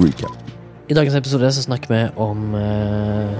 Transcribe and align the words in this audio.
recap. 0.00 0.34
I 0.90 0.94
dagens 0.94 1.14
episode 1.16 1.52
så 1.54 1.62
snakker 1.64 1.92
vi 1.92 2.00
om 2.20 2.54
eh, 2.58 3.34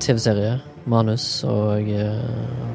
TV-serie, 0.00 0.60
manus 0.86 1.44
og 1.44 1.88
eh, 1.90 2.20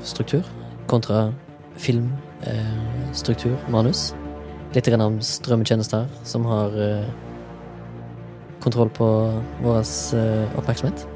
struktur 0.04 0.44
kontra 0.92 1.32
film, 1.80 2.10
eh, 2.44 3.14
struktur, 3.16 3.56
manus. 3.72 4.12
Litt 4.76 4.88
grann 4.88 5.04
om 5.04 5.20
strømmetjenester 5.24 6.08
som 6.28 6.46
har 6.50 6.76
eh, 6.80 7.08
kontroll 8.64 8.92
på 8.94 9.08
vår 9.64 9.82
eh, 10.20 10.60
oppmerksomhet. 10.60 11.08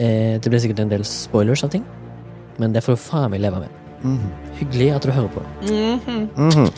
Eh, 0.00 0.40
det 0.40 0.48
blir 0.48 0.62
sikkert 0.64 0.82
en 0.86 0.92
del 0.92 1.04
spoilers 1.06 1.64
av 1.66 1.70
ting, 1.76 1.84
men 2.58 2.72
det 2.74 2.82
får 2.84 2.96
du 2.96 3.04
faen 3.04 3.30
meg 3.32 3.44
leve 3.44 3.62
med. 3.66 3.78
Mhm. 4.02 4.32
Hyggelig 4.58 4.88
at 4.96 5.04
du 5.06 5.12
hører 5.14 5.30
på. 5.36 5.44
Mhm. 5.68 6.70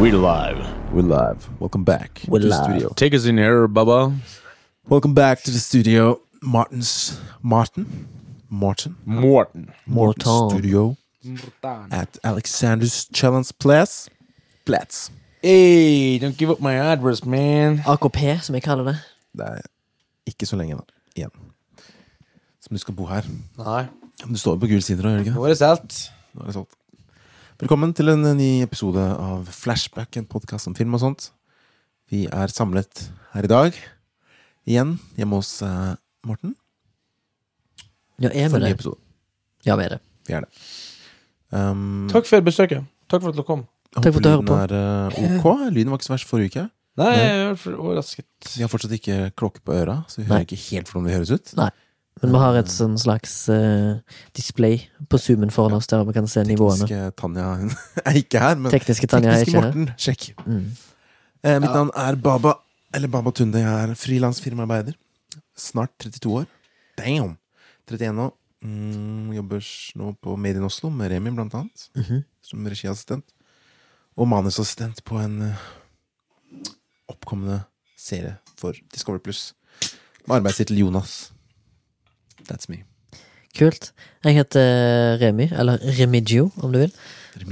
We 0.00 0.12
live. 0.12 0.58
We're 0.92 1.02
live. 1.02 1.48
Welcome 1.60 1.82
back 1.84 2.22
We're 2.28 2.38
to 2.38 2.44
the 2.48 2.50
live. 2.50 2.64
studio. 2.64 2.88
Take 2.94 3.14
us 3.14 3.24
in 3.26 3.36
here, 3.36 3.66
Bubba. 3.68 4.14
Welcome 4.88 5.12
back 5.14 5.42
to 5.42 5.50
the 5.50 5.58
studio. 5.58 6.20
Martin's 6.40 7.18
Martin 7.42 8.06
Martin 8.48 8.96
Morten. 9.04 9.72
Morton 9.86 10.30
Morton. 10.30 10.50
Studio 10.50 10.96
at 11.90 12.16
Alexander's 12.24 13.06
Challenge 13.12 13.50
Place. 13.58 14.08
Platz. 14.64 15.10
Hey, 15.42 16.18
don't 16.18 16.36
give 16.36 16.50
up 16.50 16.60
my 16.60 16.74
address, 16.74 17.24
man. 17.24 17.78
AKP, 17.78 18.40
som 18.42 18.54
jeg 18.54 18.62
kaller 18.62 18.84
det. 18.84 18.96
Det 19.36 19.46
er 19.46 19.60
ikke 20.26 20.46
så 20.46 20.56
lenge 20.56 20.76
da, 20.78 20.82
igjen. 21.16 21.30
Som 22.62 22.74
du 22.74 22.78
skal 22.78 22.94
bo 22.94 23.04
her. 23.06 23.22
Nei, 23.58 23.86
Men 24.24 24.32
du 24.34 24.38
står 24.38 24.54
jo 24.56 24.62
på 24.62 24.66
gul 24.70 24.82
side, 24.82 25.02
da, 25.02 25.08
gjør 25.08 25.16
du 25.18 25.24
ikke? 25.26 25.34
nå 25.34 25.44
er 25.44 25.48
det 25.54 25.58
solgt. 25.58 25.98
Nå 26.34 26.42
er 26.42 26.46
det 26.50 26.54
solgt. 26.54 26.77
Velkommen 27.58 27.90
til 27.96 28.06
en 28.12 28.22
ny 28.38 28.60
episode 28.62 29.02
av 29.02 29.48
Flashback, 29.50 30.14
en 30.20 30.26
podkast 30.30 30.68
om 30.70 30.76
film 30.78 30.92
og 30.94 31.00
sånt. 31.02 31.24
Vi 32.06 32.20
er 32.30 32.52
samlet 32.54 33.08
her 33.32 33.48
i 33.48 33.50
dag, 33.50 33.78
igjen, 34.68 34.92
hjemme 35.18 35.40
hos 35.40 35.50
eh, 35.66 35.96
Morten. 36.28 36.52
Ja, 38.22 38.30
er 38.30 38.52
vi 38.52 38.60
det? 38.62 38.70
episode. 38.76 39.00
Ja, 39.66 39.74
vi 39.74 39.88
er 39.88 39.96
det. 39.96 39.98
Vi 40.28 40.36
er 40.38 40.46
det. 40.46 40.62
Um, 41.50 42.06
Takk 42.12 42.30
for 42.30 42.46
besøket. 42.46 42.86
Takk 43.10 43.24
for 43.26 43.34
at 43.34 43.40
du 43.40 43.44
kom. 43.48 43.66
jeg 43.90 44.04
Takk 44.04 44.06
for 44.06 44.20
at 44.22 44.28
du 44.28 44.30
håper 44.36 44.54
hører 44.54 44.76
lyden 44.76 44.78
er 44.78 44.78
eh, 44.78 45.36
ok. 45.42 45.66
Lyden 45.74 45.90
var 45.90 45.98
ikke 45.98 46.10
så 46.12 46.14
verst 46.14 46.30
forrige 46.30 46.52
uke. 46.54 46.64
Nei, 46.98 47.10
Nei. 47.10 47.18
jeg 47.18 47.42
er 47.42 47.74
overrasket. 47.74 48.30
Vi 48.54 48.62
har 48.62 48.70
fortsatt 48.70 48.94
ikke 48.94 49.18
klokke 49.38 49.66
på 49.66 49.74
øra, 49.74 50.00
så 50.06 50.20
vi 50.22 50.28
Nei. 50.28 50.32
hører 50.36 50.46
ikke 50.46 50.62
helt 50.68 50.90
hvordan 50.94 51.10
vi 51.10 51.18
høres 51.18 51.34
ut. 51.34 51.52
Nei. 51.58 51.68
Men 52.22 52.34
vi 52.34 52.40
har 52.42 52.58
et 52.58 52.70
sånn 52.72 52.96
slags 53.00 53.34
uh, 53.52 53.98
display 54.36 54.80
på 55.10 55.20
zoomen 55.22 55.52
foran 55.54 55.76
oss, 55.78 55.88
der 55.90 56.02
vi 56.08 56.14
kan 56.16 56.28
se 56.30 56.42
nivåene. 56.46 56.86
Tekniske 56.88 57.16
Tanja 57.20 57.48
hun 57.60 57.74
er 58.08 58.18
ikke 58.20 58.42
her, 58.42 58.58
men 58.58 58.74
Tekniske 58.74 59.10
Tanja 59.10 59.34
er 59.34 59.44
ikke 59.44 59.52
ikke 59.52 59.62
her. 59.62 59.68
Morten, 59.68 59.90
sjekk. 60.00 60.28
Mm. 60.46 60.64
Eh, 61.44 61.58
mitt 61.62 61.70
navn 61.70 61.92
er 61.94 62.18
Baba, 62.18 62.56
eller 62.94 63.12
Baba 63.12 63.30
Tunde. 63.34 63.62
Jeg 63.62 63.90
er 63.90 63.94
frilansfirmaarbeider. 63.98 64.98
Snart 65.58 65.94
32 66.02 66.34
år. 66.40 66.48
Damn! 66.98 67.36
31 67.88 68.14
nå. 68.18 68.28
Mm, 68.64 69.32
jobber 69.36 69.62
nå 70.00 70.12
på 70.18 70.34
Made 70.36 70.58
in 70.58 70.66
Oslo 70.66 70.90
med 70.90 71.12
Remi, 71.12 71.30
blant 71.30 71.54
annet. 71.54 71.88
Mhm. 71.94 72.24
Som 72.42 72.66
regiassistent. 72.66 73.24
Og 74.18 74.26
manusassistent 74.26 75.04
på 75.06 75.18
en 75.22 75.52
uh, 75.52 75.66
oppkommende 77.08 77.62
serie 77.98 78.38
for 78.58 78.74
Discovery 78.92 79.22
Pluss. 79.22 79.52
Med 80.26 80.40
arbeidstittel 80.40 80.80
Jonas. 80.82 81.30
That's 82.48 82.68
me. 82.72 82.82
Kult. 83.58 83.92
Jeg 84.24 84.36
heter 84.38 85.18
Remi, 85.22 85.48
eller 85.52 85.78
Remigio, 85.98 86.50
om 86.62 86.72
du 86.74 86.78
vil. 86.84 86.92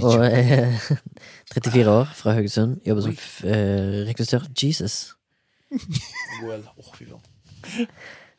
Og 0.02 0.20
jeg 0.24 0.56
er 0.56 0.96
34 1.54 1.90
år, 1.90 2.10
fra 2.14 2.34
Haugesund. 2.36 2.76
Jobber 2.86 3.06
som 3.06 3.14
f- 3.16 3.44
eh, 3.46 4.02
rekvisitør. 4.08 4.46
Jesus. 4.62 5.14
Well, 6.44 6.62
oh. 6.78 7.20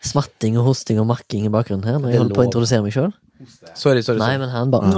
Smatting 0.03 0.57
og 0.59 0.67
hosting 0.69 0.99
og 1.01 1.07
makking 1.09 1.47
i 1.47 1.51
bakgrunnen 1.51 1.83
her 1.87 1.97
når 1.99 2.11
jeg 2.13 2.19
er 2.19 2.21
holder 2.23 2.37
på 2.37 2.43
å 2.43 2.47
introdusere 2.47 2.83
meg 2.85 2.93
sjøl. 2.95 3.11
Sorry, 3.77 4.01
sorry. 4.05 4.21
Nei, 4.21 4.35
sorry. 4.35 4.41
men 4.41 4.49
han 4.53 4.71
bare 4.73 4.91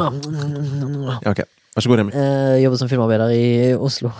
Ja, 1.24 1.32
okay. 1.32 1.48
Vær 1.76 1.86
så 1.86 1.92
god, 1.92 2.02
Remi. 2.02 2.14
Eh, 2.18 2.58
jobber 2.64 2.80
som 2.82 2.90
filmarbeider 2.92 3.32
i 3.36 3.46
Oslo. 3.78 4.12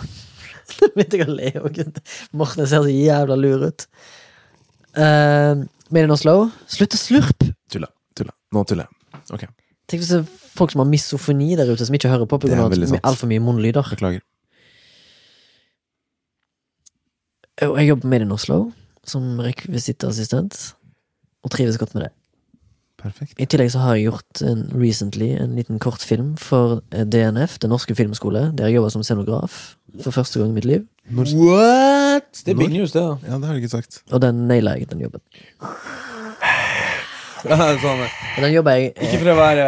Begynte 0.94 1.18
jeg 1.20 1.26
å 1.28 1.34
le 1.34 1.50
òg. 1.60 1.80
Morten 2.36 2.66
ser 2.66 2.84
så 2.86 2.90
jævla 2.94 3.36
lur 3.38 3.66
ut. 3.68 3.86
Uh, 4.96 5.62
Made 5.90 6.06
in 6.06 6.14
Oslo. 6.14 6.50
Slutt 6.70 6.94
å 6.94 7.00
slurpe! 7.00 7.50
Tulla. 7.72 7.88
Tulla. 8.16 8.32
Nå 8.54 8.62
tuller 8.68 8.86
jeg. 8.86 9.22
Ok. 9.34 9.44
Tenk 9.90 10.02
hvis 10.04 10.10
det 10.12 10.20
er 10.22 10.28
folk 10.54 10.70
som 10.74 10.82
har 10.84 10.88
misofoni 10.90 11.56
der 11.58 11.70
ute, 11.72 11.86
som 11.86 11.94
ikke 11.96 12.10
hører 12.12 12.28
på 12.30 12.38
Det 12.42 12.52
er 12.52 12.60
pga. 12.60 12.68
veldig 12.70 12.88
sant. 12.92 13.02
altfor 13.10 13.30
mye 13.30 13.42
munnlyder. 13.42 13.86
Beklager. 13.90 14.22
Og 17.66 17.76
Jeg 17.78 17.88
jobber 17.90 18.06
med 18.08 18.10
Made 18.20 18.26
in 18.28 18.32
Oslo 18.32 18.60
som 19.04 19.40
rekvisittassistent, 19.42 20.74
og 21.44 21.50
trives 21.50 21.76
godt 21.80 21.94
med 21.96 22.04
det. 22.06 22.12
Perfekt. 23.00 23.32
I 23.40 23.46
tillegg 23.48 23.70
så 23.72 23.80
har 23.80 23.96
jeg 23.96 24.10
gjort 24.10 24.40
en, 24.44 24.66
recently 24.76 25.30
en 25.40 25.54
liten 25.56 25.78
kortfilm 25.80 26.34
for 26.40 26.80
eh, 26.92 27.06
DNF, 27.08 27.56
Den 27.62 27.72
norske 27.72 27.94
filmskole, 27.96 28.50
der 28.56 28.68
jeg 28.68 28.76
jobber 28.78 28.92
som 28.92 29.04
scenograf 29.06 29.54
for 30.04 30.12
første 30.14 30.38
gang 30.40 30.52
i 30.52 30.56
mitt 30.58 30.68
liv. 30.68 30.82
Når, 31.10 31.32
What? 31.40 32.42
Det 32.44 32.52
er 32.52 32.58
big 32.60 32.70
news, 32.74 32.92
det. 32.92 33.00
da. 33.02 33.16
ja, 33.26 33.38
det 33.40 33.48
har 33.48 33.56
du 33.56 33.62
ikke 33.62 33.72
sagt. 33.72 34.02
Og 34.12 34.20
den 34.22 34.44
naila 34.50 34.76
jeg, 34.78 34.90
den 34.92 35.00
jobben. 35.06 35.22
sånn, 37.40 38.02
eh, 38.04 38.12
den 38.44 38.52
jobber 38.52 38.76
jeg 38.76 38.90
ikke 38.92 39.08
eh, 39.08 39.16
for 39.22 39.32
å 39.32 39.36
være, 39.40 39.64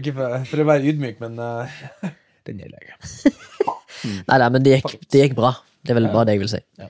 ikke 0.00 0.14
for, 0.16 0.36
for 0.50 0.64
å 0.64 0.68
være 0.72 0.88
ydmyk, 0.92 1.20
men 1.22 1.36
uh, 1.38 1.76
den 2.48 2.58
naila 2.62 2.80
jeg. 2.80 2.96
Nei, 4.02 4.34
nei, 4.40 4.46
men 4.50 4.64
det 4.64 4.72
gikk, 4.80 4.96
det 5.14 5.20
gikk 5.28 5.34
bra. 5.38 5.52
Det 5.82 5.92
er 5.92 5.96
vel 6.00 6.08
bare 6.10 6.26
det 6.26 6.32
jeg 6.34 6.40
vil 6.42 6.48
si. 6.50 6.58
Ja. 6.80 6.88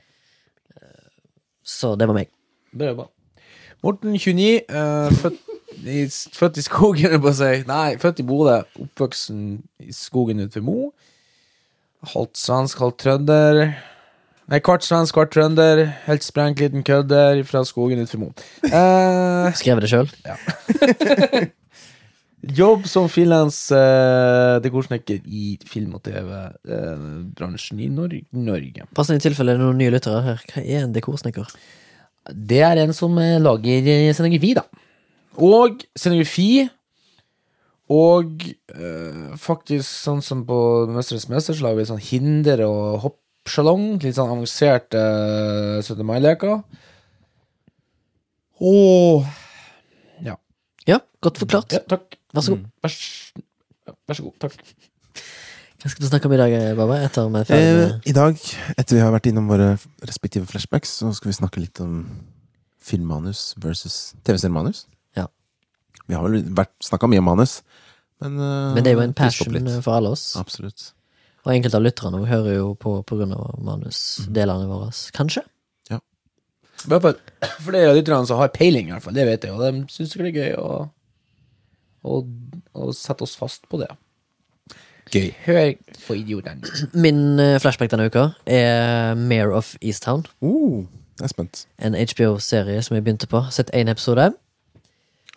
Eh, 0.79 1.11
Så 1.61 1.91
det 2.01 2.07
var 2.09 2.17
meg. 2.17 2.31
Bra. 2.73 3.05
Morten, 3.85 4.15
29, 4.17 4.63
eh, 4.65 5.11
født, 5.21 5.43
i, 5.87 6.07
født 6.37 6.59
i 6.61 6.65
skogen, 6.67 7.17
på 7.23 7.31
å 7.31 7.37
si. 7.37 7.53
Nei, 7.69 7.95
født 8.03 8.23
i 8.23 8.27
Bodø. 8.27 8.59
Oppvoksen 8.83 9.41
i 9.83 9.95
skogen 9.97 10.43
utenfor 10.43 10.67
Mo. 10.67 10.77
Halvt 12.13 12.39
svensk, 12.41 12.83
halvt 12.83 13.01
trønder. 13.05 13.63
Nei, 14.51 14.61
kvart 14.65 14.85
svensk, 14.87 15.15
kvart 15.17 15.33
trønder. 15.35 15.85
Helt 16.09 16.27
sprengt 16.27 16.61
liten 16.63 16.85
kødder 16.87 17.43
fra 17.49 17.65
skogen 17.69 18.03
utenfor 18.03 18.23
Mo. 18.25 18.31
Eh, 18.69 19.51
Skrev 19.61 19.83
det 19.83 19.91
sjøl. 19.93 20.11
jobb 22.43 22.87
som 22.91 23.07
frilans 23.11 23.57
eh, 23.75 24.57
dekorsnekker 24.65 25.23
i 25.25 25.55
film- 25.69 25.95
og 25.95 26.03
TV-bransjen 26.07 27.81
i 27.81 27.89
Nor 27.93 28.17
Norge. 28.35 28.87
Passende 28.97 29.23
i 29.23 29.25
tilfelle 29.25 29.55
det 29.55 29.61
er 29.61 29.65
noen 29.65 29.79
nye 29.79 29.95
lyttere 29.95 30.23
her. 30.27 30.43
Hva 30.51 30.65
er 30.65 30.87
en 30.87 30.95
dekorsnekker? 30.95 31.55
Det 32.33 32.63
er 32.67 32.83
en 32.83 32.95
som 32.97 33.15
eh, 33.23 33.39
lager 33.43 33.87
eh, 33.95 34.11
scenografi, 34.15 34.55
da. 34.59 34.67
Og 35.41 35.83
scenografi 35.97 36.69
og 37.93 38.45
eh, 38.73 39.33
faktisk 39.41 39.85
sånn 39.85 40.23
som 40.25 40.45
på 40.49 40.57
Mesternes 40.93 41.29
mester, 41.29 41.57
så 41.57 41.67
lager 41.67 41.81
vi 41.81 41.89
sånn 41.91 42.05
hinder- 42.05 42.65
og 42.67 43.03
hoppsjalong. 43.05 43.99
Litt 44.01 44.17
sånn 44.17 44.31
avanserte 44.33 45.01
uh, 45.03 45.83
17. 45.83 46.01
mai-leker. 46.09 46.63
Og 48.63 49.27
ja. 50.25 50.39
Ja, 50.89 51.01
godt 51.25 51.43
forklart. 51.43 51.75
ja. 51.75 51.83
Takk. 51.91 52.17
Vær 52.33 52.47
så 52.47 52.55
god. 52.57 52.71
Vær, 52.87 52.97
vær 54.09 54.19
så 54.21 54.25
god. 54.29 54.39
Takk. 54.47 54.57
Hva 55.83 55.91
skal 55.91 56.05
du 56.05 56.09
snakke 56.13 56.29
om 56.31 56.37
i 56.37 56.39
dag, 56.39 56.53
eh, 56.55 56.75
Baba? 56.79 57.01
Etter 57.03 57.27
vi 57.27 57.41
er 57.43 57.57
Eh, 57.59 57.97
I 58.07 58.13
dag, 58.15 58.39
etter 58.79 58.95
vi 58.95 59.03
har 59.03 59.11
vært 59.13 59.27
innom 59.27 59.49
våre 59.51 59.73
respektive 60.07 60.47
flashbacks, 60.47 60.95
så 61.03 61.11
skal 61.13 61.33
vi 61.33 61.39
snakke 61.41 61.61
litt 61.61 61.81
om 61.83 62.07
filmmanus 62.79 63.57
versus 63.59 64.15
TV-seriemanus. 64.23 64.87
Ja. 66.13 66.21
Vi 66.21 66.37
har 66.37 66.51
vel 66.61 66.69
snakka 66.85 67.09
mye 67.11 67.23
om 67.23 67.31
manus, 67.31 67.61
men 68.23 68.37
eh, 68.39 68.75
Men 68.77 68.85
det 68.85 68.93
er 68.93 68.99
jo 68.99 69.07
en 69.07 69.17
passion 69.17 69.71
for 69.81 69.97
alle 69.97 70.13
oss. 70.15 70.33
Absolutt. 70.41 70.93
Og 71.43 71.57
enkelte 71.57 71.81
av 71.81 71.83
lytterne 71.83 72.21
hører 72.29 72.61
jo 72.61 72.69
på 72.79 73.01
på 73.03 73.19
grunn 73.19 73.33
av 73.35 73.57
manusdelene 73.65 74.69
våre. 74.71 74.93
Kanskje? 75.17 75.43
I 76.83 76.91
hvert 76.91 77.05
fall 77.05 77.19
flere 77.63 77.91
av 77.93 77.99
lytterne 77.99 78.27
som 78.27 78.41
har 78.41 78.51
peiling, 78.55 78.89
i 78.89 78.95
hvert 78.95 79.05
fall. 79.05 79.15
Det 79.15 79.27
vet 79.29 79.45
jeg, 79.47 79.55
og 79.55 79.63
de 79.63 79.85
syns 79.93 80.15
det 80.19 80.31
er 80.33 80.39
gøy 80.39 80.57
å, 80.59 80.71
å, 82.03 82.23
å 82.75 82.95
sette 82.97 83.27
oss 83.27 83.37
fast 83.39 83.69
på 83.71 83.79
det. 83.83 83.91
Gøy. 85.13 85.29
Hør 85.45 85.61
på 86.07 86.17
idiotene. 86.17 86.89
Min 86.97 87.39
eh, 87.43 87.59
flashback 87.63 87.93
denne 87.93 88.09
uka 88.09 88.31
er 88.49 89.15
Mayor 89.19 89.53
of 89.55 89.75
Easttown. 89.83 90.25
Uh, 90.43 90.89
jeg 91.21 91.29
er 91.29 91.35
spent. 91.35 91.67
En 91.79 91.99
HBO-serie 91.99 92.83
som 92.83 92.97
jeg 92.97 93.05
begynte 93.05 93.29
på. 93.31 93.45
Sett 93.53 93.71
én 93.77 93.93
episode. 93.93 94.33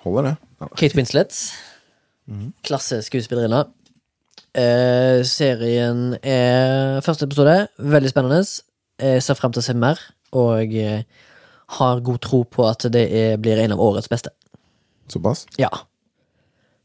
Holder 0.05 0.29
det? 0.29 0.35
Ja. 0.61 0.69
Kate 0.77 0.97
Winslet. 0.97 1.33
Klasse 2.25 2.61
Klasseskuespillerinne. 2.67 3.65
Eh, 4.55 5.21
serien 5.27 6.15
er 6.23 7.01
Første 7.05 7.27
episode, 7.27 7.55
veldig 7.77 8.11
spennende. 8.13 8.43
Jeg 9.01 9.23
ser 9.25 9.37
frem 9.37 9.51
til 9.51 9.63
å 9.63 9.65
se 9.65 9.75
mer, 9.75 9.99
og 10.31 10.71
eh, 10.79 11.03
har 11.79 12.03
god 12.05 12.21
tro 12.23 12.43
på 12.47 12.67
at 12.69 12.87
det 12.93 13.03
er, 13.09 13.35
blir 13.41 13.59
en 13.59 13.75
av 13.75 13.81
årets 13.83 14.09
beste. 14.11 14.31
Såpass? 15.11 15.43
Ja. 15.59 15.71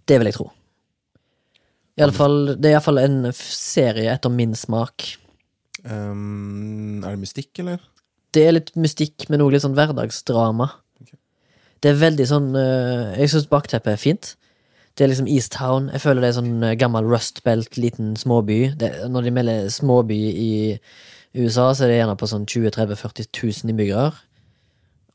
Det 0.08 0.18
vil 0.18 0.32
jeg 0.32 0.38
tro. 0.40 0.48
I 2.00 2.04
alle 2.06 2.16
fall, 2.16 2.54
det 2.56 2.70
er 2.70 2.78
iallfall 2.78 3.02
en 3.02 3.22
serie 3.36 4.10
etter 4.12 4.32
min 4.32 4.56
smak. 4.56 5.04
Um, 5.84 7.00
er 7.04 7.14
det 7.14 7.20
mystikk, 7.22 7.52
eller? 7.62 7.80
Det 8.34 8.46
er 8.46 8.56
litt 8.56 8.72
mystikk, 8.78 9.28
men 9.28 9.44
òg 9.44 9.54
litt 9.54 9.64
sånn 9.64 9.76
hverdagsdrama. 9.76 10.70
Det 11.80 11.90
er 11.90 12.00
veldig 12.00 12.26
sånn 12.28 12.50
eh, 12.58 13.20
Jeg 13.22 13.32
syns 13.32 13.50
bakteppet 13.50 13.94
er 13.94 14.00
fint. 14.00 14.34
Det 14.98 15.04
er 15.04 15.12
liksom 15.12 15.28
East 15.30 15.54
Town. 15.54 15.88
Jeg 15.94 16.02
føler 16.02 16.24
det 16.24 16.32
er 16.32 16.38
sånn 16.40 16.64
eh, 16.66 16.76
gammel 16.80 17.06
Rust 17.08 17.42
Belt, 17.46 17.78
liten 17.80 18.12
småby. 18.20 18.74
Det, 18.80 18.90
når 19.08 19.28
de 19.28 19.34
melder 19.36 19.70
småby 19.72 20.18
i 20.30 20.50
USA, 21.38 21.70
så 21.72 21.86
er 21.86 21.92
det 21.92 22.00
gjerne 22.00 22.18
på 22.20 22.28
sånn 22.28 22.44
20 22.50 22.74
30 22.76 23.00
40 23.00 23.30
000 23.32 23.72
innbyggere. 23.72 24.10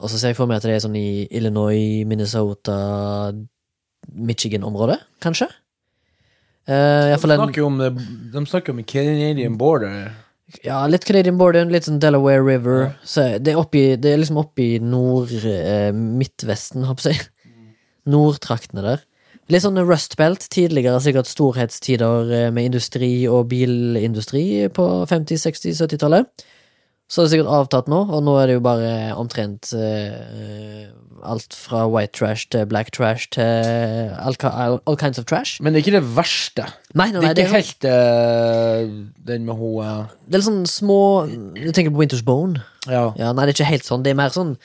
Og 0.02 0.12
så 0.12 0.20
ser 0.20 0.34
jeg 0.34 0.40
for 0.40 0.50
meg 0.50 0.60
at 0.60 0.68
det 0.68 0.76
er 0.76 0.84
sånn 0.84 0.98
i 1.00 1.26
Illinois, 1.30 2.04
Minnesota, 2.08 2.80
Michigan-området, 4.12 5.00
kanskje. 5.24 5.48
Uh, 6.66 7.14
De 7.14 7.14
en 7.14 7.22
snakker 7.22 7.62
jo 7.62 7.70
om, 7.70 7.78
de 7.80 8.46
snakker 8.50 8.74
om 8.74 8.82
Canadian 8.90 9.58
border. 9.58 10.10
Ja, 10.62 10.83
litt 10.86 11.06
Canadian 11.07 11.39
Border, 11.39 11.65
litt 11.74 11.88
sånn 11.88 11.97
Delaware 12.01 12.44
River. 12.45 12.92
Så 13.07 13.25
det, 13.42 13.53
er 13.53 13.59
oppi, 13.59 13.88
det 13.97 14.13
er 14.13 14.21
liksom 14.21 14.38
oppi 14.44 14.75
nord... 14.83 15.33
Eh, 15.42 15.89
Midtvesten, 15.95 16.86
håper 16.86 17.12
jeg. 17.12 17.24
Nordtraktene 18.09 18.83
der. 18.86 19.06
Litt 19.50 19.65
sånn 19.65 19.81
Rust 19.81 20.13
Belt. 20.19 20.45
Tidligere 20.53 21.01
sikkert 21.01 21.30
storhetstider 21.30 22.30
eh, 22.30 22.51
med 22.53 22.69
industri 22.69 23.12
og 23.30 23.50
bilindustri 23.51 24.45
på 24.74 24.86
50-, 25.09 25.42
60-, 25.47 25.81
70-tallet. 25.81 26.45
Så 27.06 27.22
er 27.22 27.28
det 27.28 27.31
sikkert 27.36 27.52
avtatt 27.54 27.90
nå, 27.92 28.00
og 28.10 28.24
nå 28.25 28.34
er 28.42 28.50
det 28.50 28.56
jo 28.56 28.62
bare 28.66 28.94
omtrent 29.13 29.69
eh, 29.78 30.88
alt 31.25 31.54
fra 31.54 31.84
white 31.90 32.16
trash 32.18 32.48
til 32.50 32.66
black 32.69 32.90
trash 32.96 33.28
til 33.36 33.46
all, 34.18 34.38
all, 34.50 34.80
all 34.90 34.98
kinds 34.98 35.22
of 35.22 35.28
trash. 35.30 35.60
Men 35.62 35.74
det 35.74 35.81
er 35.81 35.86
ikke 35.86 36.00
det 36.00 36.16
verste. 36.18 36.66
Nei, 36.98 37.12
nei, 37.13 37.22
nei, 37.22 37.22
Det 37.22 37.30
er 37.30 37.38
det 37.38 37.46
ikke 37.46 37.54
er, 37.54 37.62
helt 37.62 37.88
eh, 37.92 38.96
den 39.30 39.46
med 39.46 39.60
hun 39.62 39.86
eh, 39.86 40.02
det 40.25 40.34
er 40.34 40.42
litt 40.42 40.48
sånn 40.50 40.66
små 40.69 41.00
Du 41.30 41.69
tenker 41.72 41.94
på 41.94 42.02
Winters 42.02 42.25
Bone? 42.25 42.63
Ja. 42.90 43.12
Ja, 43.19 43.31
nei, 43.34 43.46
det 43.46 43.54
er 43.54 43.57
ikke 43.60 43.69
helt 43.74 43.86
sånn. 43.88 44.06
Det 44.06 44.13
er 44.13 44.19
mer 44.19 44.34
sånn 44.34 44.56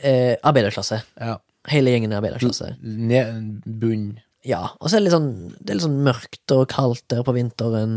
eh, 0.00 0.36
arbeiderklasse. 0.42 1.02
ja. 1.20 1.36
Hele 1.66 1.90
gjengen 1.90 2.12
er 2.14 2.20
arbeiderklasse. 2.20 2.76
Ned, 2.78 3.64
bunn. 3.66 4.12
Ja, 4.46 4.68
og 4.78 4.86
så 4.86 4.96
er 4.96 5.00
det 5.00 5.08
litt 5.08 5.16
sånn 5.16 5.32
Det 5.58 5.72
er 5.72 5.78
litt 5.80 5.82
sånn 5.88 5.96
mørkt 6.06 6.52
og 6.54 6.68
kaldt 6.70 7.02
der 7.10 7.24
på 7.26 7.34
vinteren. 7.34 7.96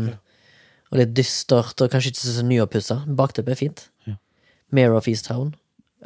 Og 0.90 0.98
litt 0.98 1.14
dystert, 1.14 1.78
og 1.80 1.90
kanskje 1.92 2.10
ikke 2.10 2.34
så 2.34 2.44
nyoppussa. 2.46 3.02
Bakteppet 3.18 3.54
er 3.54 3.60
fint. 3.60 3.82
Ja. 4.08 4.16
Mare 4.74 4.96
of 4.98 5.08
Easttown 5.10 5.54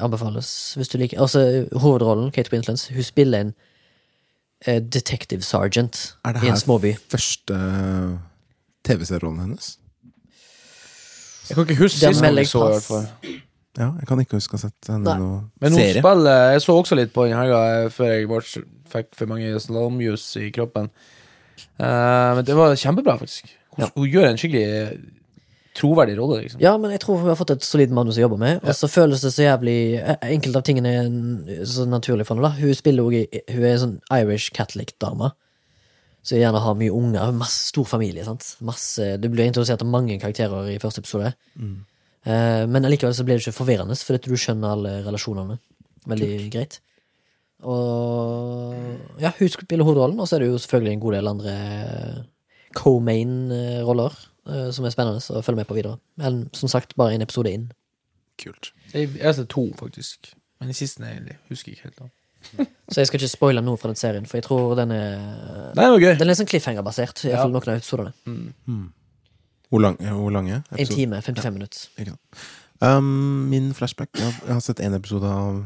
anbefales 0.00 0.48
hvis 0.78 0.90
du 0.90 0.98
liker 0.98 1.20
Altså, 1.22 1.66
hovedrollen, 1.72 2.32
Kate 2.34 2.50
Winslands 2.52 2.88
hun 2.88 3.02
spiller 3.02 3.40
en 3.40 3.54
uh, 4.68 4.80
detective 4.82 5.42
sergeant 5.42 6.16
Er 6.24 6.32
det 6.32 6.42
her 6.42 6.98
første 7.08 7.58
TV-serierollen 8.84 9.40
hennes? 9.40 9.78
Jeg 11.48 11.56
kan 11.56 11.66
ikke 11.68 11.82
huske 11.82 11.98
sist 11.98 12.22
jeg 12.22 12.46
så, 12.48 12.68
i 12.68 12.80
fall. 12.80 13.06
Ja, 13.78 13.90
jeg 13.98 14.06
kan 14.08 14.20
ikke 14.20 14.38
huske 14.38 14.56
å 14.56 14.58
ha 14.58 14.62
sett 14.62 14.88
henne 14.88 15.12
i 15.12 15.20
noen 15.20 15.50
Men 15.60 15.74
hun 15.74 15.80
serie. 15.80 16.00
spiller 16.00 16.52
Jeg 16.54 16.62
så 16.64 16.76
også 16.78 16.96
litt 16.96 17.12
på 17.12 17.26
den 17.28 17.36
helga 17.36 17.60
eh, 17.74 17.88
før 17.92 18.12
jeg 18.12 18.28
ble, 18.30 18.62
fikk 18.92 19.10
for 19.18 19.32
mange 19.32 19.50
slalåmjus 19.60 20.24
i 20.40 20.48
kroppen. 20.54 20.88
Uh, 21.76 22.38
men 22.38 22.44
det 22.48 22.56
var 22.56 22.76
kjempebra, 22.80 23.18
faktisk. 23.20 23.52
Hun, 23.76 23.90
hun 23.94 24.08
gjør 24.10 24.28
en 24.30 24.40
skikkelig 24.40 24.98
troverdig 25.74 26.16
rolle, 26.18 26.42
liksom. 26.44 26.60
Ja, 26.62 26.76
men 26.78 26.92
jeg 26.94 27.02
tror 27.02 27.18
hun 27.18 27.30
har 27.32 27.38
fått 27.38 27.54
et 27.56 27.64
solid 27.66 27.94
manus 27.94 28.18
å 28.18 28.24
jobbe 28.24 28.38
med, 28.38 28.60
og 28.62 28.76
så 28.78 28.90
føles 28.90 29.24
det 29.24 29.32
så 29.34 29.48
jævlig 29.48 29.78
eh, 29.98 30.28
Enkelte 30.36 30.60
av 30.60 30.66
tingene 30.68 30.92
er 30.94 31.64
så 31.66 31.86
naturlig 31.88 32.28
for 32.28 32.36
henne, 32.36 32.46
da. 32.46 32.60
Hun 32.60 32.78
spiller 32.78 33.08
også 33.08 33.24
i 33.24 33.42
Hun 33.50 33.64
er 33.64 33.72
en 33.72 33.82
sånn 33.82 33.96
Irish 34.20 34.54
Catholic-dame. 34.54 35.32
Så 36.24 36.38
gjerne 36.38 36.62
har 36.64 36.76
mye 36.78 36.94
unger. 36.94 37.34
Masse 37.36 37.72
stor 37.72 37.84
familie, 37.88 38.24
sant. 38.24 38.54
Masse 38.64 39.16
Du 39.20 39.26
blir 39.28 39.50
introdusert 39.50 39.82
av 39.84 39.90
mange 39.90 40.16
karakterer 40.22 40.70
i 40.72 40.78
første 40.80 41.02
episode. 41.04 41.34
Eh, 42.24 42.62
men 42.70 42.86
allikevel 42.86 43.16
så 43.16 43.26
blir 43.26 43.36
det 43.36 43.44
ikke 43.44 43.58
forvirrende, 43.58 43.98
fordi 43.98 44.30
du 44.30 44.38
skjønner 44.40 44.76
alle 44.76 44.94
relasjonene 45.04 45.58
veldig 46.08 46.30
greit. 46.54 46.78
Og 47.64 49.20
ja, 49.20 49.32
hun 49.38 49.50
spiller 49.52 49.84
hovedrollen, 49.84 50.20
og 50.20 50.28
så 50.28 50.36
er 50.36 50.44
det 50.44 50.52
jo 50.52 50.62
selvfølgelig 50.62 50.94
en 50.94 51.04
god 51.04 51.18
del 51.18 51.30
andre 51.34 51.54
co-main-roller 52.74 54.16
eh, 54.48 54.68
som 54.74 54.84
er 54.86 54.94
spennende 54.94 55.22
å 55.22 55.42
følge 55.44 55.62
med 55.62 55.68
på 55.70 55.76
videre. 55.78 55.98
Men 56.20 56.44
som 56.56 56.68
sagt, 56.72 56.96
bare 57.00 57.14
en 57.16 57.24
episode 57.24 57.52
inn. 57.52 57.68
Kult. 58.40 58.72
Jeg 58.92 59.12
jeg 59.14 59.24
har 59.24 59.36
sett 59.36 59.48
to, 59.54 59.68
faktisk. 59.78 60.34
Men 60.60 60.70
den 60.72 60.78
siste 60.78 61.02
jeg 61.06 61.38
husker 61.50 61.72
jeg 61.72 61.78
ikke 61.78 61.88
helt. 61.90 61.98
da. 62.02 62.10
Så 62.92 63.00
jeg 63.00 63.08
skal 63.08 63.20
ikke 63.20 63.30
spoile 63.32 63.62
noe 63.64 63.78
fra 63.80 63.88
den 63.88 63.96
serien, 63.98 64.26
for 64.28 64.36
jeg 64.38 64.44
tror 64.44 64.74
den 64.76 64.92
er 64.92 65.72
Nei, 65.76 65.86
det 65.88 66.02
gøy. 66.02 66.12
Den 66.20 66.30
er 66.30 66.36
sånn 66.38 66.50
cliffhanger-basert, 66.50 67.24
iallfall 67.24 67.48
Ja. 67.48 67.54
noen 67.54 67.70
av 67.72 67.78
episodene. 67.80 68.12
Hvor, 69.70 69.80
lang, 69.80 69.96
hvor 69.96 70.30
lange? 70.34 70.60
En 70.76 70.90
time, 70.90 71.22
55 71.24 71.54
minutter. 71.54 72.12
Um, 72.84 73.48
min 73.48 73.72
flashback 73.74 74.10
jeg 74.18 74.26
har, 74.26 74.34
jeg 74.44 74.52
har 74.58 74.60
sett 74.60 74.80
en 74.84 74.94
episode 74.98 75.24
av 75.30 75.62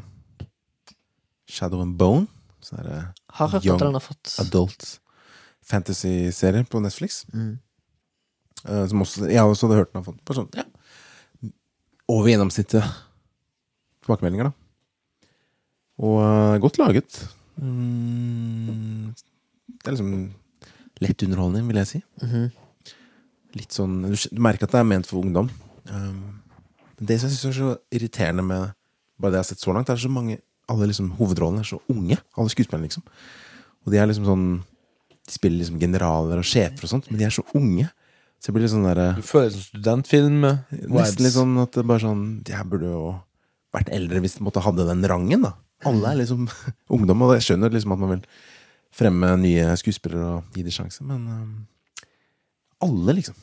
Shadow 1.50 1.82
and 1.82 1.96
Bone. 1.98 2.28
Så 2.62 2.76
er 2.78 2.82
det 2.86 2.98
Har 3.38 3.48
hørt 3.48 3.64
Young 3.66 3.78
at 3.80 3.86
den 3.86 3.96
har 3.96 4.04
fått 4.04 4.34
adult 4.42 4.86
fantasy-serie 5.68 6.66
på 6.68 6.80
Netflix. 6.82 7.22
Mm. 7.34 7.58
Uh, 8.64 8.84
som 8.90 9.04
også, 9.04 9.28
jeg 9.30 9.42
også 9.42 9.68
hadde 9.68 9.80
hørt 9.82 9.92
den 9.94 10.06
på 10.26 10.34
sånn 10.34 10.48
ja, 10.56 10.64
over 12.10 12.30
gjennomsnittet 12.32 12.82
tilbakemeldinger, 14.02 14.48
da. 14.48 15.26
Og 15.98 16.18
uh, 16.22 16.56
godt 16.62 16.80
laget. 16.80 17.20
Mm, 17.58 19.14
det 19.66 19.90
er 19.90 19.94
liksom 19.94 20.12
lett 21.02 21.22
underholdning, 21.26 21.68
vil 21.68 21.82
jeg 21.82 21.92
si. 21.92 22.02
Mhm. 22.22 22.48
Litt 23.56 23.72
sånn 23.72 24.02
Du, 24.04 24.12
du 24.12 24.40
merker 24.44 24.68
at 24.68 24.74
det 24.74 24.82
er 24.82 24.86
ment 24.86 25.08
for 25.08 25.24
ungdom. 25.24 25.48
Um, 25.88 26.40
men 26.98 27.08
det 27.08 27.16
som 27.18 27.30
jeg 27.30 27.38
syns 27.38 27.48
er 27.48 27.56
så 27.56 27.70
irriterende 27.94 28.44
med 28.44 28.74
bare 29.18 29.32
det 29.32 29.40
jeg 29.40 29.46
har 29.46 29.50
sett 29.50 29.64
så 29.64 29.74
langt, 29.74 29.88
er 29.88 29.96
så 29.98 30.10
mange 30.12 30.40
Alle 30.68 30.84
liksom 30.90 31.14
hovedrollene 31.16 31.62
er 31.64 31.68
så 31.70 31.78
unge. 31.88 32.18
Alle 32.36 32.50
skuespillerne, 32.52 32.84
liksom. 32.84 33.00
Og 33.86 33.92
de 33.92 33.96
er 33.96 34.04
liksom 34.04 34.26
sånn 34.28 34.42
De 35.28 35.34
spiller 35.36 35.60
liksom 35.60 35.78
generaler 35.82 36.40
og 36.40 36.46
sjefer 36.48 36.86
og 36.86 36.92
sånt, 36.94 37.08
men 37.12 37.20
de 37.20 37.26
er 37.28 37.34
så 37.34 37.44
unge. 37.58 37.88
Så 38.38 38.48
jeg 38.48 38.54
blir 38.56 38.64
litt 38.64 38.72
sånn 38.72 38.86
derre 38.86 39.06
Du 39.18 39.24
føler 39.26 39.50
som 39.52 39.64
studentfilm. 39.66 40.44
Nesten 40.70 41.24
litt 41.26 41.34
sånn 41.34 41.56
at 41.58 41.74
det 41.74 41.82
bare 41.90 42.04
sånn 42.04 42.20
Jeg 42.46 42.68
burde 42.70 42.86
jo 42.92 43.00
vært 43.74 43.90
eldre 43.92 44.20
hvis 44.22 44.36
de 44.38 44.44
måtte 44.46 44.62
hadde 44.62 44.86
den 44.88 45.02
rangen, 45.10 45.42
da. 45.44 45.56
Alle 45.88 46.12
er 46.12 46.20
liksom 46.22 46.46
ungdom, 46.94 47.24
og 47.26 47.34
jeg 47.36 47.48
skjønner 47.48 47.74
liksom 47.74 47.92
at 47.96 48.00
man 48.02 48.14
vil 48.16 48.22
fremme 48.98 49.32
nye 49.42 49.66
skuespillere 49.78 50.38
og 50.38 50.56
gi 50.56 50.64
dem 50.64 50.74
sjanse, 50.74 51.04
men 51.06 51.26
um, 51.28 51.50
alle, 52.86 53.18
liksom. 53.18 53.36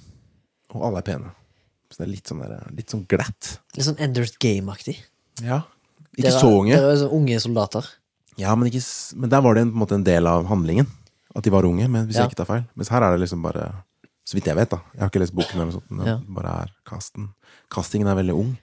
Og 0.74 0.88
alle 0.88 1.04
er 1.04 1.08
pene. 1.12 1.30
Så 1.92 2.02
det 2.02 2.08
er 2.08 2.12
litt 2.16 2.32
sånn, 2.32 2.42
der, 2.42 2.66
litt 2.76 2.92
sånn 2.92 3.06
glatt. 3.12 3.52
Litt 3.78 3.86
sånn 3.88 4.00
Enders 4.02 4.34
Game-aktig. 4.42 4.98
Ja. 5.46 5.62
Ikke 6.16 6.30
Dere- 6.32 6.42
så 6.42 6.50
unge. 6.58 6.74
Dere 6.76 6.96
er 6.96 7.02
sånn 7.04 7.14
unge 7.20 7.40
soldater. 7.44 7.88
Ja, 8.42 8.56
men, 8.58 8.68
ikke, 8.72 8.82
men 9.22 9.32
der 9.32 9.44
var 9.46 9.56
det 9.56 9.64
en, 9.64 9.72
på 9.72 9.78
en 9.78 9.84
måte 9.86 10.00
en 10.00 10.08
del 10.08 10.28
av 10.28 10.48
handlingen. 10.50 10.90
At 11.36 11.44
de 11.44 11.52
var 11.52 11.66
unge, 11.68 11.88
men 11.92 12.08
hvis 12.08 12.16
Ja. 12.16 12.24
jeg 12.24 12.32
ikke 12.32 12.42
tar 12.46 12.52
feil. 12.54 12.64
Mens 12.76 12.90
her 12.90 13.04
er 13.04 13.12
det 13.18 13.22
liksom 13.28 13.42
bare 13.44 13.74
Så 14.26 14.34
vidt 14.34 14.46
jeg 14.50 14.56
vet, 14.56 14.70
da. 14.72 14.78
Jeg 14.96 15.02
har 15.04 15.10
ikke 15.12 15.20
lest 15.22 15.36
boken 15.36 15.54
eller 15.54 15.66
noe 15.70 15.74
sånt. 15.76 15.92
Men 15.92 16.08
Ja. 16.08 16.16
det 16.18 16.34
bare 16.34 16.54
er 16.64 16.70
casten. 16.90 17.28
Castingen 17.70 18.08
er 18.08 18.16
veldig 18.16 18.34
ung. 18.34 18.58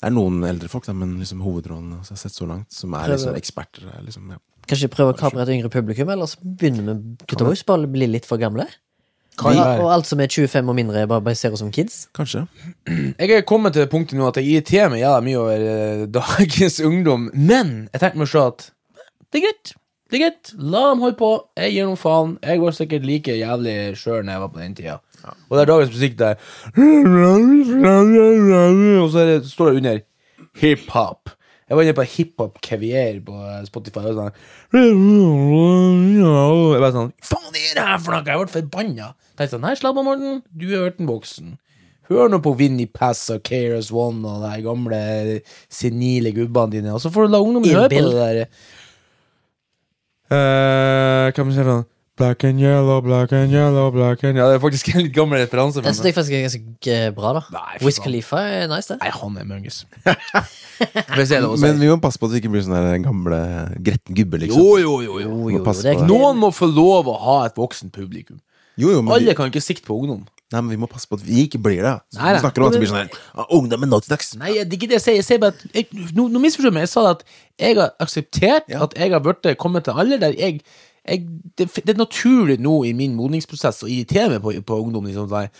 Det 0.00 0.08
er 0.08 0.10
noen 0.10 0.42
eldre 0.42 0.68
folk, 0.68 0.86
da, 0.86 0.92
men 0.92 1.18
liksom 1.20 1.40
hovedrollene 1.42 2.04
som 2.04 2.14
jeg 2.14 2.18
har 2.18 2.28
sett 2.28 2.32
så 2.32 2.46
langt, 2.48 2.72
som 2.72 2.94
er 2.94 3.08
liksom 3.08 3.34
eksperter. 3.34 3.86
er 3.96 4.02
Liksom, 4.02 4.28
ja. 4.30 4.38
Kanskje 4.66 4.88
prøve 4.90 5.14
å 5.14 5.16
kapre 5.18 5.40
et 5.42 5.48
yngre 5.48 5.70
publikum, 5.70 6.10
eller 6.10 6.26
så 6.26 6.36
begynner 6.42 6.84
vi 6.94 7.16
Gutta 7.26 7.44
Boys 7.44 7.62
bare 7.62 7.86
bli 7.86 8.06
litt 8.06 8.26
for 8.26 8.38
gamle? 8.38 8.66
Kan 9.38 9.56
og, 9.56 9.86
alt 9.90 10.06
som 10.06 10.18
er 10.20 10.26
25 10.26 10.68
og 10.68 10.74
mindre, 10.74 11.06
bare 11.06 11.22
baserer 11.22 11.52
oss 11.52 11.60
som 11.60 11.70
kids? 11.70 12.08
Kanskje. 12.12 12.48
Jeg 13.18 13.30
er 13.30 13.42
kommet 13.42 13.72
til 13.72 13.84
det 13.84 13.90
punktet 13.90 14.18
nå 14.18 14.26
at 14.26 14.34
jeg 14.34 14.46
irriterer 14.50 14.90
meg 14.90 15.00
jævla 15.00 15.20
mye 15.22 15.38
over 15.38 15.66
eh, 16.02 16.06
dagens 16.18 16.80
ungdom, 16.80 17.30
men 17.34 17.88
jeg 17.92 18.00
tenkte 18.02 18.18
meg 18.18 18.26
å 18.26 18.32
se 18.32 18.42
at 18.42 18.70
det 19.30 19.38
er 19.40 19.46
greit. 19.46 19.72
Det 20.08 20.16
er 20.16 20.22
greit. 20.24 20.52
La 20.56 20.82
dem 20.90 21.02
holde 21.04 21.18
på. 21.18 21.30
Jeg 21.60 21.72
gir 21.74 21.84
noen 21.88 22.00
faen. 22.00 22.30
Jeg 22.40 22.60
var 22.62 22.72
sikkert 22.76 23.04
like 23.04 23.32
jævlig 23.36 23.74
sjøl 24.00 24.22
når 24.24 24.32
jeg 24.32 24.42
var 24.44 24.52
på 24.54 24.62
den 24.62 24.76
tida. 24.78 24.94
Og 25.48 25.52
det 25.56 25.62
er 25.64 25.68
dagens 25.68 25.92
musikk 25.92 26.14
der 26.18 26.34
Og 29.02 29.08
så 29.12 29.18
det, 29.28 29.36
står 29.50 29.66
det 29.70 29.76
under 29.82 29.96
hiphop. 30.62 31.22
Jeg 31.68 31.76
var 31.76 31.82
inne 31.84 31.98
på 31.98 32.08
hiphop 32.14 32.54
caviar 32.64 33.14
på 33.26 33.34
Spotify 33.68 34.02
og 34.08 34.14
sånn 34.16 34.32
Jeg 34.72 34.94
bare 36.80 36.94
sånn 36.94 37.12
Faen, 37.20 37.50
det 37.52 37.60
er 37.66 37.74
det 37.76 37.84
her 37.90 38.00
for 38.00 38.10
noe? 38.14 38.24
Jeg 38.24 38.38
ble 38.40 38.54
forbanna. 38.54 39.06
Tenkte 39.36 39.52
sånn, 39.58 39.66
Nei, 39.66 39.74
slapp 39.76 39.98
av, 40.00 40.04
Morten. 40.06 40.40
Du 40.48 40.64
er 40.70 40.86
ørten 40.86 41.04
voksen. 41.10 41.58
Hør 42.08 42.32
nå 42.32 42.38
på 42.40 42.54
Winnie 42.56 42.88
Pass 42.88 43.26
og 43.34 43.42
KRS 43.44 43.92
One 43.92 44.24
og 44.24 44.40
de 44.46 44.64
gamle 44.64 45.00
senile 45.68 46.32
gubbene 46.32 46.72
dine, 46.78 46.94
og 46.96 47.04
så 47.04 47.12
får 47.12 47.28
du 47.28 47.32
la 47.34 47.42
ungdommen 47.44 47.68
høre 47.68 47.92
på 47.92 48.00
det 48.06 48.16
der. 48.16 48.48
Eh, 50.28 51.28
kan 51.32 51.48
jeg 51.48 51.56
si 51.56 51.62
for 51.62 51.70
noe? 51.72 51.86
Black 52.18 52.42
and 52.44 52.58
yellow, 52.58 53.00
black 53.00 53.32
and 53.32 53.52
yellow, 53.54 53.92
black 53.94 54.24
and 54.26 54.36
Ja, 54.40 54.48
det 54.50 54.56
er 54.56 54.62
faktisk 54.62 54.88
en 54.90 55.04
litt 55.04 55.12
gammel 55.14 55.38
referanse. 55.38 55.78
Jeg 55.78 55.94
synes 55.94 56.02
det 56.02 56.14
faktisk 56.16 56.34
er 56.34 56.42
ganske 56.48 56.96
bra, 57.14 57.34
da. 57.36 57.42
Nei, 57.54 57.76
fy 57.78 57.86
Wiz 57.86 58.00
faen. 58.00 58.06
Khalifa 58.08 58.40
er 58.42 58.64
nice, 58.72 58.90
det. 58.90 58.96
Nei, 59.04 59.12
han 59.14 59.36
er 59.38 59.46
møngis. 59.46 59.78
Hvis 60.02 61.28
det 61.30 61.36
er 61.38 61.44
lov 61.44 61.54
å 61.54 61.60
si. 61.60 61.62
Men 61.62 61.78
vi 61.78 61.90
må 61.92 62.00
passe 62.02 62.18
på 62.18 62.26
at 62.26 62.34
vi 62.34 62.42
ikke 62.42 62.50
blir 62.56 62.64
sånn 62.66 62.74
der 62.74 62.98
gamle 63.04 63.38
gretten 63.86 64.18
gubbe, 64.18 64.42
liksom. 64.42 64.58
Jo, 64.58 64.74
jo, 64.82 64.96
jo. 65.06 65.20
jo. 65.22 65.28
Jo, 65.28 65.36
må 65.44 65.54
jo, 65.54 65.62
passe 65.68 65.86
det 65.86 65.94
er 65.94 66.00
på 66.00 66.08
det. 66.08 66.10
Noen 66.10 66.42
må 66.42 66.50
få 66.56 66.66
lov 66.72 67.12
å 67.12 67.14
ha 67.22 67.38
et 67.46 67.60
voksen 67.60 67.94
publikum. 67.94 68.42
Jo, 68.74 68.90
jo, 68.96 69.04
men 69.04 69.12
vi, 69.14 69.20
Alle 69.20 69.38
kan 69.38 69.54
ikke 69.54 69.62
sikte 69.62 69.86
på 69.86 70.00
ungdom. 70.02 70.26
Nei, 70.52 70.60
men 70.62 70.70
vi 70.72 70.78
må 70.80 70.88
passe 70.90 71.08
på 71.10 71.18
at 71.18 71.24
vi 71.26 71.44
ikke 71.44 71.60
blir 71.62 71.82
det. 71.84 71.94
Så 72.14 72.20
Nei, 72.22 72.34
vi 72.36 72.42
snakker 72.44 72.64
om 72.64 72.70
at 72.70 72.76
det 72.76 72.80
blir 72.82 72.90
sånn 72.90 73.02
her 73.02 73.10
«Ah, 73.34 74.00
til 74.00 74.12
dags. 74.14 74.30
Nei, 74.40 74.52
det 74.58 74.64
er 74.72 74.78
ikke 74.78 74.90
det 74.90 74.98
jeg 74.98 75.04
sier. 75.04 75.18
Jeg 75.18 75.26
sier 75.28 75.42
bare 75.42 75.56
at 75.56 75.76
jeg, 75.76 75.88
Nå, 76.16 76.28
nå 76.32 76.42
misforstår 76.42 76.72
du 76.72 76.78
meg. 76.78 76.86
Jeg 76.86 76.92
sa 76.94 77.04
at 77.10 77.24
jeg 77.58 77.76
har 77.80 77.92
akseptert 78.00 78.70
Ja. 78.72 78.82
at 78.86 78.96
jeg 78.96 79.12
har 79.12 79.20
blitt 79.24 79.50
kommet 79.60 79.84
til 79.84 79.92
alder 79.98 80.22
der 80.22 80.38
jeg, 80.38 80.62
jeg 81.08 81.26
det, 81.58 81.68
det 81.74 81.94
er 81.94 82.00
naturlig 82.00 82.58
nå 82.64 82.80
i 82.88 82.94
min 82.96 83.14
modningsprosess 83.18 83.84
å 83.84 83.90
irritere 83.92 84.36
meg 84.36 84.42
på, 84.42 84.56
på 84.64 84.80
ungdom. 84.86 85.04
Liksom, 85.10 85.28
sånn, 85.28 85.52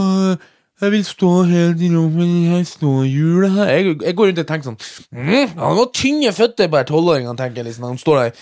«Åh, 0.00 0.36
jeg 0.82 0.92
vil 0.92 1.04
stå 1.06 1.30
helt 1.46 1.82
i 1.84 1.88
rommet 1.92 2.26
i 2.26 2.40
her 2.50 2.64
snøhjulet 2.66 3.52
her. 3.54 3.68
Jeg, 3.70 3.96
jeg 4.02 4.16
går 4.18 4.30
rundt 4.30 4.40
og 4.42 4.48
tenker 4.48 4.68
sånn 4.68 4.78
mm, 5.14 5.52
Han 5.60 5.78
har 5.78 5.90
tynne 5.94 6.32
føtter, 6.34 6.70
bare 6.72 6.88
tolvåringene 6.88 7.38
tenker 7.38 7.66
liksom. 7.66 7.86
Han 7.86 8.00
står 8.00 8.18
der 8.18 8.32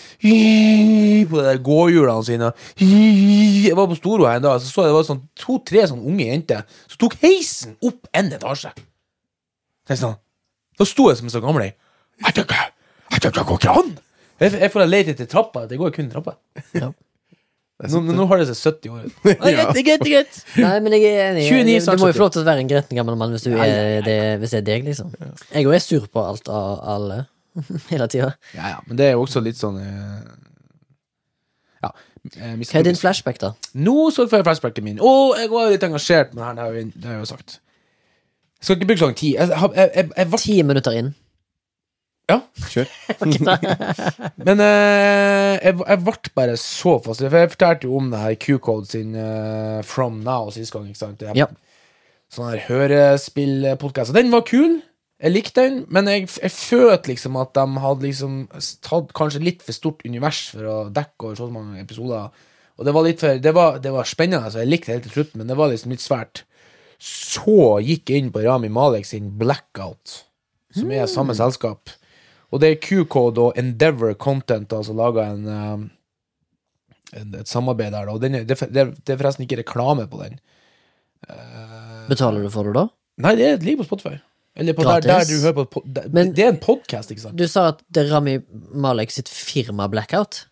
på 1.29 1.41
de 1.41 1.45
der 1.51 1.61
gåhjulene 1.67 2.25
sine. 2.27 2.53
Jeg 2.81 3.77
var 3.77 3.91
på 3.91 3.99
Storo 3.99 4.29
her 4.29 4.41
en 4.41 4.47
dag, 4.47 4.61
så 4.63 4.73
så 4.73 4.87
jeg 4.87 4.95
det 4.95 4.97
var 4.97 5.09
sånn 5.11 5.23
to-tre 5.43 5.85
sånn 5.91 6.01
unge 6.01 6.31
jenter 6.31 6.65
som 6.87 7.03
tok 7.05 7.19
heisen 7.25 7.77
opp 7.85 8.09
en 8.17 8.33
etasje. 8.39 8.73
Sånn. 9.91 10.17
Da 10.79 10.87
sto 10.89 11.11
jeg 11.11 11.19
som 11.19 11.29
en 11.29 11.35
sånn 11.35 11.45
gammel 11.45 11.67
Jeg 11.67 12.35
tenker, 12.37 12.71
jeg 13.11 13.23
Det 13.27 13.45
går 13.45 13.61
ikke 13.61 13.77
an! 13.83 13.95
Jeg, 14.41 14.57
jeg 14.57 14.73
får 14.73 14.89
lete 14.89 15.13
etter 15.13 15.29
trappa. 15.29 15.67
Det 15.69 15.77
går 15.77 15.93
kun 15.93 16.09
trappa. 16.09 16.39
Ja. 16.73 16.93
Nå, 17.89 18.01
nå 18.13 18.27
har 18.29 18.41
det 18.43 18.47
seg 18.51 18.59
70 18.61 18.91
år 18.93 19.05
ut. 19.07 19.15
Det 19.25 19.37
greit, 19.41 19.79
greit, 19.87 20.03
greit. 20.05 20.41
Nei, 20.65 20.75
men 20.85 20.93
jeg 20.99 21.05
er 21.15 21.31
enig. 21.31 21.47
29 21.49 21.97
Du 21.97 22.03
må 22.03 22.11
jo 22.11 22.13
70. 22.13 22.19
få 22.19 22.25
lov 22.27 22.33
til 22.35 22.43
å 22.43 22.49
være 22.51 22.61
en 22.65 22.69
gretten 22.69 22.99
gammel 23.01 23.17
mann 23.17 23.33
hvis, 23.33 23.47
du 23.49 23.55
er 23.57 24.03
det, 24.05 24.19
hvis 24.43 24.53
det 24.57 24.59
er 24.61 24.67
deg, 24.69 24.85
liksom. 24.91 25.15
Jeg 25.55 25.65
òg 25.71 25.75
er 25.79 25.85
sur 25.85 26.05
på 26.13 26.25
alt 26.27 26.51
av 26.53 26.83
alle 26.97 27.19
hele 27.91 28.07
tida. 28.13 28.35
Ja, 28.55 28.75
ja, 28.75 28.83
men 28.87 29.01
det 29.01 29.09
er 29.09 29.17
jo 29.17 29.25
også 29.25 29.41
litt 29.43 29.57
sånn 29.59 29.79
eh, 29.81 30.21
Ja. 31.83 31.91
eh, 32.37 32.53
Hva 32.61 32.79
er 32.83 32.87
din 32.91 32.99
flashback, 33.01 33.41
da? 33.41 33.55
Nå 33.81 34.11
så 34.13 34.27
får 34.29 34.43
jeg 34.43 34.49
flashbacken 34.51 34.85
min. 34.87 35.01
Og 35.01 35.39
jeg 35.41 35.49
var 35.53 35.71
litt 35.73 35.87
engasjert 35.89 36.35
med 36.37 36.45
det 36.45 36.47
her, 36.51 36.55
det 36.93 37.05
har 37.09 37.17
jeg- 37.17 37.25
jo 37.25 37.31
sagt. 37.33 37.59
Jeg 38.61 38.65
skal 38.69 38.77
ikke 38.77 38.87
bruke 38.91 39.01
så 39.01 39.07
lang 39.09 39.17
tid. 39.17 39.33
Jeg, 39.41 39.49
jeg, 39.49 39.71
jeg, 39.75 39.91
jeg, 39.97 40.11
jeg, 40.19 40.27
ble- 40.35 40.41
Ti 40.45 40.63
minutter 40.69 40.93
inn. 41.01 41.15
Ja. 42.31 42.39
Kjør. 42.73 42.93
Men 44.47 44.63
eh, 44.65 45.57
jeg, 45.59 45.75
jeg 45.79 46.03
ble 46.07 46.35
bare 46.39 46.59
så 46.61 46.97
fascinert. 47.05 47.35
For 47.35 47.43
jeg 47.45 47.55
fortalte 47.57 47.91
jo 47.91 47.99
om 48.01 48.13
det 48.13 48.23
her 48.23 48.39
Q-Code 48.47 48.91
sin 48.91 49.17
eh, 49.19 49.81
From 49.87 50.23
Now 50.27 50.53
sist 50.55 50.75
gang. 50.75 50.87
ikke 50.89 51.03
sant? 51.03 51.27
Ja. 51.37 51.49
Sånn 52.31 52.53
her 52.53 52.63
hørespillpodkast. 52.69 54.15
Den 54.15 54.31
var 54.35 54.47
kul. 54.49 54.79
Jeg 55.21 55.35
likte 55.35 55.65
den, 55.67 55.81
men 55.93 56.07
jeg, 56.09 56.31
jeg 56.41 56.53
følte 56.55 57.11
liksom 57.11 57.35
at 57.37 57.51
de 57.53 57.81
hadde 57.83 58.07
liksom 58.07 58.37
tatt 58.87 59.11
kanskje 59.17 59.43
litt 59.45 59.65
for 59.67 59.77
stort 59.77 60.05
univers 60.09 60.47
for 60.55 60.65
å 60.65 60.77
dekke 60.95 61.27
over 61.27 61.37
så 61.37 61.49
mange 61.53 61.83
episoder. 61.83 62.31
Og 62.81 62.87
det 62.89 62.95
var 62.97 63.05
litt 63.05 63.21
for 63.21 63.43
Det 63.45 63.53
var, 63.53 63.77
det 63.85 63.93
var 63.93 64.09
spennende, 64.09 64.49
så 64.49 64.63
jeg 64.63 64.71
likte 64.71 64.89
det 64.89 64.97
helt 64.97 65.09
til 65.11 65.19
slutt, 65.19 65.35
men 65.37 65.51
det 65.51 65.59
var 65.61 65.69
liksom 65.69 65.93
litt 65.93 66.05
svært. 66.05 66.45
Så 67.01 67.81
gikk 67.85 68.13
jeg 68.13 68.25
inn 68.25 68.33
på 68.33 68.45
Rami 68.47 68.71
Malek 68.73 69.05
sin 69.09 69.29
Blackout, 69.41 70.23
som 70.77 70.93
er 70.93 71.05
samme 71.11 71.37
selskap. 71.37 71.93
Og 72.53 72.61
det 72.61 72.71
er 72.73 72.81
Q-Code 72.83 73.39
og 73.39 73.59
Endeavor 73.61 74.15
Content 74.19 74.73
Altså 74.73 74.91
som 74.91 74.99
laga 74.99 75.29
en, 75.31 75.45
um, 75.47 75.85
en 77.15 77.35
et 77.39 77.49
samarbeid 77.49 77.93
der. 77.95 78.07
Da. 78.09 78.13
Og 78.17 78.21
den 78.23 78.35
er, 78.41 78.45
det, 78.49 78.59
det, 78.75 78.87
er- 78.87 79.17
forresten 79.21 79.47
ikke 79.47 79.61
reklame 79.63 80.09
på 80.11 80.23
den. 80.25 80.41
Betaler 82.11 82.43
du 82.43 82.51
for 82.51 82.67
det 82.67 82.75
da? 82.75 82.87
Nei, 83.21 83.35
det 83.39 83.63
ligger 83.63 83.85
på 83.85 83.91
Spotify. 83.91 84.17
Eller 84.59 84.75
på 84.75 84.83
der, 84.83 85.01
der 85.05 85.25
du 85.29 85.37
hører 85.45 85.65
på 85.71 85.83
der, 85.87 86.09
Men- 86.11 86.33
Det 86.35 86.45
er 86.45 86.49
en 86.49 86.59
podkast, 86.59 87.11
ikke 87.11 87.23
sant? 87.23 87.37
Du 87.39 87.47
sa 87.49 87.69
at 87.69 87.83
det 87.93 88.07
er 88.07 88.15
Rami 88.15 88.39
Malek 88.75 89.11
sitt 89.15 89.29
firma 89.29 89.87
Blackout? 89.89 90.47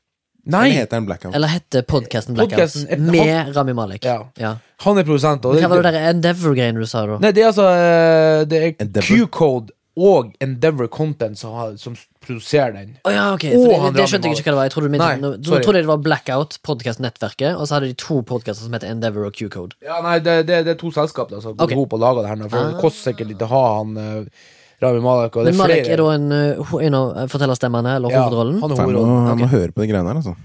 Eller 0.47 0.59
Nei, 0.63 0.71
heter 0.79 1.01
Blackout? 1.05 1.35
Eller 1.35 1.49
heter 1.49 1.83
podkasten 1.83 2.35
Blackout? 2.35 2.55
Podcasten 2.57 2.87
er- 2.89 2.97
Med 2.99 3.57
Rami 3.57 3.73
Malek? 3.73 4.05
Ja. 4.05 4.29
ja. 4.39 4.55
han 4.81 4.99
er 4.99 5.05
produsent. 5.05 5.45
Og 5.45 5.55
Men 5.55 5.63
Hva 5.65 5.69
var 5.69 5.83
det 5.83 5.93
det, 5.93 6.01
der 6.01 6.11
Endeavor-greiene 6.15 6.79
du 6.81 6.87
sa 6.87 7.07
da? 7.07 7.19
nei, 7.19 7.33
det 7.33 7.43
er 7.43 7.51
altså 7.51 7.67
eh, 7.69 8.45
Det 8.45 8.97
er 8.97 9.03
Q-Code 9.03 9.75
og 9.99 10.33
Endeavor 10.45 10.87
Content 10.95 11.39
som, 11.41 11.53
har, 11.59 11.73
som 11.83 11.97
produserer 12.25 12.73
den. 12.77 12.91
Å 13.09 13.13
ja, 13.15 13.25
ok. 13.35 13.45
For 13.51 13.73
det, 13.73 13.79
han 13.83 13.97
det 13.97 14.05
skjønte 14.13 14.31
jeg 14.31 14.39
ikke 14.39 14.45
hva 14.47 14.55
det 14.55 14.59
var. 14.61 14.69
Jeg 14.69 14.75
trodde, 14.77 14.91
Nei, 15.03 15.09
nå, 15.23 15.31
nå 15.39 15.59
trodde 15.65 15.81
jeg 15.81 15.87
det 15.87 15.91
var 15.91 16.03
Blackout, 16.05 16.59
podkast-nettverket, 16.69 17.57
og 17.59 17.67
så 17.69 17.79
hadde 17.79 17.89
de 17.91 17.97
to 17.99 18.21
podkaster 18.29 18.65
som 18.69 18.77
heter 18.77 18.93
Endeavor 18.93 19.27
og 19.29 19.35
Q-Code. 19.39 19.77
Ja, 19.85 19.99
nei, 20.05 20.19
det, 20.23 20.37
det, 20.49 20.61
det 20.69 20.75
er 20.77 20.79
to 20.81 20.93
selskap 20.95 21.33
da, 21.33 21.41
som 21.45 21.57
går 21.59 21.73
Ok. 21.75 21.75
og 21.93 21.99
lager 22.05 22.23
det 22.25 22.31
her. 22.35 22.45
For 22.49 22.59
Ah. 22.59 22.71
det 22.73 22.81
koster 22.85 23.11
sikkert 23.13 23.33
litt 23.33 23.43
å 23.43 23.51
ha 23.51 23.63
han 23.81 23.97
uh, 23.99 24.47
Rami 24.85 25.01
Malek. 25.03 25.37
Og 25.41 25.49
det 25.49 25.55
Men 25.57 25.63
Malek 25.65 25.83
flere. 25.85 25.97
er 25.97 26.03
da 26.05 26.11
en, 26.15 26.29
uh, 26.63 26.77
en 26.89 26.99
av 27.01 27.33
fortellerstemmene, 27.35 27.97
eller 27.99 28.15
Ja, 28.15 28.23
hovedrollen? 28.29 28.61
han 28.63 28.71
er 28.71 28.77
Faen, 28.79 28.93
jeg 28.93 28.97
må, 29.01 29.07
hovedrollen. 29.09 29.43
må 29.43 29.51
høre 29.57 29.73
på 29.75 29.83
de 29.83 29.91
greiene 29.91 30.13
her, 30.13 30.21
altså. 30.23 30.37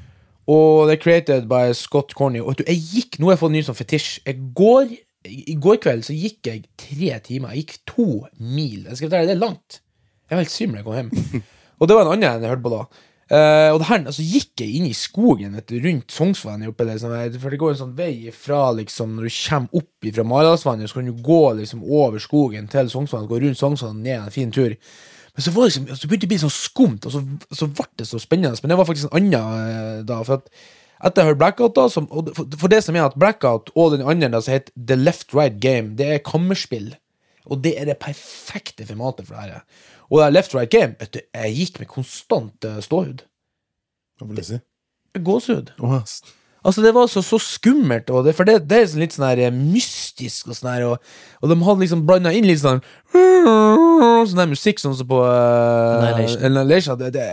Og 0.50 0.90
det 0.90 0.98
er 0.98 1.02
created 1.04 1.46
by 1.48 1.72
Scott 1.78 2.12
Corney. 2.20 2.42
Og 2.44 2.58
du, 2.60 2.64
jeg 2.68 2.82
gikk, 2.82 3.20
Nå 3.20 3.30
har 3.30 3.38
jeg 3.38 3.40
fått 3.46 3.54
en 3.54 3.58
ny 3.60 3.62
sånn 3.64 3.78
fetisj. 3.80 4.08
Jeg 4.28 4.40
går, 4.58 4.90
I 5.30 5.56
går 5.62 5.80
kveld 5.84 6.04
så 6.08 6.16
gikk 6.16 6.50
jeg 6.50 6.66
tre 6.80 7.16
timer. 7.24 7.54
Jeg 7.54 7.64
gikk 7.64 7.80
to 7.90 8.08
mil. 8.40 8.84
Jeg 8.90 9.00
skal 9.00 9.08
fortelle 9.08 9.32
Det 9.32 9.38
er 9.38 9.46
langt. 9.46 9.80
Jeg 10.28 10.36
var 10.36 10.44
helt 10.44 10.54
svimmel 10.54 10.78
da 10.78 10.82
jeg 10.82 10.88
kom 10.88 11.00
hjem. 11.00 11.44
og 11.80 11.90
det 11.90 11.98
var 11.98 12.06
en 12.06 12.14
annen 12.16 12.30
enn 12.30 12.46
jeg 12.46 12.54
hørte 12.54 12.66
på 12.66 12.74
da. 12.74 12.84
Uh, 13.34 13.72
og 13.72 13.78
det 13.80 13.88
her, 13.88 14.02
altså 14.12 14.24
gikk 14.28 14.62
jeg 14.62 14.76
inn 14.78 14.86
i 14.90 14.94
skogen 14.94 15.54
vet 15.56 15.70
du, 15.72 15.78
rundt 15.82 16.12
Sognsvannet, 16.12 16.68
oppe 16.70 16.86
der, 16.86 17.00
sånn, 17.02 17.38
For 17.40 17.54
det 17.54 17.60
går 17.62 17.72
en 17.72 17.80
sånn 17.80 17.96
vei 17.96 18.34
fra 18.36 18.66
liksom, 18.76 19.14
Når 19.16 19.30
du 19.30 19.38
kommer 19.38 19.80
opp 19.80 20.10
fra 20.18 20.26
Maridalsvannet, 20.28 20.92
så 20.92 21.00
kan 21.00 21.08
du 21.08 21.24
gå 21.24 21.40
liksom 21.58 21.86
over 21.88 22.22
skogen 22.22 22.68
til 22.70 22.92
Sognsvannet, 22.92 23.32
Gå 23.32 23.40
rundt 23.46 23.62
Sognsvannet, 23.62 24.04
ned 24.04 24.20
en 24.20 24.36
fin 24.36 24.52
tur. 24.54 24.76
Men 25.34 25.46
så, 25.48 25.54
var 25.56 25.64
det 25.64 25.72
liksom, 25.72 25.88
så 25.96 26.10
begynte 26.10 26.28
det 26.28 26.30
å 26.30 26.34
bli 26.34 26.42
sånn 26.44 26.54
skumt, 26.54 27.08
og 27.08 27.16
så, 27.16 27.24
så 27.58 27.68
ble 27.72 27.88
det 27.98 28.06
så 28.06 28.20
spennende. 28.22 28.60
Men 28.62 28.74
det 28.74 28.78
var 28.78 28.90
faktisk 28.92 29.08
en 29.10 29.18
annen 29.18 29.72
eh, 29.72 30.04
da. 30.06 30.20
For 30.28 30.44
at 30.44 30.52
etter 31.04 31.22
jeg 31.22 31.32
hørte 31.32 31.42
Blackout, 31.42 31.76
da 31.76 31.88
som, 31.92 32.08
og 32.12 32.32
for, 32.38 32.48
for 32.60 32.72
det 32.72 32.82
som 32.86 32.98
er 32.98 33.06
at 33.06 33.18
Blackout 33.20 33.72
og 33.76 33.96
den 33.96 34.06
andre 34.08 34.32
da, 34.32 34.42
som 34.44 34.56
heter 34.56 34.74
The 34.76 34.98
Left 35.00 35.36
Right 35.36 35.60
Game, 35.64 35.98
det 36.00 36.10
er 36.16 36.24
kammerspill. 36.24 36.94
Og 37.52 37.60
det 37.64 37.74
er 37.80 37.90
det 37.90 38.00
perfekte 38.00 38.88
formatet 38.88 39.28
for 39.28 39.36
det 39.36 39.58
her. 39.58 39.66
Og 40.10 40.20
det 40.20 40.28
her 40.28 40.38
Left 40.38 40.56
Right 40.56 40.72
Game, 40.72 40.96
vet 41.00 41.16
du, 41.16 41.20
jeg 41.26 41.58
gikk 41.58 41.82
med 41.82 41.92
konstant 41.92 42.70
eh, 42.70 42.80
ståhud. 42.86 43.26
Hva 44.20 44.30
vil 44.30 44.40
du 44.40 44.48
si? 44.48 44.62
Gåsehud. 45.20 45.76
Oh. 45.84 46.00
Altså, 46.64 46.82
det 46.82 46.94
var 46.96 47.10
så, 47.12 47.22
så 47.22 47.38
skummelt, 47.44 48.10
og 48.10 48.24
det, 48.26 48.36
for 48.38 48.48
det, 48.48 48.62
det 48.70 48.78
er 48.80 48.86
sånn 48.88 49.04
litt 49.04 49.16
sånn 49.18 49.28
her 49.28 49.42
eh, 49.44 49.52
mystisk, 49.52 50.48
og 50.48 50.56
sånn 50.56 50.72
her, 50.72 50.86
og, 50.88 51.12
og 51.44 51.52
de 51.52 51.58
hadde 51.60 51.84
liksom 51.84 52.06
blanda 52.08 52.32
inn 52.32 52.48
litt 52.48 52.64
sånn 52.64 52.80
Sånn 53.12 54.40
der 54.40 54.48
musikk 54.48 54.80
sånn 54.80 54.96
som 54.96 55.08
på 55.10 55.18
uh. 55.20 56.06
Annihilation. 56.08 56.96
Det, 57.02 57.10
det, 57.12 57.26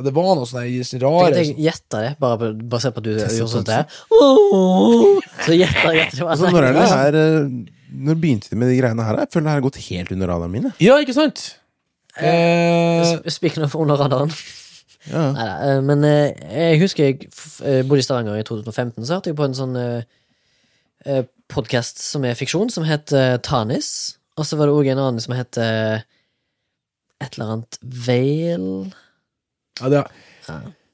og 0.00 0.06
det 0.08 0.12
var 0.16 0.30
noe 0.38 0.48
sånn 0.48 1.02
rare 1.04 1.42
jeg 1.44 1.54
gjetta 1.60 2.00
det, 2.02 2.10
bare 2.22 2.38
på- 2.40 2.52
basert 2.72 2.94
på 2.96 3.02
at 3.02 3.06
du 3.06 3.10
gjorde 3.12 3.50
sånn 3.52 3.66
det 3.68 3.76
der. 3.76 3.98
Så 5.44 5.56
gjetta 5.58 5.92
jeg 5.96 6.10
det 6.16 6.24
Altså, 6.26 6.48
når 6.54 6.66
er 6.70 6.76
det 6.78 6.86
her 6.90 7.18
eh, 7.20 7.50
Når 8.08 8.18
begynte 8.22 8.50
de 8.52 8.56
med 8.60 8.70
de 8.72 8.78
greiene 8.80 9.04
her? 9.06 9.18
Jeg 9.24 9.32
føler 9.34 9.44
det 9.46 9.52
her 9.52 9.58
har 9.60 9.66
gått 9.66 9.80
helt 9.88 10.12
under 10.14 10.30
radaren 10.32 10.52
min. 10.54 10.68
Ja, 10.80 10.96
ikke 11.02 11.16
sant? 11.16 11.42
Eh, 12.16 13.02
Sp- 13.10 13.30
Speaking 13.36 13.64
of 13.66 13.74
under 13.78 13.98
radaren. 14.00 14.32
Ja. 15.10 15.24
Neida, 15.36 15.54
eh, 15.66 15.80
men 15.88 16.04
eh, 16.06 16.32
jeg 16.54 16.80
husker 16.84 17.06
jeg 17.08 17.28
eh, 17.64 17.82
bodde 17.88 18.02
i 18.02 18.06
Stavanger 18.06 18.38
i 18.40 18.46
2015, 18.46 19.04
så 19.08 19.16
hørte 19.18 19.32
jeg 19.32 19.38
på 19.38 19.46
en 19.48 19.56
sånn 19.58 19.76
uh, 19.80 21.22
podkast 21.50 21.98
som 22.04 22.24
er 22.28 22.36
fiksjon, 22.38 22.70
som 22.70 22.84
het 22.86 23.12
eh, 23.16 23.36
Tanis. 23.42 23.90
Og 24.38 24.46
så 24.46 24.56
var 24.60 24.68
det 24.70 24.76
òg 24.78 24.90
en 24.92 25.00
annen 25.02 25.20
som 25.24 25.34
het 25.36 25.58
eh, 25.60 25.98
et 27.20 27.34
eller 27.36 27.54
annet 27.56 27.78
Vale 28.06 28.90
ja, 29.80 29.90
det, 29.92 30.04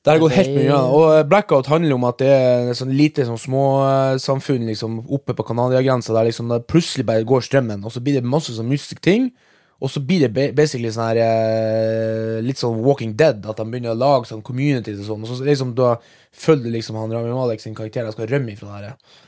det 0.07 0.13
har 0.13 0.21
gått 0.23 0.37
helt 0.37 0.53
mye. 0.55 0.77
Og 0.95 1.05
eh, 1.17 1.25
Blackout 1.27 1.71
handler 1.71 1.97
om 1.97 2.07
at 2.07 2.21
det 2.23 2.31
er 2.31 2.71
sånn 2.79 2.95
lite 2.95 3.27
sånn 3.27 3.41
småsamfunn 3.43 4.69
liksom, 4.71 5.01
oppe 5.13 5.35
på 5.35 5.47
Canada-grensa 5.49 6.15
der 6.15 6.29
liksom, 6.31 6.53
det 6.53 6.63
plutselig 6.71 7.07
bare 7.09 7.27
går 7.27 7.43
strømmen, 7.43 7.83
og 7.83 7.95
så 7.95 8.03
blir 8.05 8.21
det 8.21 8.35
masse 8.37 8.55
sånn 8.55 8.71
mystisk 8.71 9.03
ting. 9.03 9.33
Og 9.77 9.91
så 9.93 10.01
blir 10.01 10.23
det 10.25 10.53
basically 10.57 10.89
sånn 10.89 11.11
her 11.11 11.19
eh, 11.21 12.39
Litt 12.41 12.57
sånn 12.57 12.79
Walking 12.85 13.13
Dead, 13.19 13.43
at 13.45 13.59
de 13.59 13.67
begynner 13.69 13.93
å 13.93 13.99
lage 13.99 14.31
sånn 14.31 14.45
communities 14.47 15.03
og 15.03 15.11
sånn. 15.11 15.27
Og 15.27 15.29
så 15.29 15.49
liksom 15.49 15.75
da 15.77 15.97
følger 16.33 16.73
liksom 16.73 16.97
han 16.97 17.13
Rami 17.13 17.35
Malek 17.35 17.61
sin 17.61 17.77
karakter, 17.77 18.07
de 18.07 18.15
skal 18.15 18.31
rømme 18.31 18.55
ifra 18.55 18.79
det 18.81 18.93
her. 18.95 19.19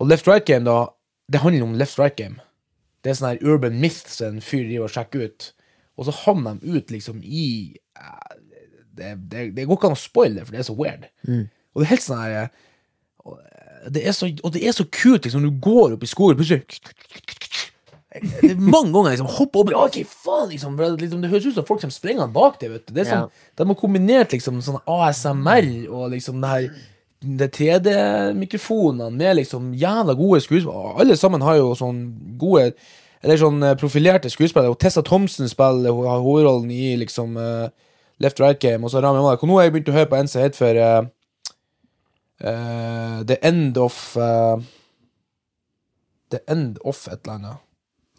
Og 0.00 0.08
Left 0.08 0.30
Right 0.30 0.46
Game, 0.48 0.64
da, 0.64 0.94
det 1.28 1.42
handler 1.42 1.66
om 1.66 1.76
Left 1.76 2.00
Right 2.00 2.16
Game. 2.16 2.40
Det 3.04 3.12
er 3.12 3.18
sånn 3.18 3.32
her 3.34 3.44
urban 3.44 3.76
myth 3.80 4.08
som 4.08 4.36
en 4.36 4.44
fyr 4.44 4.64
driver 4.68 4.88
og 4.88 4.94
sjekker 4.94 5.26
ut. 5.28 5.50
Og 6.00 6.08
så 6.08 6.16
havner 6.22 6.56
de 6.56 6.78
ut 6.78 6.92
liksom 6.94 7.20
i 7.20 7.46
eh, 8.00 8.36
det, 9.00 9.14
det, 9.32 9.46
det 9.56 9.66
går 9.66 9.80
ikke 9.80 9.90
an 9.90 9.98
å 9.98 10.00
spoile 10.00 10.38
det, 10.38 10.46
for 10.46 10.56
det 10.56 10.62
er 10.62 10.68
så 10.68 10.76
weird. 10.78 11.08
Og 11.26 11.82
det 11.82 11.86
er 11.88 11.92
helt 11.94 12.06
sånn 12.06 12.22
her 12.22 12.36
eh, 12.38 12.50
det 13.90 14.02
er 14.04 14.12
så, 14.12 14.28
og 14.44 14.52
det 14.52 14.60
er 14.68 14.74
så 14.76 14.84
kult, 14.92 15.24
liksom, 15.24 15.44
du 15.46 15.60
går 15.64 15.96
opp 15.96 16.02
i 16.04 16.10
skogen, 16.10 16.36
plutselig 16.36 16.64
det 18.10 18.48
er 18.50 18.58
mange 18.58 18.90
ganger 18.90 19.12
liksom 19.14 19.28
hopper 19.30 19.60
opp 19.60 19.68
i 19.70 19.74
Ok, 19.78 19.96
faen, 20.10 20.48
liksom, 20.50 20.78
liksom 20.98 21.20
Det 21.22 21.28
høres 21.30 21.44
ut 21.46 21.58
som 21.60 21.66
folk 21.68 21.82
som 21.84 21.92
sprenger 21.94 22.30
bak 22.34 22.56
deg. 22.58 22.72
vet 22.72 22.88
du 22.88 22.94
Det 22.96 23.04
er 23.04 23.10
sånn, 23.10 23.28
De 23.54 23.66
har 23.68 23.78
kombinert 23.78 24.34
liksom 24.34 24.58
sånn 24.66 24.80
ASMR 24.82 25.68
og 25.86 26.08
liksom 26.16 26.40
det 26.42 26.54
her 26.54 26.72
det 27.20 27.50
3D-mikrofonene 27.52 29.12
med 29.12 29.36
liksom 29.36 29.74
jævla 29.76 30.14
gode 30.16 30.38
skuespillere. 30.40 30.94
Alle 31.02 31.18
sammen 31.20 31.42
har 31.44 31.58
jo 31.58 31.74
sånn 31.76 31.98
gode 32.40 32.70
Eller 33.20 33.36
sånn 33.36 33.60
eh, 33.60 33.74
profilerte 33.76 34.30
skuespillere. 34.32 34.72
Og 34.72 34.78
Tessa 34.80 35.02
Thompson 35.04 35.48
spiller 35.50 35.92
hovedrollen 35.92 36.70
i 36.72 36.94
liksom 36.96 37.36
eh, 37.36 37.68
Left 38.20 38.40
Right 38.40 38.58
Game, 38.60 38.84
og 38.84 38.92
så 38.92 39.00
Rami 39.00 39.22
Malek. 39.22 39.42
Og 39.42 39.48
nå 39.48 39.56
har 39.58 39.68
jeg 39.68 39.74
begynt 39.76 39.90
å 39.92 39.96
høre 39.96 40.10
på 40.10 40.18
en 40.18 40.28
som 40.28 40.42
heter 40.42 40.58
for 40.58 40.80
uh, 40.80 41.08
uh, 42.44 43.18
The 43.28 43.38
End 43.46 43.80
of 43.80 43.96
uh, 44.20 44.60
The 46.30 46.42
End 46.50 46.78
of 46.84 47.06
et 47.08 47.18
eller 47.24 47.38
annet. 47.38 47.62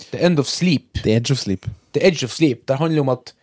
The 0.09 0.23
End 0.25 0.41
of 0.41 0.49
Sleep. 0.49 1.03
The 1.03 1.15
Edge 1.19 1.33
of 1.33 1.39
Sleep. 1.39 1.69
The 1.93 2.01
Edge 2.07 2.25
of 2.25 2.33
Sleep. 2.33 2.65
Det 2.67 2.79
handler 2.79 2.97
det 2.97 3.05
om 3.05 3.13
at 3.13 3.33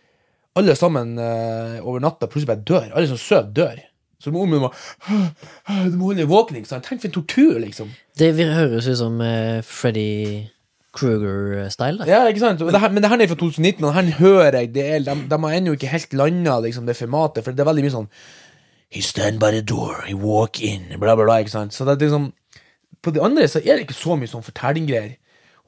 alle 0.59 0.75
sammen 0.75 1.13
over 1.19 2.01
natta 2.03 2.27
plutselig 2.27 2.49
bare 2.49 2.65
dør. 2.67 2.89
Alle 2.91 3.07
som 3.07 3.17
sover, 3.21 3.53
dør. 3.55 3.79
Så 4.19 4.29
du 4.29 4.35
må, 4.35 4.43
du 4.45 5.95
må 5.95 6.09
holde 6.09 6.25
våken. 6.27 6.57
ikke 6.59 6.67
sant? 6.73 6.83
Tenk 6.83 6.99
for 7.01 7.07
en 7.07 7.15
tortur, 7.15 7.59
liksom. 7.63 7.93
Det 8.19 8.33
høres 8.35 8.89
ut 8.89 8.99
som 8.99 9.21
uh, 9.23 9.61
Freddy 9.63 10.49
Kruger-style. 10.95 12.05
Ja, 12.09 12.23
ikke 12.27 12.41
sant? 12.41 12.59
Det 12.65 12.81
her, 12.81 12.89
men 12.89 13.03
det 13.03 13.11
her 13.11 13.21
er 13.21 13.29
fra 13.29 13.37
2019, 13.37 13.85
og 13.85 13.93
her 13.93 14.11
hører 14.17 14.59
jeg 14.59 14.73
det 14.73 14.85
er, 14.85 14.99
de, 15.05 15.15
de 15.29 15.37
har 15.43 15.57
ennå 15.57 15.75
ikke 15.77 15.91
helt 15.91 16.13
landa 16.17 16.59
liksom, 16.65 16.87
det 16.89 16.97
formatet, 16.97 17.43
for 17.45 17.53
det 17.53 17.61
er 17.61 17.69
veldig 17.69 17.85
mye 17.85 17.95
sånn 17.99 18.11
He 18.89 19.03
stand 19.05 19.37
by 19.37 19.51
the 19.53 19.61
door, 19.61 20.01
he 20.07 20.15
walk 20.17 20.57
in, 20.65 20.87
bla, 20.97 21.13
bla, 21.13 21.27
bla. 21.27 21.37
ikke 21.43 21.53
sant? 21.53 21.75
Så 21.77 21.85
det 21.85 21.93
er 21.93 22.07
liksom 22.07 22.31
På 23.05 23.13
det 23.13 23.21
andre 23.21 23.45
så 23.47 23.61
er 23.61 23.77
det 23.77 23.85
ikke 23.85 23.99
så 23.99 24.17
mye 24.17 24.27
sånn 24.27 24.43
fortellinggreier. 24.43 25.13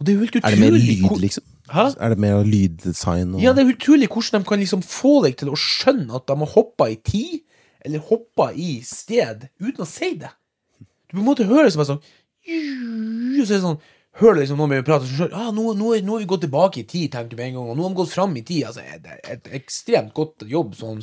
Og 0.01 0.08
det 0.08 0.12
er 0.12 0.18
jo 0.18 0.25
helt 0.25 0.40
Er 0.42 0.56
det 0.56 0.63
mer 0.63 0.74
lyd, 0.74 1.06
liksom? 1.22 1.46
Hæ? 1.72 1.86
Er 2.01 2.10
det 2.10 2.18
mer 2.20 2.42
lyddesign? 2.44 3.36
Og... 3.36 3.44
Ja, 3.44 3.54
det 3.54 3.62
er 3.62 3.70
utrolig 3.75 4.10
hvordan 4.10 4.42
de 4.42 4.50
kan 4.50 4.60
liksom 4.60 4.82
få 4.84 5.22
deg 5.28 5.38
til 5.40 5.54
å 5.54 5.60
skjønne 5.60 6.18
at 6.18 6.25
de 6.28 6.36
har 6.42 6.51
hoppa 6.56 6.90
i 6.90 6.98
tid, 7.06 7.44
eller 7.86 8.01
hoppa 8.10 8.50
i 8.58 8.82
sted, 8.84 9.46
uten 9.62 9.86
å 9.86 9.88
si 9.88 10.16
det. 10.20 10.34
Du 10.82 11.16
på 11.16 11.22
en 11.22 11.30
måte 11.30 11.46
hører 11.48 11.70
det 11.70 11.75
som 11.75 11.86
er 11.86 11.92
sånn 11.94 12.01
Og 13.38 13.46
så 13.46 13.54
er 13.54 13.58
det 13.60 13.63
sånn 13.63 13.82
Hører 14.20 14.41
liksom 14.41 14.60
noen 14.60 14.84
prate, 14.84 15.08
så 15.08 15.15
skjønner 15.22 15.38
ah, 15.39 15.51
nå, 15.56 15.70
nå, 15.80 15.94
nå 16.03 16.15
har 16.18 16.20
vi 16.20 16.25
gått 16.27 16.41
tilbake 16.44 16.82
i 16.82 16.84
tid, 16.84 17.13
tenker 17.13 17.32
du 17.32 17.38
med 17.39 17.46
en 17.48 17.53
gang, 17.56 17.70
og 17.72 17.77
nå 17.80 17.86
har 17.86 17.94
vi 17.94 18.00
gått 18.01 18.12
fram 18.12 18.34
i 18.36 18.41
tid. 18.44 18.65
Altså, 18.68 18.84
det 19.00 19.13
er 19.15 19.38
et 19.38 19.48
ekstremt 19.62 20.12
godt 20.18 20.44
jobb 20.51 20.74
sånn 20.75 21.00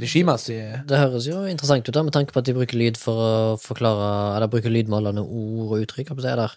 regimessig. 0.00 0.58
Det 0.88 1.00
høres 1.00 1.26
jo 1.26 1.40
interessant 1.50 1.88
ut, 1.88 1.94
da, 1.96 2.04
med 2.06 2.14
tanke 2.14 2.30
på 2.32 2.38
at 2.38 2.46
de 2.46 2.54
bruker 2.54 2.78
lyd 2.78 3.00
for 3.00 3.18
å 3.18 3.32
forklare 3.60 4.12
Eller 4.36 4.52
bruker 4.52 4.70
lydmalende 4.72 5.24
ord 5.26 5.74
og 5.74 5.82
uttrykk. 5.82 6.14
hva 6.14 6.30
er 6.30 6.44
det? 6.44 6.48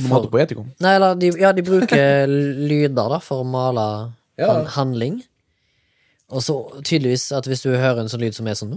Onomato. 0.00 0.64
Nei, 0.80 0.94
eller 0.96 1.14
de, 1.20 1.28
ja, 1.36 1.52
de 1.52 1.62
bruker 1.66 2.32
lyder 2.72 2.96
da 3.12 3.20
for 3.20 3.44
å 3.44 3.46
male 3.46 3.86
Ja. 4.40 4.62
handling. 4.78 5.20
Og 6.32 6.40
så 6.40 6.56
tydeligvis 6.80 7.28
at 7.36 7.44
hvis 7.44 7.60
du 7.66 7.74
hører 7.76 8.00
en 8.00 8.08
sånn 8.08 8.24
lyd 8.24 8.32
som 8.34 8.48
er 8.48 8.56
sånn 8.56 8.72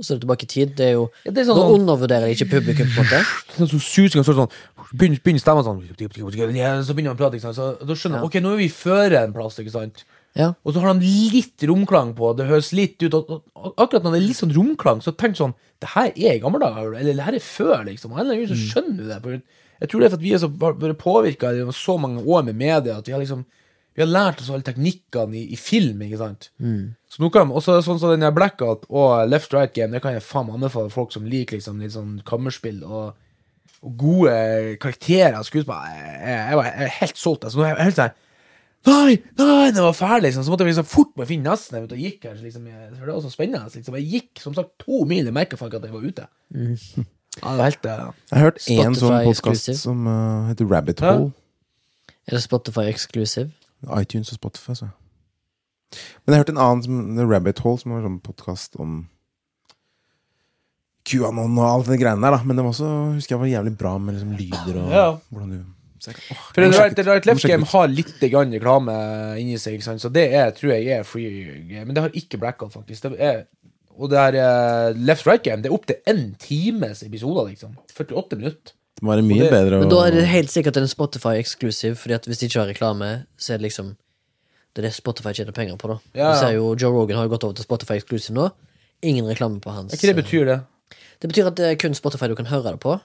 Så 0.00 0.14
er 0.14 0.18
det 0.18 0.24
tilbake 0.24 0.46
i 0.46 0.50
tid. 0.50 0.74
Det 0.78 0.86
er 0.86 0.94
jo 0.96 1.04
Ja, 1.26 1.30
det 1.30 1.42
er 1.42 1.48
sånn, 1.50 1.60
sånn, 1.60 1.74
undervurderer 1.80 2.26
de 2.26 2.36
ikke 2.36 2.48
publikum, 2.50 2.88
på 2.94 3.02
en 3.02 3.10
måte. 3.10 3.20
sånn, 3.56 3.70
sånn 3.74 3.84
susing, 3.84 4.22
og 4.22 4.26
så 4.26 4.36
sånn 4.38 4.50
Begynner, 4.92 5.20
begynner 5.24 5.40
stemmen 5.40 5.64
sånn 5.64 5.78
Så 5.84 6.94
begynner 6.96 7.12
han 7.12 7.16
å 7.16 7.20
prate, 7.20 7.38
ikke 7.38 7.48
sant. 7.48 7.56
Så 7.56 7.86
da 7.86 7.94
skjønner 7.94 8.20
Ja. 8.20 8.24
ok, 8.24 8.34
nå 8.40 8.52
er 8.52 8.60
vi 8.60 8.68
før 8.68 9.16
en 9.22 9.32
plass, 9.32 9.58
ikke 9.58 9.72
sant. 9.72 10.04
Ja. 10.34 10.54
Og 10.64 10.72
så 10.74 10.80
har 10.80 10.94
de 10.96 11.06
litt 11.32 11.60
romklang 11.68 12.14
på, 12.16 12.32
det 12.36 12.48
høres 12.48 12.72
litt 12.72 13.02
ut 13.02 13.12
og, 13.14 13.28
og, 13.28 13.42
og 13.54 13.74
Akkurat 13.76 14.02
når 14.04 14.14
det 14.16 14.20
er 14.22 14.28
litt 14.30 14.40
sånn 14.40 14.54
romklang, 14.56 15.02
så 15.04 15.12
tenk 15.12 15.36
sånn 15.36 15.52
Det 15.82 15.92
her 15.92 16.12
er 16.16 16.36
i 16.38 16.40
gamle 16.40 16.60
dager, 16.62 16.94
eller 16.94 17.12
det 17.18 17.26
her 17.26 17.36
er 17.36 17.44
før, 17.44 17.82
liksom. 17.84 18.14
Og 18.16 18.48
så 18.48 18.56
skjønner 18.56 18.96
du 18.96 19.08
det. 19.10 19.42
Jeg 19.82 19.90
tror 19.90 20.00
det 20.00 20.06
er 20.06 20.12
for 20.14 20.20
at 20.20 20.22
vi 20.22 20.32
er 20.32 20.38
så 20.38 20.48
påvirka 21.00 21.50
i 21.52 21.64
så 21.74 21.98
mange 21.98 22.22
år 22.22 22.44
med 22.46 22.54
media 22.56 23.00
at 23.00 23.08
vi 23.08 23.12
har 23.12 23.20
liksom 23.20 23.42
Vi 23.94 24.00
har 24.00 24.08
lært 24.08 24.40
oss 24.40 24.48
alle 24.48 24.64
teknikkene 24.64 25.36
i, 25.36 25.42
i 25.52 25.56
film, 25.60 26.00
ikke 26.06 26.18
sant. 26.20 26.46
Så 27.12 27.20
nå 27.20 27.28
kan 27.34 27.50
også 27.52 27.78
sånn 27.84 27.98
som 28.00 28.14
den 28.14 28.24
Blackout 28.34 28.86
og 28.88 29.28
Left 29.28 29.52
Right 29.52 29.74
Game, 29.76 29.92
det 29.92 30.00
kan 30.04 30.14
jeg 30.16 30.24
faen 30.24 30.48
anbefale 30.54 30.88
folk 30.94 31.12
som 31.12 31.26
liker 31.28 31.58
liksom 31.58 31.80
litt 31.82 31.92
sånn 31.92 32.14
kammerspill 32.24 32.80
og, 32.88 33.12
og 33.84 33.96
gode 34.00 34.32
karakterer 34.80 35.36
og 35.36 35.44
skuespill. 35.44 35.76
Jeg, 35.92 36.16
jeg, 36.24 36.38
jeg, 36.48 36.56
var- 36.62 36.70
jeg 36.80 36.94
helt 37.02 37.20
solgt. 37.20 37.44
Altså, 37.44 37.60
nå 37.60 37.66
er 37.68 37.74
jeg 37.76 37.88
helt 37.90 38.00
sånn 38.02 38.18
Nei, 38.82 39.12
nei, 39.38 39.68
det 39.70 39.78
var 39.84 39.92
ferdig! 39.94 40.24
Liksom. 40.24 40.42
Så 40.42 40.50
måtte 40.50 40.64
jeg 40.66 40.72
liksom 40.72 40.86
fort 40.90 41.12
må 41.14 41.22
finne 41.28 41.52
nesten 41.52 41.76
jeg 41.76 41.84
vet, 41.84 41.92
og 41.94 42.00
gikk 42.02 42.24
her. 42.26 42.32
Så 42.34 42.42
liksom, 42.48 42.64
jeg, 42.66 42.88
for 42.96 43.06
det 43.06 43.12
var 43.14 43.20
så 43.22 43.28
spennende. 43.30 43.68
Liksom. 43.76 43.94
Jeg 44.00 44.08
gikk 44.10 44.40
som 44.42 44.56
sagt 44.56 44.72
to 44.82 45.04
mil. 45.06 45.22
Jeg 45.28 45.36
merka 45.36 45.54
faktisk 45.60 45.78
at 45.78 45.86
jeg 45.86 45.94
var 45.94 46.08
ute. 46.08 46.24
Ja, 46.56 47.52
det 47.52 47.60
var 47.60 47.62
helt 47.68 47.86
uh, 47.86 47.92
Jeg 47.92 48.34
har 48.34 48.42
hørt 48.48 48.58
én 48.74 48.96
sånn 48.98 49.14
podkast 49.28 49.68
som 49.84 50.02
uh, 50.10 50.48
heter 50.50 50.66
Rabbit 50.72 51.04
Hole. 51.04 51.12
Hole. 51.28 51.30
Er 52.26 52.34
det 52.36 52.42
Spotify 52.42 52.88
exclusive? 52.90 53.52
iTunes 54.00 54.32
og 54.32 54.38
Spotify, 54.40 54.74
så. 54.78 54.88
Men 56.24 56.32
jeg 56.32 56.38
har 56.38 56.44
hørt 56.44 56.52
en 56.54 56.62
annen 56.64 56.82
som 56.86 57.00
The 57.18 57.26
Rabbit 57.28 57.58
Hole, 57.64 57.78
som 57.82 57.92
var 57.92 58.00
en 58.00 58.06
sånn 58.08 58.22
podkast 58.24 58.78
om 58.80 59.02
QAnon 61.08 61.58
og 61.58 61.66
alt 61.66 61.90
det 61.90 61.98
greiene 62.00 62.22
der, 62.22 62.36
da. 62.36 62.42
Men 62.46 62.58
det 62.58 62.64
var 62.64 62.72
også, 62.74 62.90
husker 63.18 63.34
jeg 63.36 63.42
var 63.42 63.50
jævlig 63.50 63.72
bra 63.80 63.94
med 63.98 64.16
liksom 64.16 64.34
lyder 64.38 64.82
og 64.84 64.92
Ja. 64.94 65.06
hvordan 65.30 65.50
du 65.50 65.62
jeg, 66.02 66.16
åh, 66.32 66.38
For 66.50 66.62
Right, 66.66 66.98
right 67.06 67.26
Left 67.26 67.44
Game 67.46 67.64
har 67.64 67.86
litt 67.86 68.16
reklame 68.18 68.94
inni 69.38 69.54
seg, 69.58 69.78
så 69.82 70.10
det 70.10 70.24
er, 70.34 70.50
tror 70.50 70.72
jeg 70.74 70.88
er 70.98 71.04
free 71.06 71.44
game. 71.68 71.84
Men 71.86 71.94
det 71.94 72.02
har 72.02 72.10
ikke 72.18 72.40
Blackout, 72.42 72.72
faktisk. 72.72 73.04
Det 73.04 73.20
er, 73.22 73.44
og 73.94 74.10
det 74.10 74.18
er 74.18 74.34
eh, 74.34 74.96
Left 74.98 75.26
Right 75.28 75.44
Game. 75.44 75.62
Det 75.62 75.70
er 75.70 75.76
opptil 75.76 76.00
én 76.10 76.34
times 76.42 77.04
episoder, 77.06 77.46
liksom. 77.52 77.76
48 77.94 78.36
minutter. 78.40 78.74
Det 79.02 79.08
må 79.08 79.16
være 79.16 79.24
mye 79.26 79.42
det- 79.42 79.50
bedre 79.50 79.78
Men 79.82 79.88
da 79.90 79.96
er 80.06 80.10
det 80.14 80.26
helt 80.30 80.50
sikkert 80.52 80.76
en 80.78 80.86
Spotify-eksklusiv, 80.86 81.96
Fordi 81.98 82.14
at 82.14 82.24
hvis 82.24 82.38
de 82.38 82.46
ikke 82.46 82.60
har 82.60 82.68
reklame, 82.70 83.26
så 83.36 83.54
er 83.54 83.58
det 83.58 83.66
liksom 83.66 83.96
Det 84.76 84.78
er 84.84 84.88
det 84.88 84.92
Spotify 84.94 85.32
tjener 85.34 85.52
penger 85.52 85.76
på, 85.76 85.88
da. 85.90 85.98
Ja, 86.14 86.32
ja. 86.38 86.52
jo 86.54 86.74
Joe 86.78 86.92
Rogan 86.94 87.16
har 87.18 87.26
jo 87.26 87.32
gått 87.34 87.44
over 87.44 87.52
til 87.58 87.64
Spotify 87.66 87.98
eksklusiv 87.98 88.30
nå. 88.32 88.52
Ingen 89.02 89.26
reklame 89.26 89.60
på 89.60 89.70
hans. 89.74 89.92
Hva 89.92 90.00
det 90.14 90.16
betyr 90.24 90.46
det? 90.46 90.60
Det 91.20 91.28
betyr 91.28 91.46
at 91.50 91.56
det 91.56 91.66
er 91.66 91.74
kun 91.76 91.92
Spotify 91.94 92.28
du 92.28 92.34
kan 92.36 92.46
høre 92.46 92.70
det 92.70 92.80
på. 92.80 93.00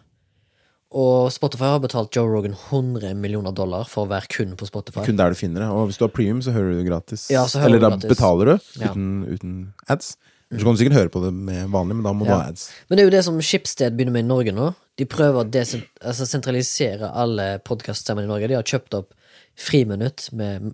Og 0.95 1.31
Spotify 1.33 1.73
har 1.73 1.79
betalt 1.83 2.15
Joe 2.15 2.29
Rogan 2.29 2.53
100 2.53 3.13
millioner 3.19 3.51
dollar 3.51 3.83
for 3.89 4.05
å 4.05 4.09
være 4.09 4.29
kun 4.29 4.55
på 4.55 4.65
Spotify. 4.69 5.03
kun 5.03 5.17
der 5.17 5.29
du 5.29 5.35
finner 5.35 5.59
det. 5.65 5.67
Og 5.67 5.87
hvis 5.89 5.97
du 5.97 6.05
har 6.05 6.13
premium, 6.13 6.39
så 6.41 6.53
hører 6.53 6.71
du 6.71 6.77
det 6.83 6.87
gratis. 6.87 7.27
Ja, 7.29 7.43
så 7.45 7.59
hører 7.59 7.65
Eller 7.65 7.79
du 7.79 7.83
da 7.83 7.89
gratis. 7.89 8.09
betaler 8.15 8.45
du 8.45 8.85
uten, 8.85 9.25
uten 9.33 9.73
ads. 9.89 10.15
Så 10.47 10.63
kan 10.63 10.75
du 10.77 10.79
sikkert 10.79 10.95
høre 10.95 11.11
på 11.11 11.19
det 11.25 11.33
med 11.35 11.67
vanlig, 11.73 11.97
men 11.97 12.05
da 12.07 12.13
må 12.15 12.23
du 12.23 12.31
Ja. 12.31 12.37
ha 12.39 12.49
ads. 12.53 12.69
Men 12.87 12.97
det 12.97 13.03
er 13.03 13.09
jo 13.09 13.15
det 13.17 13.23
som 13.25 13.39
Schibsted 13.41 13.97
begynner 13.97 14.15
med 14.15 14.23
i 14.25 14.27
Norge 14.27 14.53
nå. 14.55 14.75
De 14.95 15.05
prøver 15.05 15.43
å 15.43 15.47
altså 15.47 16.25
sentralisere 16.25 17.11
alle 17.13 17.59
podkaststemmene 17.59 18.23
i 18.23 18.31
Norge. 18.31 18.47
De 18.47 18.55
har 18.55 18.63
kjøpt 18.63 18.93
opp 18.95 19.13
Friminutt 19.57 20.31
med 20.33 20.73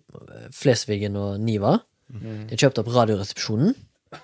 Flesvigen 0.51 1.15
og 1.17 1.39
Niva. 1.39 1.79
De 2.11 2.49
har 2.51 2.69
kjøpt 2.69 2.79
opp 2.83 2.87
Radioresepsjonen. 2.93 3.73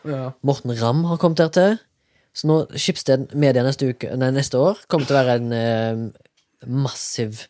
Ja. 0.05 0.33
Morten 0.43 0.75
Ramm 0.77 1.05
har 1.05 1.17
kommet 1.17 1.37
der 1.37 1.49
til. 1.49 1.79
Så 2.35 2.45
nå 2.45 2.59
Schibsted 2.77 3.33
Media 3.33 3.63
neste, 3.65 3.89
uke, 3.89 4.11
nei, 4.15 4.29
neste 4.35 4.59
år 4.61 4.77
kommer 4.87 5.07
til 5.09 5.15
å 5.17 5.23
være 5.23 5.37
en 5.39 5.51
eh, 5.55 6.03
massiv 6.69 7.47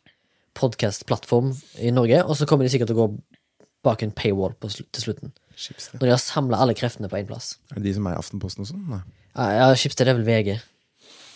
podkastplattform 0.56 1.52
i 1.84 1.92
Norge. 1.92 2.24
Og 2.26 2.38
så 2.38 2.48
kommer 2.48 2.64
de 2.66 2.72
sikkert 2.74 2.92
til 2.94 2.98
å 3.00 3.08
gå 3.08 3.10
bak 3.86 4.04
en 4.04 4.12
paywall 4.16 4.56
på 4.60 4.72
til 4.72 5.04
slutten. 5.04 5.34
Schibsted. 5.60 5.98
Når 6.00 6.08
de 6.08 6.14
har 6.16 6.22
samla 6.24 6.60
alle 6.64 6.76
kreftene 6.78 7.10
på 7.12 7.18
én 7.20 7.28
plass. 7.28 7.54
Er 7.74 7.80
det 7.82 7.90
de 7.90 7.96
som 7.98 8.08
er 8.08 8.16
i 8.16 8.20
Aftenposten 8.22 8.64
og 8.64 8.70
sånn? 8.72 8.84
Nei. 8.94 9.02
Ja, 9.36 9.68
Skipsted 9.80 10.08
er 10.08 10.16
vel 10.20 10.28
VG. 10.28 10.54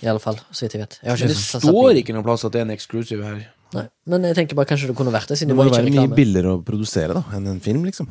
I 0.04 0.08
alle 0.12 0.20
fall, 0.24 0.40
så 0.52 0.66
vidt 0.66 0.76
jeg 0.78 0.84
vet. 0.84 0.96
Jeg 1.04 1.30
det 1.32 1.36
står 1.40 2.00
ikke 2.02 2.16
noen 2.16 2.26
plass 2.28 2.44
at 2.48 2.52
det 2.56 2.62
er 2.64 2.66
en 2.68 2.74
exclusive 2.76 3.24
her. 3.24 3.44
Nei. 3.74 3.86
Men 4.12 4.28
jeg 4.28 4.36
tenker 4.38 4.58
bare 4.60 4.70
kanskje 4.70 4.90
det 4.92 4.96
kunne 5.00 5.14
vært 5.14 5.32
det, 5.32 5.38
siden 5.40 5.54
Det 5.54 5.58
må 5.58 5.66
jo 5.68 5.74
være 5.74 5.92
mye 5.92 6.16
billigere 6.16 6.56
å 6.58 6.62
produsere 6.66 7.16
da 7.18 7.24
enn 7.36 7.48
en 7.56 7.62
film, 7.64 7.86
liksom. 7.88 8.10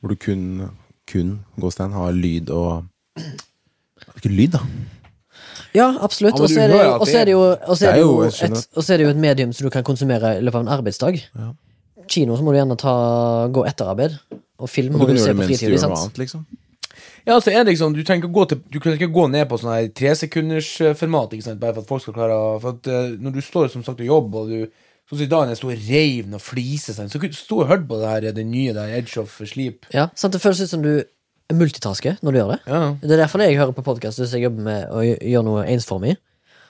Hvor 0.00 0.12
du 0.12 0.16
kun, 0.20 0.42
kun 1.10 1.36
Gåstein, 1.60 1.94
har 1.96 2.12
lyd 2.16 2.50
og 2.54 2.84
Ikke 4.18 4.32
lyd, 4.32 4.56
da. 4.56 4.62
Ja, 5.76 5.86
absolutt. 6.02 6.34
Ja, 6.36 6.42
Og 6.42 6.50
så 6.50 6.60
er 6.60 7.20
er 7.20 7.24
det 7.30 7.32
jo, 7.34 7.40
og 7.54 7.76
så 7.78 7.86
er 7.88 7.92
det 7.94 8.02
jo, 8.02 8.10
jo- 8.10 8.24
et, 8.26 8.68
og 8.76 8.82
så 8.82 8.92
er 8.92 8.96
det 8.98 9.04
jo 9.06 9.10
et 9.14 9.22
medium 9.22 9.52
som 9.52 9.66
du 9.66 9.70
kan 9.70 9.84
konsumere 9.86 10.38
i 10.38 10.42
løpet 10.42 10.58
av 10.58 10.66
en 10.66 10.72
arbeidsdag. 10.78 11.20
Ja. 11.36 11.52
Kino 12.10 12.34
så 12.36 12.42
må 12.42 12.50
du 12.52 12.58
gjerne 12.58 12.76
ta, 12.78 12.94
gå 13.54 13.62
etter 13.68 13.86
arbeid. 13.92 14.16
Og 14.60 14.70
film 14.70 14.94
Og 14.94 15.02
må 15.02 15.08
du 15.08 15.18
se 15.20 15.32
på 15.34 15.46
fritid. 15.48 15.78
annet, 15.86 16.20
liksom. 16.20 16.44
Ja, 17.26 17.34
altså 17.36 17.50
er 17.52 17.64
det 17.64 17.74
liksom, 17.74 17.94
Du 17.94 18.02
trenger 18.04 18.24
ikke 18.24 18.34
gå, 18.34 18.44
til, 18.50 18.60
du 18.72 18.78
kan 18.80 18.96
ikke 18.96 19.12
gå 19.12 19.26
ned 19.32 19.48
på 19.48 19.58
sånn 19.60 19.72
her 19.72 19.88
tresekundersformat 19.96 21.34
sant? 21.44 21.60
bare 21.60 21.76
for 21.76 21.84
at 21.84 21.88
folk 21.88 22.04
skal 22.04 22.16
klare 22.16 22.38
For 22.62 22.76
at 22.76 22.88
uh, 22.88 23.16
Når 23.20 23.36
du 23.36 23.40
står 23.44 23.68
som 23.72 23.84
sagt 23.84 24.00
og 24.00 24.08
jobber, 24.08 24.46
og 24.46 24.48
du 24.48 24.86
Sånn 25.10 25.18
som 25.18 25.26
i 25.26 25.30
dag 25.30 25.42
når 25.42 25.50
jeg 25.50 25.58
sto 25.58 25.70
og 25.72 25.86
reiv 25.88 26.26
noe 26.30 26.38
fliser, 26.38 26.94
seg, 26.94 27.08
så 27.10 27.18
sto 27.34 27.56
jeg 27.58 27.64
og 27.64 27.70
hørte 27.72 27.88
på 27.90 27.96
det 27.98 28.10
her, 28.12 28.26
det 28.36 28.44
nye 28.46 28.74
der, 28.76 28.92
Edge 28.94 29.18
of 29.18 29.32
Sleep. 29.42 29.88
Ja, 29.90 30.04
sant? 30.14 30.36
Det 30.36 30.38
føles 30.38 30.60
ut 30.62 30.70
som 30.70 30.84
du 30.84 31.02
multitasker 31.50 32.20
når 32.22 32.30
du 32.30 32.38
gjør 32.38 32.52
det. 32.52 32.58
Ja. 32.70 32.80
Det 33.02 33.16
er 33.16 33.22
derfor 33.24 33.42
jeg 33.42 33.58
hører 33.58 33.74
på 33.74 33.82
podkast 33.82 34.22
hvis 34.22 34.36
jeg 34.36 34.44
jobber 34.46 34.62
med 34.68 34.92
å 34.94 35.02
gjøre 35.02 35.42
noe 35.48 35.64
ensformig. 35.66 36.14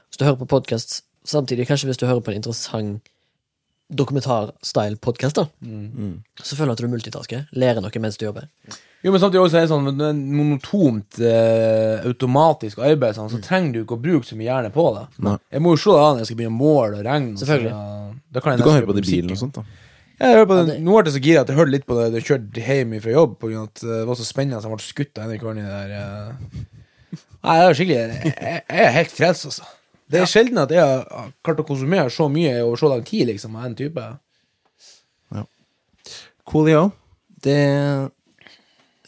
Hvis 0.09 0.23
du 0.23 0.25
hører 0.25 0.41
på 0.41 0.49
podkast 0.55 1.03
samtidig, 1.29 1.67
kanskje 1.69 1.91
hvis 1.91 2.01
du 2.01 2.07
hører 2.09 2.25
på 2.25 2.33
en 2.33 2.41
interessant 2.41 3.13
dokumentar-style-podkast, 3.91 5.35
da, 5.41 5.47
så 6.43 6.57
føler 6.59 6.73
du 6.73 6.77
at 6.79 6.85
du 6.85 6.93
multitasker. 6.93 7.47
Lærer 7.57 7.83
noe 7.85 8.03
mens 8.03 8.17
du 8.21 8.27
jobber. 8.27 8.47
Jo, 9.01 9.13
men 9.15 9.21
samtidig 9.23 9.41
også 9.41 9.57
er 9.57 9.65
det 9.65 9.71
sånn 9.73 9.87
det 9.97 10.07
er 10.11 10.17
monotont, 10.21 11.21
eh, 11.25 12.03
automatisk 12.11 12.83
arbeid, 12.85 13.17
sånn, 13.17 13.31
så 13.33 13.41
trenger 13.41 13.73
du 13.73 13.79
ikke 13.85 13.97
å 13.97 14.03
bruke 14.03 14.29
så 14.29 14.37
mye 14.37 14.51
hjerne 14.51 14.73
på 14.75 14.85
det. 14.99 15.07
Nei. 15.25 15.37
Jeg 15.57 15.63
må 15.65 15.73
jo 15.73 15.81
se 15.81 15.95
det 15.95 16.03
an 16.05 16.17
når 16.19 16.21
jeg 16.21 16.29
skal 16.31 16.41
begynne 16.43 16.53
å 16.53 16.61
måle 16.61 16.99
og 17.01 17.07
regne. 17.09 17.39
Selvfølgelig. 17.41 17.73
så, 17.73 18.35
da 18.37 18.41
kan 18.45 18.53
jeg 18.53 18.61
Du 18.61 18.65
kan 18.69 18.77
høre 18.77 18.91
på 18.91 18.97
det 18.99 19.05
i 19.07 19.11
bilen 19.11 19.33
og 19.33 19.41
sånt, 19.41 19.55
da. 19.57 19.65
Ja, 20.21 20.27
jeg 20.27 20.37
hører 20.37 20.49
på 20.51 20.57
det. 20.59 20.67
det- 20.69 20.83
Nå 20.85 20.93
ble 20.99 21.05
jeg 21.11 21.17
så 21.17 21.25
gira 21.25 21.41
at 21.41 21.49
jeg 21.49 21.57
hørte 21.57 21.73
litt 21.73 21.87
på 21.89 21.97
det 21.97 22.13
da 22.13 22.19
jeg 22.21 22.29
kjørte 22.29 22.67
hjem 22.67 23.01
fra 23.01 23.11
jobb, 23.17 23.39
på 23.41 23.49
grunn 23.49 23.63
av 23.65 23.69
at 23.73 23.83
eh, 23.83 23.97
det 24.03 24.07
var 24.13 24.15
så 24.21 24.27
spennende 24.29 24.59
at 24.61 24.69
jeg 24.69 24.73
ble 24.77 24.85
skutt 24.85 25.19
av 25.19 25.31
en 25.31 25.59
i 25.59 25.65
der 25.65 25.91
eh, 25.97 26.33
Nei, 27.41 27.55
jeg 27.57 27.65
er 27.71 27.79
skikkelig 27.79 27.97
Jeg, 28.37 28.65
jeg 28.69 28.85
er 28.85 28.93
helt 29.01 29.15
frelst, 29.17 29.47
altså. 29.49 29.65
Det 30.11 30.19
er 30.19 30.31
sjelden 30.31 30.59
at 30.59 30.73
jeg 30.75 30.83
har 30.83 31.31
klart 31.47 31.61
å 31.63 31.67
konsumere 31.67 32.11
så 32.11 32.27
mye 32.33 32.57
over 32.65 32.81
så 32.81 32.91
lang 32.91 33.05
tid, 33.07 33.29
liksom, 33.31 33.55
av 33.59 33.69
en 33.69 33.77
type. 33.79 34.07
Ja. 35.37 35.45
Coolio. 36.51 36.89
Det 37.41 37.61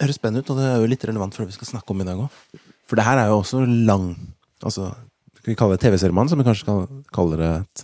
høres 0.01 0.19
spennende 0.19 0.45
ut, 0.45 0.53
og 0.53 0.61
det 0.61 0.69
er 0.69 0.79
jo 0.81 0.91
litt 0.93 1.07
relevant 1.09 1.35
for 1.35 1.43
det 1.43 1.53
vi 1.53 1.59
skal 1.59 1.73
snakke 1.75 1.95
om 1.95 2.05
i 2.05 2.07
dag 2.07 2.23
òg. 2.23 2.61
For 2.91 3.01
det 3.01 3.07
her 3.07 3.19
er 3.23 3.33
jo 3.33 3.41
også 3.41 3.65
lang 3.67 4.15
Altså, 4.63 4.93
skal 5.41 5.51
vi 5.51 5.57
kalle 5.59 5.75
det 5.75 5.83
TV-seriemann, 5.83 6.29
som 6.31 6.39
vi 6.39 6.45
kanskje 6.47 6.63
skal 6.63 6.85
kalle 7.11 7.35
det 7.41 7.49
et, 7.51 7.81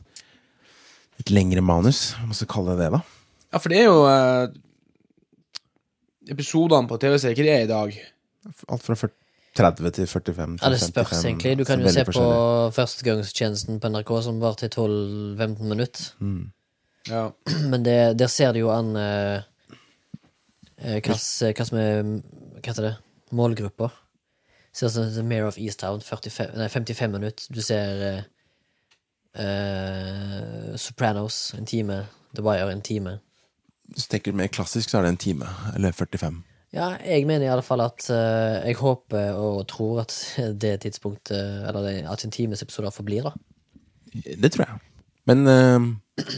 et 1.24 1.32
lengre 1.34 1.58
manus? 1.58 2.12
Hva 2.22 2.36
skal 2.38 2.50
kalle 2.52 2.76
det 2.78 2.84
det, 2.84 2.92
da? 2.94 3.00
Ja, 3.50 3.58
for 3.58 3.72
det 3.72 3.80
er 3.80 3.88
jo 3.88 4.04
eh, 4.06 4.52
Episodene 6.30 6.86
på 6.86 7.00
TV-serier, 7.02 7.34
hva 7.34 7.48
det 7.48 7.56
er 7.56 7.66
i 7.66 7.72
dag? 7.72 7.98
Alt 8.70 8.86
fra 8.86 8.94
40, 9.00 9.17
30 9.58 9.90
til 9.96 10.06
45 10.06 10.46
til 10.46 10.64
Ja, 10.64 10.70
det 10.72 10.80
spørs 10.80 11.10
55, 11.10 11.24
egentlig. 11.24 11.58
Du 11.58 11.64
kan 11.66 11.82
jo 11.82 11.92
se 11.92 12.04
på 12.06 12.24
førstegangstjenesten 12.76 13.80
på 13.82 13.90
NRK 13.92 14.12
som 14.24 14.40
var 14.40 14.58
til 14.60 14.70
12-15 14.74 15.62
minutter. 15.62 16.08
Mm. 16.18 16.50
Ja. 17.08 17.28
Men 17.70 17.84
det, 17.84 18.18
der 18.18 18.26
ser 18.26 18.52
det 18.52 18.62
jo 18.62 18.72
an 18.72 18.96
eh, 18.96 19.42
eh, 20.78 20.98
hva 21.02 21.16
hva 21.16 21.68
som 21.70 21.80
er 21.82 22.02
Hva 22.02 22.66
heter 22.70 22.88
det? 22.88 22.96
Målgruppa. 23.32 23.90
Ser 24.72 24.88
ut 24.88 24.92
som 24.94 25.08
The 25.12 25.22
Mayor 25.22 25.48
of 25.48 25.58
Easttown, 25.58 26.00
45, 26.00 26.52
nei, 26.56 26.68
55 26.68 27.12
minutter. 27.12 27.48
Du 27.54 27.62
ser 27.62 28.04
eh, 28.08 28.22
eh, 29.44 30.76
Sopranos 30.76 31.54
en 31.58 31.66
time. 31.66 32.06
The 32.36 32.44
Wire 32.44 32.72
en 32.72 32.82
time. 32.82 33.18
Hvis 33.88 34.06
du 34.06 34.12
tenker 34.12 34.36
mer 34.36 34.46
klassisk, 34.52 34.90
så 34.90 34.98
er 34.98 35.02
det 35.08 35.14
en 35.14 35.16
time. 35.16 35.48
Eller 35.74 35.92
45. 35.92 36.42
Ja, 36.74 36.90
jeg 37.00 37.24
mener 37.24 37.46
i 37.46 37.52
alle 37.52 37.64
fall 37.64 37.80
at 37.80 38.04
eh, 38.12 38.66
Jeg 38.68 38.76
håper 38.76 39.30
og 39.40 39.62
tror 39.70 40.02
at 40.02 40.12
det 40.60 40.74
tidspunktet 40.84 41.64
Eller 41.64 41.86
det, 41.86 41.94
at 42.12 42.24
en 42.26 42.34
times 42.34 42.60
episoder 42.62 42.92
forblir, 42.92 43.24
da. 43.24 43.32
Det 44.12 44.50
tror 44.52 44.66
jeg. 44.66 44.80
Men 45.30 45.46
eh, 45.48 46.34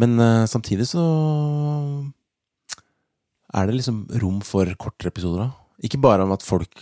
Men 0.00 0.16
eh, 0.24 0.46
samtidig 0.48 0.86
så 0.88 1.04
er 3.58 3.66
det 3.68 3.78
liksom 3.78 4.02
rom 4.22 4.40
for 4.44 4.68
kortere 4.80 5.08
episoder, 5.12 5.46
da. 5.48 5.50
Ikke 5.84 6.00
bare 6.02 6.24
om 6.26 6.32
at 6.34 6.42
folk, 6.44 6.74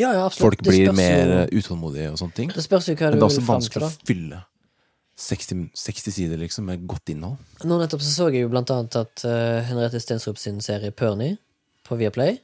Ja, 0.00 0.12
ja, 0.14 0.24
absolutt. 0.26 0.42
folk 0.42 0.62
Det 0.62 0.70
blir 0.74 0.86
spørs 0.88 0.98
mer 0.98 1.32
eh, 1.36 1.52
utålmodige 1.58 2.10
og 2.12 2.18
sånne 2.20 2.36
ting. 2.36 2.50
Det 2.54 2.62
spørs 2.64 2.88
jo 2.90 2.94
hva 2.98 3.10
Men 3.10 3.18
du 3.18 3.18
det 3.18 3.22
er 3.22 3.22
vil 3.22 3.28
også 3.30 3.42
fram 3.46 3.46
til, 3.46 3.54
vanskelig 3.54 3.84
da. 3.84 3.90
å 3.90 4.08
fylle 4.10 4.42
60, 5.22 5.64
60 5.76 6.14
sider 6.16 6.40
liksom 6.40 6.66
med 6.70 6.86
godt 6.88 7.12
innhold. 7.12 7.36
Nå 7.68 7.78
nettopp 7.82 8.02
så 8.02 8.10
så 8.14 8.28
jeg 8.32 8.46
jo 8.46 8.52
blant 8.52 8.70
annet 8.74 8.96
at 9.02 9.24
eh, 9.28 9.62
Henriette 9.68 10.00
Stensrup 10.02 10.38
sin 10.40 10.60
serie 10.64 10.90
Perny 10.94 11.34
på 11.84 11.96
Viaplay 11.98 12.38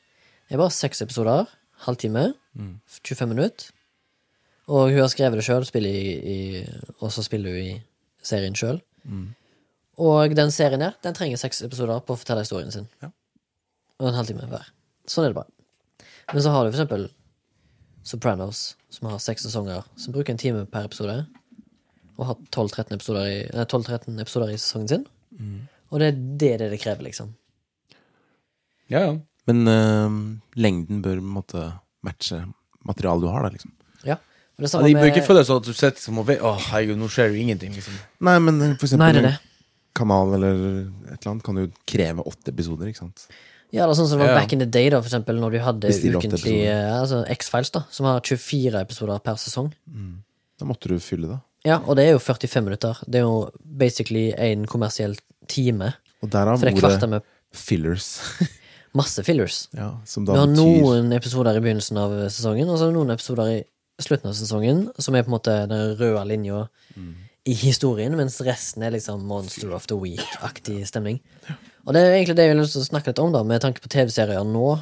Det 0.48 0.54
er 0.56 0.60
bare 0.62 0.70
seks 0.72 1.02
episoder, 1.04 1.46
halvtime, 1.84 2.32
25 2.88 3.28
minutter. 3.28 3.70
Og 4.68 4.90
hun 4.90 4.98
har 5.00 5.08
skrevet 5.12 5.36
det 5.38 5.44
sjøl, 5.44 5.64
og 7.00 7.12
så 7.12 7.22
spiller 7.22 7.50
hun 7.52 7.60
i 7.60 7.82
serien 8.22 8.54
sjøl. 8.56 8.80
Og 9.98 10.34
den 10.36 10.50
serien 10.50 10.80
her, 10.80 10.92
den 11.02 11.14
trenger 11.14 11.36
seks 11.40 11.62
episoder 11.62 12.00
på 12.00 12.14
å 12.14 12.18
fortelle 12.20 12.40
historien 12.44 12.70
sin. 12.72 12.88
Ja. 13.02 13.10
Og 14.00 14.08
en 14.08 14.14
halvtime 14.14 14.46
hver. 14.48 14.66
Sånn 15.10 15.24
er 15.26 15.32
det 15.32 15.38
bare. 15.40 15.52
Men 16.32 16.42
så 16.44 16.50
har 16.52 16.64
du 16.64 16.70
for 16.72 16.78
eksempel 16.80 17.08
Sopranos, 18.08 18.74
som 18.90 19.08
har 19.10 19.18
seks 19.20 19.42
sesonger, 19.44 19.84
som 20.00 20.12
bruker 20.14 20.32
en 20.32 20.38
time 20.40 20.64
per 20.70 20.86
episode 20.88 21.26
og 22.18 22.26
har 22.26 22.36
12-13 22.54 22.94
episoder, 22.96 23.26
i- 23.28 23.50
nei, 23.54 23.64
12-13 23.64 24.20
episoder 24.20 24.48
i 24.50 24.56
sesongen 24.58 24.88
sin. 24.88 25.04
Og 25.92 26.00
det 26.00 26.06
er 26.08 26.16
det 26.40 26.58
det, 26.58 26.70
det 26.72 26.80
krever, 26.80 27.04
liksom. 27.04 27.34
Ja, 28.92 29.00
ja. 29.06 29.16
Men 29.48 29.64
uh, 29.68 30.16
lengden 30.60 31.02
bør 31.04 31.20
måtte, 31.24 31.64
matche 32.04 32.42
materialet 32.88 33.24
du 33.24 33.28
har, 33.32 33.44
da, 33.46 33.52
liksom. 33.54 33.72
Ja. 34.04 34.16
Men 34.58 34.66
det 34.66 34.72
Ja, 34.72 34.80
de 34.82 34.94
bør 34.94 35.04
med 35.06 35.12
ikke 35.12 35.26
føle 35.26 35.44
sånn 35.46 35.60
at 35.62 35.68
du 35.68 35.74
sitter 35.76 36.02
som 36.02 36.18
og 36.20 36.26
vet 36.28 36.40
Å, 36.44 36.54
herregud, 36.70 36.98
nå 37.00 37.08
skjer 37.12 37.30
jo 37.32 37.42
ingenting, 37.44 37.74
liksom. 37.76 37.94
Nei, 38.26 38.38
men 38.42 38.58
eh, 38.64 38.72
for 38.78 38.88
eksempel 38.88 39.04
Nei, 39.06 39.12
det 39.16 39.22
det. 39.28 39.34
en 39.38 39.98
kanal 40.00 40.34
eller 40.38 40.56
et 40.58 41.18
eller 41.18 41.30
annet 41.32 41.46
kan 41.46 41.60
jo 41.62 41.68
kreve 41.88 42.24
åtte 42.26 42.52
episoder, 42.54 42.90
ikke 42.90 43.04
sant? 43.04 43.28
Ja, 43.74 43.84
eller 43.84 43.96
sånn 43.98 44.08
som 44.08 44.18
det 44.18 44.26
var 44.26 44.34
Ja. 44.34 44.40
back 44.40 44.52
in 44.56 44.62
the 44.62 44.66
day, 44.66 44.88
da, 44.90 45.00
for 45.02 45.10
eksempel, 45.10 45.38
når 45.42 45.56
du 45.56 45.58
hadde 45.60 45.92
ukentlig 45.92 46.56
eh, 46.66 46.92
altså 46.96 47.22
X-Files, 47.36 47.70
da, 47.74 47.84
som 47.92 48.08
har 48.08 48.20
24 48.24 48.80
episoder 48.80 49.20
per 49.24 49.36
sesong. 49.40 49.72
Da 50.58 50.66
måtte 50.66 50.88
du 50.90 50.96
fylle 51.02 51.28
da. 51.28 51.40
Ja, 51.66 51.80
og 51.84 51.98
det 51.98 52.06
er 52.08 52.14
jo 52.16 52.22
45 52.22 52.64
minutter. 52.64 53.00
Det 53.06 53.20
er 53.20 53.26
jo 53.26 53.50
basically 53.62 54.30
en 54.32 54.64
kommersiell 54.70 55.16
time. 55.50 55.92
Og 56.22 56.30
derav 56.32 56.62
er 56.64 56.72
ordet 56.72 57.22
fillers. 57.54 58.08
masse 58.96 59.22
fillers. 59.24 59.68
ja, 59.76 59.92
Du 60.24 60.32
har 60.32 60.46
noen 60.46 61.12
episoder 61.12 61.56
i 61.56 61.60
begynnelsen 61.60 61.98
av 62.00 62.14
sesongen, 62.30 62.68
og 62.68 62.78
så 62.78 62.86
har 62.86 62.92
du 62.92 62.98
noen 62.98 63.10
episoder 63.14 63.50
i 63.58 63.64
slutten 64.00 64.30
av 64.30 64.34
sesongen, 64.38 64.84
som 64.98 65.14
er 65.14 65.22
på 65.26 65.32
en 65.32 65.36
måte 65.38 65.54
den 65.68 65.96
røde 65.98 66.26
linja 66.26 66.66
i 67.48 67.54
historien, 67.54 68.14
mens 68.16 68.40
resten 68.44 68.82
er 68.82 68.92
liksom 68.92 69.24
Monster 69.24 69.72
of 69.74 69.86
the 69.86 69.96
Week-aktig 69.96 70.86
stemning. 70.86 71.20
Og 71.86 71.94
det 71.94 72.02
er 72.02 72.14
egentlig 72.18 72.36
det 72.36 72.46
jeg 72.48 72.58
å 72.60 72.84
snakke 72.84 73.10
litt 73.10 73.18
om, 73.18 73.32
da, 73.32 73.42
med 73.42 73.60
tanke 73.64 73.80
på 73.80 73.88
TV-serier 73.88 74.44
nå, 74.44 74.78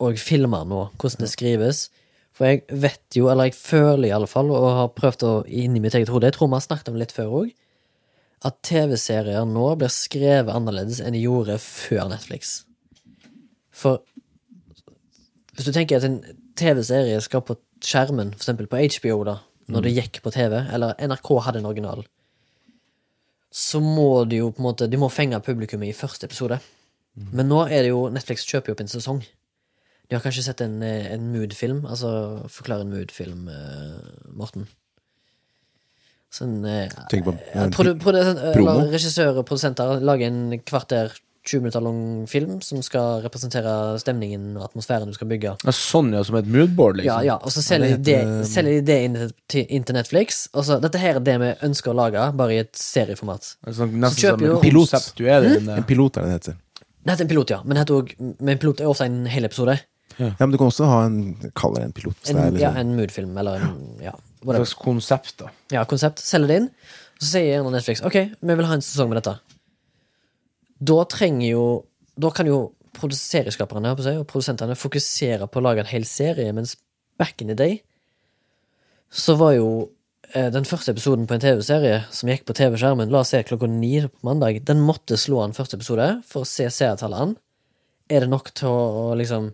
og 0.00 0.18
filmer 0.18 0.64
nå, 0.68 0.90
hvordan 0.98 1.24
det 1.24 1.30
skrives. 1.32 1.88
For 2.34 2.46
jeg 2.50 2.64
vet 2.68 3.16
jo, 3.16 3.28
eller 3.30 3.48
jeg 3.48 3.54
føler 3.56 4.08
i 4.08 4.14
alle 4.14 4.26
fall, 4.26 4.50
og 4.50 4.66
har 4.76 4.88
prøvd 4.96 5.22
å 5.22 5.34
inni 5.46 5.80
mitt 5.80 5.94
eget 5.94 6.10
hode, 6.10 6.26
jeg 6.26 6.34
tror 6.34 6.50
vi 6.50 6.58
har 6.58 6.66
snakket 6.66 6.90
om 6.90 6.94
det 6.98 7.06
litt 7.06 7.14
før 7.16 7.36
òg, 7.42 7.52
at 8.44 8.58
TV-serier 8.66 9.46
nå 9.48 9.68
blir 9.80 9.88
skrevet 9.88 10.52
annerledes 10.52 11.00
enn 11.00 11.14
de 11.16 11.22
gjorde 11.24 11.56
før 11.62 12.10
Netflix. 12.10 12.64
For 13.74 14.02
hvis 15.54 15.68
du 15.68 15.74
tenker 15.74 16.00
at 16.00 16.06
en 16.06 16.20
TV-serie 16.58 17.20
skal 17.22 17.44
på 17.46 17.56
skjermen, 17.84 18.32
for 18.34 18.42
eksempel 18.42 18.70
på 18.70 18.80
HBO, 18.96 19.20
da, 19.26 19.38
når 19.70 19.86
det 19.86 19.94
gikk 19.96 20.20
på 20.24 20.32
TV, 20.34 20.56
eller 20.74 20.98
NRK 20.98 21.30
hadde 21.46 21.62
en 21.62 21.70
original, 21.70 22.04
så 23.54 23.78
må 23.82 24.24
de 24.26 24.40
jo 24.42 24.50
på 24.50 24.58
en 24.58 24.66
måte 24.66 24.88
De 24.90 24.98
må 24.98 25.06
fenge 25.14 25.38
publikummet 25.46 25.92
i 25.92 25.96
første 25.96 26.26
episode. 26.26 26.58
Men 27.14 27.46
nå 27.46 27.60
er 27.68 27.84
det 27.84 27.92
jo 27.92 28.08
Netflix 28.10 28.42
kjøper 28.50 28.72
jo 28.72 28.74
opp 28.74 28.82
en 28.82 28.90
sesong. 28.90 29.20
De 30.10 30.16
har 30.16 30.24
kanskje 30.24 30.42
sett 30.48 30.60
en, 30.64 30.80
eh, 30.82 31.12
en 31.14 31.28
mood-film. 31.32 31.84
Altså, 31.86 32.08
forklar 32.50 32.82
en 32.82 32.90
mood-film, 32.90 33.46
eh, 33.48 34.32
Morten. 34.34 34.66
Sånn 36.34 36.64
eh, 36.66 36.90
Tenk 37.12 37.28
på 37.28 37.36
ja, 37.54 37.68
produ, 37.70 37.94
produ, 38.02 38.18
Promo? 38.56 38.90
regissører 38.90 39.38
og 39.38 39.46
produsenter 39.46 40.02
lager 40.02 40.32
en 40.32 40.58
kvarter 40.66 41.14
20 41.44 41.60
minutter 41.60 41.82
lang 41.84 42.26
film 42.30 42.60
som 42.64 42.80
skal 42.84 43.20
representere 43.24 43.72
stemningen 44.00 44.54
og 44.56 44.70
atmosfæren 44.70 45.10
du 45.10 45.16
skal 45.16 45.28
bygge. 45.28 45.54
Ja, 45.64 45.74
sånn, 45.76 46.12
ja, 46.16 46.22
som 46.24 46.38
et 46.40 46.48
moodboard, 46.48 46.96
liksom. 47.02 47.24
ja, 47.26 47.36
og 47.36 47.52
så 47.52 47.60
selger, 47.64 47.96
det 47.98 48.04
de 48.06 48.14
heter- 48.16 48.38
det, 48.40 48.48
selger 48.48 48.78
de 48.78 48.84
det 48.88 48.98
inn 49.04 49.18
til, 49.52 49.66
inn 49.68 49.84
til 49.84 49.98
Netflix. 49.98 50.48
Og 50.54 50.64
så, 50.64 50.80
dette 50.80 50.98
her 51.02 51.16
er 51.20 51.24
det 51.26 51.38
vi 51.42 51.52
ønsker 51.68 51.92
å 51.92 51.96
lage, 52.00 52.26
bare 52.40 52.56
i 52.56 52.60
et 52.64 52.72
serieformat. 52.80 53.56
Altså, 53.66 53.86
nesten 53.90 54.16
Så 54.16 54.24
kjøper 54.24 54.46
som 54.46 54.56
en 54.56 54.62
Pilot. 54.64 55.12
du 55.16 55.24
er 55.28 55.40
det, 55.44 55.54
En 55.78 55.84
pilot 55.84 56.16
er 56.16 56.22
det 56.28 56.32
heter. 56.38 56.56
Det 57.04 57.12
heter 57.12 57.24
en 57.28 57.28
pilot, 57.34 57.50
ja. 57.50 57.62
Men, 57.64 57.76
heter 57.76 57.94
også, 58.00 58.16
men 58.40 58.48
en 58.56 58.58
pilot 58.58 58.80
er 58.80 58.88
ofte 58.88 59.04
en 59.04 59.26
hel 59.26 59.44
episode. 59.44 59.78
Ja, 60.18 60.30
men 60.40 60.52
du 60.52 60.58
kan 60.58 60.68
også 60.70 60.86
ha 60.86 61.04
en 61.08 61.36
Kall 61.58 61.74
det 61.74 61.82
en 61.88 61.92
pilot. 61.92 62.16
En, 62.30 62.36
der, 62.36 62.42
er 62.42 62.60
ja, 62.60 62.70
liksom, 62.70 62.76
en 62.80 62.96
mood-film, 62.96 63.36
eller 63.38 63.64
en 63.66 63.80
ja, 64.00 64.12
hva 64.44 64.56
slags 64.60 64.74
konsept, 64.78 65.34
da. 65.42 65.50
ja, 65.74 65.84
konsept. 65.84 66.22
Selger 66.22 66.48
det 66.48 66.56
inn. 66.62 66.70
Så 67.18 67.32
sier 67.36 67.66
Netflix 67.70 68.02
OK, 68.04 68.16
vi 68.40 68.54
vil 68.58 68.68
ha 68.68 68.74
en 68.78 68.84
sesong 68.84 69.10
med 69.10 69.20
dette. 69.20 69.36
Da 70.78 71.04
trenger 71.10 71.48
jo 71.48 71.66
Da 72.18 72.30
kan 72.34 72.46
jo 72.46 72.74
produserieskaperne 72.94 73.90
og 73.90 74.26
produsentene 74.30 74.76
fokusere 74.78 75.48
på 75.50 75.58
å 75.58 75.64
lage 75.64 75.82
en 75.82 75.90
hel 75.90 76.04
serie, 76.06 76.52
mens 76.54 76.76
back 77.18 77.42
in 77.42 77.50
the 77.50 77.56
day 77.58 77.80
så 79.14 79.34
var 79.38 79.54
jo 79.54 79.68
eh, 80.34 80.46
den 80.54 80.66
første 80.66 80.94
episoden 80.94 81.26
på 81.30 81.36
en 81.36 81.42
TV-serie 81.42 82.04
som 82.14 82.30
gikk 82.30 82.46
på 82.48 82.56
TV-skjermen, 82.58 83.10
la 83.10 83.22
oss 83.22 83.32
se 83.34 83.42
klokka 83.46 83.68
ni 83.70 83.96
på 84.06 84.26
mandag, 84.26 84.60
den 84.66 84.82
måtte 84.82 85.18
slå 85.20 85.42
an 85.44 85.54
første 85.56 85.78
episode 85.78 86.08
for 86.26 86.42
å 86.42 86.48
se 86.48 86.66
seertallene. 86.70 87.36
Er 88.10 88.24
det 88.24 88.30
nok 88.32 88.50
til 88.52 88.68
å, 88.68 89.12
liksom 89.16 89.52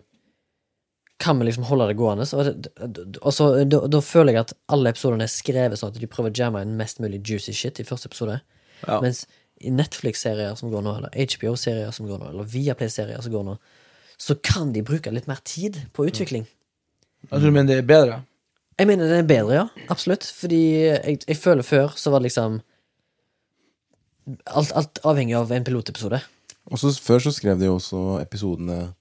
Kan 1.21 1.37
vi 1.39 1.45
liksom 1.45 1.67
holde 1.69 1.85
det 1.87 1.99
gående? 1.99 2.25
Og 2.25 3.33
så, 3.33 3.45
da, 3.63 3.79
da 3.93 3.99
føler 4.01 4.33
jeg 4.33 4.41
at 4.47 4.53
alle 4.73 4.89
episodene 4.89 5.27
er 5.27 5.31
skrevet 5.31 5.77
sånn 5.77 5.93
at 5.93 5.99
de 6.01 6.09
prøver 6.09 6.33
å 6.33 6.39
jamme 6.39 6.63
inn 6.65 6.73
mest 6.79 6.97
mulig 6.99 7.21
juicy 7.21 7.53
shit 7.53 7.79
i 7.79 7.85
første 7.85 8.09
episode. 8.09 8.39
Ja. 8.87 8.97
Mens 9.03 9.27
Netflix-serier 9.69 10.55
som 10.57 10.71
går 10.71 10.83
nå, 10.85 10.95
eller 10.97 11.13
HBO-serier 11.35 11.93
som 11.95 12.09
går 12.09 12.19
nå, 12.21 12.31
eller 12.31 12.49
Viaplay-serier 12.49 13.21
som 13.21 13.33
går 13.33 13.45
nå, 13.47 13.55
så 14.21 14.35
kan 14.41 14.73
de 14.73 14.83
bruke 14.85 15.13
litt 15.13 15.29
mer 15.29 15.41
tid 15.45 15.79
på 15.93 16.05
utvikling. 16.09 16.47
Jeg 17.29 17.41
tror 17.41 17.53
mener 17.53 17.73
det 17.73 17.83
er 17.83 17.89
bedre. 17.89 18.19
Jeg 18.79 18.89
mener 18.89 19.09
det 19.09 19.21
er 19.21 19.29
bedre, 19.29 19.55
ja. 19.59 19.85
Absolutt. 19.93 20.25
Fordi 20.39 20.61
jeg, 20.87 21.21
jeg 21.27 21.37
føler 21.37 21.65
før 21.65 21.93
så 21.99 22.13
var 22.13 22.21
det 22.21 22.31
liksom 22.31 22.61
Alt, 24.45 24.69
alt 24.77 24.99
avhengig 25.03 25.33
av 25.35 25.49
en 25.51 25.63
pilotepisode. 25.65 26.19
Og 26.69 26.79
så 26.79 26.91
Før 26.93 27.23
så 27.25 27.33
skrev 27.33 27.57
de 27.59 27.65
jo 27.67 27.79
også 27.79 28.19
episodene 28.21 28.93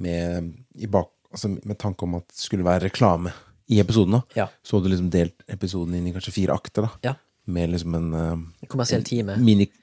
med, 0.00 0.50
i 0.74 0.88
bak, 0.90 1.12
altså 1.30 1.52
med 1.54 1.78
tanke 1.78 2.04
om 2.04 2.16
at 2.18 2.26
det 2.26 2.42
skulle 2.42 2.66
være 2.66 2.88
reklame 2.88 3.32
i 3.70 3.78
episodene. 3.80 4.22
Ja. 4.34 4.48
Så 4.66 4.76
hadde 4.76 4.88
du 4.88 4.94
liksom 4.94 5.10
delt 5.14 5.44
episoden 5.50 5.94
inn 5.96 6.08
i 6.10 6.14
kanskje 6.14 6.34
fire 6.34 6.56
akter, 6.58 6.88
da. 6.88 6.90
Ja. 7.06 7.14
Med 7.50 7.70
liksom 7.72 7.94
en 7.98 8.08
uh, 8.14 8.66
Kommersiell 8.70 9.06
time. 9.06 9.38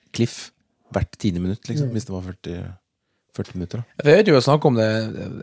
Minikliff 0.08 0.52
hvert 0.92 1.18
tiende 1.20 1.42
minutt, 1.42 1.68
liksom. 1.68 1.90
Hvis 1.92 2.06
det 2.06 2.14
var 2.14 2.22
40, 2.22 2.62
40 3.36 3.58
minutter, 3.58 3.82
da. 3.82 4.06
Jeg 4.06 4.20
vet 4.20 4.30
jo 4.32 4.38
å 4.38 4.44
snakke 4.44 4.68
om 4.70 4.78
det 4.78 4.88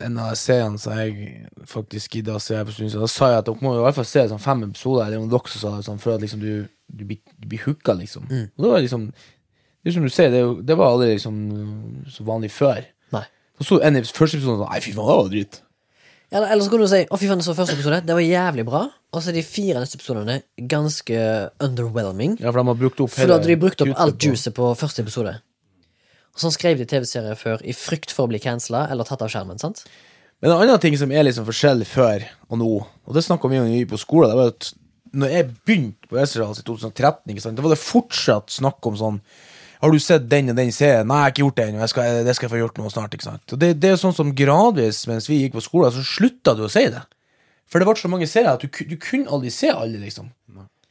en 0.06 0.18
av 0.18 0.34
seriene 0.40 0.80
som 0.80 0.96
jeg 0.96 1.44
faktisk 1.68 2.16
gidder 2.16 2.38
å 2.38 2.42
se 2.42 2.56
på 2.64 2.72
stund, 2.72 2.96
da 2.96 3.10
sa 3.10 3.30
jeg 3.30 3.42
at 3.42 3.46
dere 3.50 3.64
må 3.64 3.74
i 3.76 3.84
hvert 3.84 3.98
fall 3.98 4.08
se 4.08 4.24
sånn 4.30 4.42
fem 4.42 4.64
episoder, 4.64 5.12
dere 5.12 5.52
som 5.52 5.60
sa 5.60 5.76
det 5.76 5.86
sånn, 5.88 6.00
for 6.02 6.16
at 6.16 6.24
liksom 6.24 6.40
du, 6.42 6.66
du, 6.88 7.04
blir, 7.04 7.20
du 7.36 7.48
blir 7.50 7.64
hooka, 7.66 7.96
liksom. 7.98 8.26
Mm. 8.30 8.48
Og 8.56 8.66
det 8.66 8.74
var 8.74 8.84
liksom 8.86 9.08
Det 9.84 9.90
er 9.90 9.94
som 9.98 10.04
du 10.08 10.08
sier, 10.08 10.30
det, 10.32 10.42
det 10.64 10.78
var 10.80 10.94
aldri 10.94 11.10
liksom 11.10 11.40
så 12.08 12.24
vanlig 12.24 12.48
før. 12.56 12.80
Nei. 13.12 13.26
Så 13.58 13.66
så 13.68 13.80
en 13.84 14.00
første 14.00 14.38
episode 14.38 14.56
sånn 14.56 14.70
Nei, 14.70 14.80
fy 14.80 14.94
faen, 14.94 15.04
det 15.04 15.18
var 15.20 15.28
dritt. 15.34 15.58
Eller, 16.32 16.48
eller 16.50 16.64
så 16.64 16.70
kunne 16.72 16.86
du 16.86 16.90
si 16.90 17.02
Å, 17.04 17.18
fy 17.20 17.28
faen, 17.28 17.38
jeg 17.42 17.46
så 17.46 17.54
første 17.56 17.74
episode. 17.76 18.00
Det 18.08 18.14
var 18.16 18.24
jævlig 18.24 18.64
bra. 18.66 18.84
Og 19.14 19.22
så 19.22 19.30
er 19.30 19.36
de 19.38 19.42
fire 19.46 19.82
neste 19.82 19.98
episodene 20.00 20.38
ganske 20.70 21.18
underwhelming. 21.62 22.38
Ja, 22.40 22.50
for 22.50 22.60
de 22.62 22.66
har 22.72 22.78
brukt 22.80 23.02
opp 23.04 23.12
For 23.14 23.30
da 23.30 23.36
hadde 23.38 23.50
de 23.52 23.58
brukt 23.60 23.84
opp 23.84 23.92
alt 24.02 24.18
på- 24.18 24.30
juicet 24.32 24.54
på 24.56 24.70
første 24.78 25.04
episode. 25.04 25.36
Og 26.34 26.42
sånn 26.42 26.54
skrev 26.56 26.80
de 26.80 26.86
TV-serier 26.90 27.38
før 27.38 27.62
i 27.62 27.72
frykt 27.76 28.10
for 28.10 28.26
å 28.26 28.32
bli 28.32 28.40
cancela 28.42 28.88
eller 28.90 29.06
tatt 29.06 29.22
av 29.22 29.30
skjermen. 29.30 29.60
sant? 29.62 29.84
Men 30.42 30.50
en 30.50 30.64
annen 30.64 30.80
ting 30.82 30.96
som 30.98 31.12
er 31.14 31.22
liksom 31.22 31.46
forskjellig 31.46 31.86
før 31.86 32.24
og 32.50 32.58
nå, 32.58 32.70
og 33.06 33.14
det 33.14 33.22
snakka 33.22 33.48
vi 33.48 33.58
om 33.60 33.68
når 33.70 33.86
på 33.88 34.00
skolen, 34.02 34.30
det 34.32 34.36
var 34.40 34.50
at 34.50 34.72
når 35.14 35.30
jeg 35.30 35.46
begynte 35.64 36.08
på 36.10 36.16
Westerdals 36.18 36.58
i 36.58 36.64
2013, 36.66 37.30
ikke 37.30 37.40
sant, 37.44 37.54
da 37.56 37.62
var 37.62 37.70
det 37.70 37.78
fortsatt 37.78 38.50
snakk 38.50 38.84
om 38.90 38.96
sånn 38.98 39.20
Har 39.84 39.92
du 39.92 39.98
sett 40.00 40.28
den 40.32 40.48
og 40.52 40.56
den 40.56 40.72
serien? 40.72 41.06
Nei, 41.10 41.18
jeg 41.20 41.24
har 41.28 41.32
ikke 41.34 41.44
gjort 41.44 41.56
det 41.60 41.66
ennå. 41.68 41.80
Jeg 41.84 41.92
skal- 41.92 42.24
Det 42.24 42.34
skal 42.36 42.48
jeg 42.48 42.54
få 42.56 42.60
gjort 42.64 42.78
nå 42.80 42.90
snart. 42.92 43.14
ikke 43.14 43.28
sant? 43.28 43.52
Og 43.52 43.58
det, 43.60 43.72
det 43.80 43.90
er 43.92 44.00
sånn 44.00 44.14
som 44.16 44.32
gradvis, 44.34 45.04
mens 45.10 45.28
vi 45.28 45.42
gikk 45.44 45.58
på 45.58 45.62
skolen, 45.66 45.92
så 45.92 46.02
slutta 46.04 46.56
du 46.56 46.64
å 46.64 46.70
si 46.72 46.86
det. 46.88 47.02
For 47.68 47.78
det 47.80 47.86
ble 47.88 47.94
så 48.00 48.08
mange 48.12 48.26
serier 48.30 48.54
at 48.54 48.60
du, 48.64 48.68
du 48.68 48.96
kunne 48.96 49.28
aldri 49.28 49.50
se 49.52 49.68
alle, 49.72 49.98
liksom. 50.00 50.30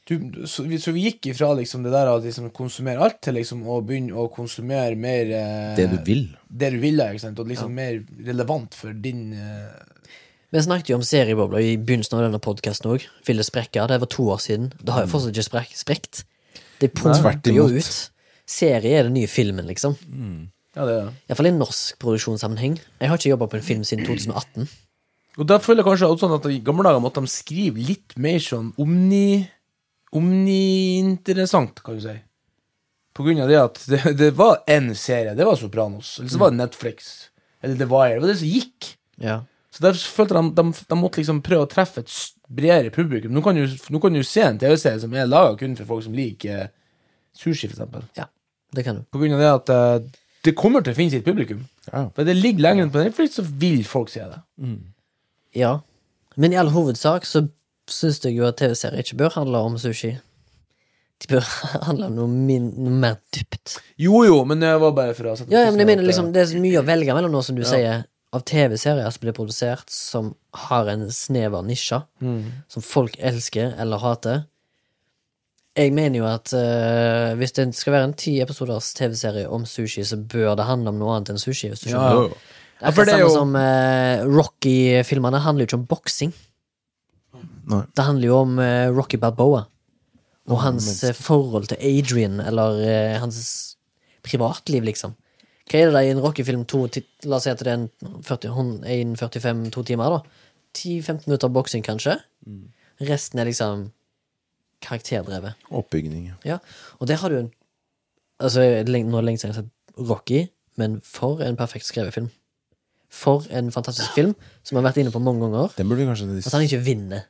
Du, 0.06 0.18
så, 0.44 0.66
vi, 0.68 0.76
så 0.76 0.92
vi 0.92 1.06
gikk 1.06 1.30
ifra 1.30 1.46
liksom 1.56 1.82
det 1.86 1.90
der 1.94 2.10
å 2.12 2.18
liksom 2.20 2.50
konsumere 2.52 3.00
alt, 3.00 3.22
til 3.24 3.32
liksom 3.38 3.62
å 3.64 3.78
begynne 3.80 4.12
å 4.12 4.26
konsumere 4.28 4.98
mer 5.00 5.30
eh, 5.32 5.70
Det 5.78 5.86
du 5.94 5.96
vil. 6.04 6.26
det 6.52 6.68
du 6.74 6.78
ville, 6.82 7.06
ikke 7.14 7.22
sant? 7.22 7.38
og 7.40 7.48
liksom 7.48 7.72
mer 7.72 8.02
relevant 8.26 8.74
for 8.76 8.92
din 8.92 9.32
eh, 9.32 9.70
Vi 10.52 10.60
snakket 10.60 10.90
jo 10.92 10.98
om 11.00 11.06
seriebobler 11.08 11.64
i 11.64 11.78
begynnelsen 11.80 12.18
av 12.18 12.26
denne 12.26 12.38
podkasten 12.44 12.92
òg. 12.92 13.06
Ville 13.26 13.42
sprekke. 13.48 13.86
Det 13.88 13.96
var 14.04 14.10
to 14.12 14.28
år 14.36 14.42
siden. 14.44 14.68
Det 14.76 14.92
har 14.92 15.06
jo 15.06 15.12
fortsatt 15.14 15.32
ikke 15.40 15.64
sprekt. 15.80 16.24
Det 16.84 16.92
pumper 16.92 17.40
jo 17.56 17.64
ut. 17.72 18.10
Serie 18.46 18.98
er 18.98 19.06
den 19.08 19.16
nye 19.16 19.30
filmen, 19.30 19.66
liksom. 19.70 19.94
Ja, 20.74 20.84
det 20.84 20.94
er. 20.98 21.10
Iallfall 21.30 21.48
i 21.48 21.54
norsk 21.54 21.98
produksjonssammenheng. 22.02 22.78
Jeg 23.00 23.10
har 23.10 23.20
ikke 23.20 23.32
jobba 23.32 23.48
på 23.52 23.60
en 23.60 23.64
film 23.66 23.84
siden 23.88 24.04
2018. 24.08 24.68
Og 25.38 25.48
da 25.50 25.58
føler 25.62 25.82
jeg 25.82 25.88
kanskje 25.88 26.08
også 26.10 26.26
sånn 26.26 26.36
at 26.36 26.48
i 26.50 26.60
gamle 26.62 26.84
dager 26.86 27.02
måtte 27.02 27.22
de 27.24 27.30
skrive 27.30 27.82
litt 27.82 28.16
mer 28.20 28.40
sånn 28.42 28.72
omni... 28.80 29.44
Omni-interessant, 30.14 31.80
kan 31.82 31.96
du 31.96 32.04
si. 32.04 32.12
På 33.14 33.24
grunn 33.26 33.40
av 33.42 33.48
det 33.50 33.56
at 33.58 33.80
det, 33.90 34.12
det 34.20 34.28
var 34.38 34.60
én 34.70 34.92
serie, 34.98 35.32
det 35.34 35.46
var 35.46 35.58
Sopranos. 35.58 36.20
Eller 36.20 36.30
så 36.30 36.38
var 36.38 36.52
det 36.52 36.60
Netflix. 36.60 37.08
Eller 37.62 37.80
The 37.80 37.88
Wire. 37.90 38.20
Det 38.20 38.22
var 38.22 38.30
det 38.30 38.38
som 38.38 38.52
gikk. 38.52 38.90
Ja. 39.24 39.40
Så 39.74 39.82
derfor 39.82 40.20
følte 40.20 40.38
de, 40.38 40.52
de, 40.54 40.86
de 40.92 40.98
måtte 41.00 41.18
liksom 41.18 41.40
prøve 41.42 41.66
å 41.66 41.70
treffe 41.70 42.04
et 42.04 42.14
bredere 42.46 42.94
publikum. 42.94 43.34
Nå 43.34 43.42
kan 43.42 43.58
du, 43.58 43.64
nå 43.90 44.02
kan 44.02 44.14
du 44.14 44.22
se 44.22 44.44
en 44.46 44.60
TV-serie 44.62 45.02
som 45.02 45.14
er 45.18 45.26
laga 45.26 45.56
kun 45.58 45.74
for 45.80 45.90
folk 45.90 46.06
som 46.06 46.14
liker 46.14 46.60
eh, 46.68 46.72
sushi, 47.34 47.66
for 47.66 47.74
eksempel. 47.74 48.06
ja. 48.18 48.28
Det 48.74 48.84
kan 48.86 49.00
du. 49.00 49.04
På 49.14 49.20
grunn 49.22 49.34
av 49.36 49.40
det 49.44 49.50
at 49.54 49.72
uh, 49.74 50.20
det 50.44 50.52
kommer 50.58 50.82
til 50.84 50.92
å 50.92 50.96
finne 50.98 51.14
sitt 51.14 51.24
publikum. 51.24 51.62
Ja. 51.92 52.08
For 52.16 52.26
det 52.28 52.34
ligger 52.36 52.66
lenger 52.66 52.84
enn 52.86 52.92
på 52.92 53.00
Netflix, 53.04 53.38
så 53.38 53.44
vil 53.46 53.84
folk 53.88 54.10
se 54.12 54.20
det. 54.28 54.40
Ja. 55.56 55.78
Men 56.36 56.52
i 56.52 56.58
all 56.60 56.72
hovedsak 56.74 57.24
så 57.28 57.46
syns 57.90 58.20
jeg 58.24 58.36
jo 58.38 58.46
at 58.48 58.58
TV-serier 58.60 59.04
ikke 59.04 59.16
bør 59.22 59.34
handle 59.38 59.60
om 59.68 59.76
sushi. 59.80 60.14
De 61.22 61.30
bør 61.30 61.46
handle 61.88 62.08
om 62.10 62.16
noe, 62.18 62.28
min, 62.28 62.70
noe 62.76 62.96
mer 63.06 63.16
dypt. 63.36 63.78
Jo, 64.00 64.24
jo, 64.26 64.40
men 64.48 64.60
det 64.64 64.72
var 64.82 64.92
bare 64.96 65.14
for 65.16 65.30
å 65.30 65.36
sette 65.38 65.52
Ja, 65.54 65.62
ja, 65.66 65.70
men 65.72 65.80
jeg 65.84 65.88
mener 65.92 66.04
liksom 66.08 66.32
Det 66.34 66.42
er 66.42 66.50
så 66.50 66.60
mye 66.60 66.80
å 66.82 66.86
velge 66.88 67.14
mellom 67.16 67.32
nå, 67.32 67.42
som 67.46 67.56
du 67.56 67.62
Ja. 67.64 67.70
sier, 67.70 68.02
av 68.34 68.42
TV-serier 68.50 69.12
som 69.14 69.22
blir 69.22 69.36
produsert, 69.36 69.86
som 69.94 70.32
har 70.66 70.88
en 70.90 71.06
snever 71.14 71.62
nisje, 71.62 72.00
Mm. 72.20 72.40
som 72.68 72.82
folk 72.82 73.14
elsker 73.22 73.76
eller 73.78 74.02
hater. 74.02 74.42
Jeg 75.74 75.90
mener 75.94 76.20
jo 76.20 76.26
at 76.30 76.52
uh, 76.54 77.32
hvis 77.40 77.52
det 77.56 77.64
skal 77.74 77.92
være 77.96 78.06
en 78.10 78.12
ti 78.14 78.36
episoders 78.42 78.92
TV-serie 78.94 79.48
om 79.50 79.64
sushi, 79.66 80.04
så 80.06 80.16
bør 80.20 80.52
det 80.60 80.68
handle 80.68 80.92
om 80.92 81.00
noe 81.00 81.16
annet 81.16 81.32
enn 81.34 81.40
sushi. 81.42 81.70
Hvis 81.72 81.82
du 81.82 81.90
Ja, 81.90 81.98
skjønner. 81.98 82.28
Det 82.74 82.84
er 82.84 82.90
ikke 82.90 82.90
akkurat 82.90 83.06
det 83.08 83.14
samme 83.14 83.24
jo- 83.24 83.34
som 83.34 83.54
uh, 83.58 84.38
Rocky-filmene 84.38 85.40
handler 85.42 85.64
jo 85.64 85.68
ikke 85.70 85.80
om 85.80 85.86
boksing. 85.90 86.32
Det 87.96 88.04
handler 88.06 88.26
jo 88.28 88.36
om 88.44 88.58
uh, 88.60 88.90
Rocky 88.94 89.18
Balboa. 89.18 89.64
Og 90.52 90.58
hans 90.60 90.86
eh, 91.08 91.14
forhold 91.16 91.70
til 91.70 91.78
Adrian, 91.80 92.34
eller 92.44 93.16
hans 93.22 93.38
privatliv, 94.26 94.84
liksom. 94.84 95.14
Hva 95.70 95.78
er 95.80 95.86
det 95.88 95.94
da 95.96 96.02
i 96.04 96.10
en 96.12 96.20
Rocky-film? 96.20 96.66
To, 96.68 96.82
La 97.24 97.38
oss 97.38 97.46
si 97.46 97.52
at 97.54 97.62
det 97.64 97.70
er 97.72 97.78
en 97.78 97.86
40, 98.22 98.50
hun- 98.52 98.84
en 98.84 99.14
45-2 99.16 99.84
timer, 99.88 100.18
da. 100.18 100.20
10-15 100.76 101.24
minutter 101.30 101.48
boksing, 101.48 101.82
kanskje. 101.86 102.18
Resten 103.00 103.40
er 103.40 103.48
liksom 103.48 103.86
karakterdrevet. 104.84 105.60
Oppbygning. 105.74 106.30
Ja. 106.46 106.60
Og 107.00 107.10
det 107.10 107.20
har 107.22 107.32
du 107.32 107.42
en 107.44 107.52
Altså, 108.42 108.60
nå 108.60 108.66
er 108.66 108.82
det 108.82 108.90
lenge 109.28 109.38
siden 109.38 109.52
jeg 109.52 109.54
har 109.54 109.62
sett 109.62 110.08
Rocky, 110.10 110.40
men 110.76 110.96
for 111.06 111.38
en 111.46 111.54
perfekt 111.56 111.86
skrevet 111.86 112.16
film. 112.16 112.32
For 113.14 113.44
en 113.54 113.70
fantastisk 113.72 114.10
film, 114.16 114.32
som 114.66 114.74
jeg 114.74 114.82
har 114.82 114.88
vært 114.88 114.98
inne 115.04 115.12
på 115.14 115.22
mange 115.22 115.44
ganger. 115.44 115.70
Den 115.78 115.88
burde 115.88 116.02
vi 116.02 116.08
kanskje 116.08 116.40
At 116.42 116.56
han 116.56 116.66
ikke 116.66 116.80
vinner, 116.82 117.28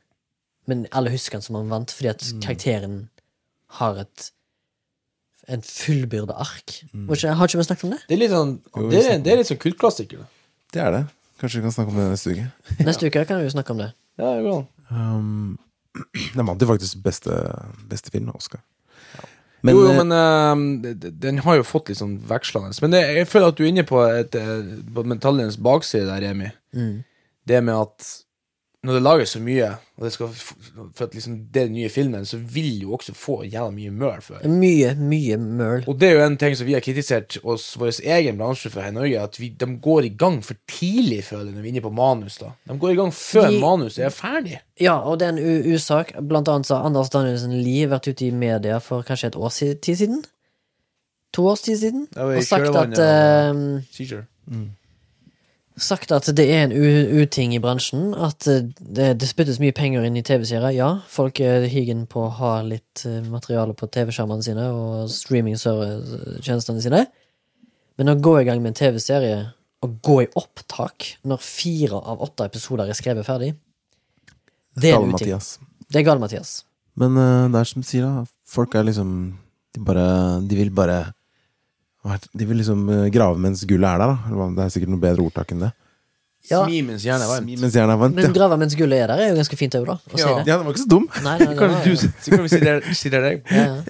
men 0.65 0.87
alle 0.91 1.13
husker 1.13 1.37
han 1.37 1.45
som 1.45 1.59
han 1.59 1.69
vant, 1.69 1.93
fordi 1.93 2.09
at 2.09 2.25
karakteren 2.41 2.97
har 3.77 4.01
et 4.01 4.31
en 5.47 5.61
fullbyrda 5.61 6.33
ark. 6.41 6.73
Mm. 6.93 7.05
Har 7.37 7.45
ikke 7.45 7.59
vi 7.59 7.67
snakket 7.67 7.85
om 7.85 7.93
det? 7.93 7.99
Det 8.09 8.15
er 8.15 8.21
litt 8.23 8.33
sånn 8.33 8.55
Det 8.89 9.01
er, 9.03 9.19
det 9.21 9.33
er 9.33 9.41
litt 9.43 9.49
sånn 9.51 9.61
kultklassiker. 9.61 10.23
Det 10.73 10.81
er 10.81 10.95
det. 10.95 11.03
Kanskje 11.41 11.59
vi 11.59 11.67
kan 11.67 11.75
snakke 11.75 11.93
om 11.93 11.99
det 11.99 12.07
neste 12.15 12.33
uke. 12.33 12.47
Neste 12.87 13.11
uke 13.11 13.25
kan 13.29 13.41
vi 13.41 13.45
jo 13.45 13.53
snakke 13.53 13.75
om 13.75 13.83
det. 13.83 13.91
Ja, 14.17 14.31
det 14.31 14.45
går 14.47 14.57
an. 14.57 14.65
Um, 14.89 15.57
den 16.35 16.45
vant 16.47 16.61
jo 16.61 16.67
faktisk 16.67 17.01
beste, 17.03 17.35
beste 17.89 18.11
film, 18.11 18.29
Oscar. 18.35 18.61
Men, 19.65 19.73
jo, 19.75 19.85
jo, 19.87 19.91
eh, 19.91 20.03
men 20.03 20.81
det- 20.81 21.19
den 21.19 21.37
har 21.41 21.55
jo 21.57 21.63
fått 21.65 21.89
litt 21.89 21.97
sånn 21.97 22.19
vekslende. 22.29 22.75
Men 22.81 22.91
det, 22.91 23.01
jeg 23.15 23.27
føler 23.27 23.47
at 23.47 23.55
du 23.57 23.63
er 23.63 23.71
inne 23.71 23.83
på, 23.87 24.01
et, 24.05 24.35
eh, 24.35 24.61
på 24.93 25.03
medaljenes 25.03 25.57
bakside 25.57 26.05
der, 26.05 26.21
Remi. 26.27 26.51
Mm. 26.75 27.03
Det 27.47 27.63
med 27.63 27.73
at 27.75 28.24
når 28.85 28.97
det 28.97 29.01
lages 29.05 29.31
så 29.35 29.39
mye, 29.41 29.67
og 29.97 30.05
det 30.05 30.11
skal 30.13 30.29
for 30.35 31.03
at 31.05 31.15
liksom 31.15 31.37
det 31.53 31.61
er 31.61 31.69
den 31.69 31.77
nye 31.79 31.89
filmen, 31.89 32.25
så 32.27 32.37
vil 32.37 32.81
jo 32.83 32.93
også 32.97 33.15
få 33.17 33.39
jævla 33.43 33.71
mye 33.73 33.93
møl 33.95 34.21
før. 34.21 34.43
Mye, 34.51 34.91
mye 34.99 35.37
møl. 35.41 35.83
Og 35.89 35.97
det 35.99 36.09
er 36.09 36.19
jo 36.19 36.25
en 36.25 36.37
ting 36.41 36.55
som 36.59 36.67
vi 36.67 36.75
har 36.77 36.83
kritisert 36.85 37.37
oss, 37.43 37.71
vår 37.81 37.97
egen 38.03 38.37
bransje 38.39 38.69
for 38.73 38.83
her 38.85 38.93
i 38.93 38.97
Norge, 38.99 39.23
at 39.23 39.39
vi, 39.41 39.49
de 39.49 39.69
går 39.81 40.09
i 40.09 40.13
gang 40.19 40.37
for 40.45 40.59
tidlig, 40.69 41.23
føler 41.27 41.49
jeg, 41.49 41.55
når 41.55 41.65
vi 41.65 41.71
er 41.71 41.73
inne 41.73 41.85
på 41.87 41.93
manus. 41.95 42.37
da. 42.43 42.51
De 42.69 42.77
går 42.79 42.93
i 42.93 42.99
gang 43.01 43.11
før 43.15 43.49
De- 43.49 43.59
manuset 43.63 44.05
er 44.05 44.13
ferdig. 44.13 44.61
Ja, 44.81 44.99
og 45.01 45.19
det 45.19 45.27
er 45.27 45.35
en 45.37 45.73
usak. 45.73 46.13
Blant 46.21 46.47
annet 46.51 46.69
så 46.69 46.77
har 46.77 46.85
Anders 46.91 47.09
Danielsen 47.09 47.55
Lie 47.63 47.89
vært 47.89 48.07
ute 48.11 48.27
i 48.27 48.31
media 48.31 48.77
for 48.83 49.01
kanskje 49.07 49.33
et 49.33 49.35
års 49.39 49.59
tid 49.59 49.95
siden. 49.95 50.23
To 51.33 51.47
års 51.51 51.61
tid 51.65 51.77
siden. 51.81 52.07
Og 52.15 52.43
sagt 52.43 52.69
at 52.75 52.99
uh. 52.99 54.65
Sagt 55.77 56.11
at 56.15 56.27
det 56.37 56.45
er 56.51 56.65
en 56.65 56.73
uting 56.73 57.55
i 57.55 57.61
bransjen. 57.63 58.13
At 58.13 58.47
eh, 58.51 58.67
det, 58.79 59.09
det 59.21 59.29
spyttes 59.29 59.59
mye 59.61 59.75
penger 59.75 60.05
inn 60.07 60.17
i 60.19 60.23
TV-serier. 60.25 60.71
Ja, 60.75 60.89
folk 61.11 61.41
er 61.43 61.67
higen 61.71 62.05
på 62.11 62.25
å 62.25 62.33
ha 62.39 62.53
litt 62.65 63.05
eh, 63.07 63.21
materiale 63.31 63.75
på 63.77 63.89
TV-skjermene 63.91 64.45
sine 64.45 64.69
og 64.71 65.11
streaming-tjenestene 65.11 66.83
sine. 66.83 67.05
Men 67.99 68.11
å 68.11 68.17
gå 68.19 68.37
i 68.39 68.47
gang 68.47 68.63
med 68.63 68.73
en 68.73 68.79
TV-serie 68.79 69.41
og 69.85 69.99
gå 70.03 70.21
i 70.23 70.31
opptak 70.39 71.15
når 71.27 71.43
fire 71.43 71.99
av 71.99 72.23
åtte 72.25 72.47
episoder 72.47 72.89
er 72.89 72.97
skrevet 72.97 73.27
ferdig 73.27 73.51
Det 74.73 74.91
er 74.91 74.97
en 74.97 75.11
uting. 75.11 75.17
Mathias. 75.17 75.55
Det 75.91 76.01
er 76.01 76.07
galt, 76.07 76.23
Mathias. 76.23 76.57
Men 76.99 77.19
uh, 77.19 77.51
det 77.51 77.59
er 77.59 77.69
som 77.69 77.83
du 77.83 77.87
sier, 77.87 78.07
da. 78.07 78.25
Folk 78.47 78.75
er 78.75 78.87
liksom 78.87 79.11
De 79.75 79.81
bare 79.83 80.05
De 80.47 80.57
vil 80.57 80.71
bare? 80.71 81.11
De 82.33 82.45
vil 82.45 82.59
liksom 82.61 82.83
eh, 82.93 83.07
grave 83.13 83.39
mens 83.41 83.63
gullet 83.65 83.89
er 83.89 84.03
der, 84.03 84.13
da. 84.13 84.47
Det 84.57 84.65
er 84.67 84.73
sikkert 84.75 84.93
noe 84.93 85.01
bedre 85.01 85.25
ordtak 85.25 85.51
enn 85.55 85.63
det. 85.65 85.71
Ja. 86.45 86.59
Smi 86.67 86.83
mens 86.85 87.01
jernet 87.07 87.25
er 87.25 87.31
varmt. 87.31 87.47
Smi 87.49 87.57
mens 87.63 87.73
jernet 87.79 87.95
er 87.95 88.01
varmt. 88.03 88.19
Men 88.19 88.35
grave 88.35 88.59
mens 88.61 88.75
gullet 88.77 89.01
er 89.01 89.09
der, 89.09 89.23
er 89.23 89.31
jo 89.33 89.39
ganske 89.39 89.57
fint 89.57 89.77
òg, 89.79 89.87
da. 89.89 89.95
Å 89.97 90.13
si 90.13 90.21
Ja. 90.21 90.35
det. 90.37 90.45
ja, 90.51 90.57
den 90.59 90.67
var 90.67 90.75
ikke 90.75 90.83
så 90.83 90.91
dum. 90.93 91.07
Nei, 91.25 91.37
nei, 91.41 91.47
nei, 91.49 91.57
Kan 91.57 91.75
du 91.81 91.95
sitte- 91.97 92.21
så 92.21 92.35
kan 92.35 92.45
vi 92.45 93.09
deg? 93.15 93.41
Ja, 93.49 93.65
ja. 93.65 93.83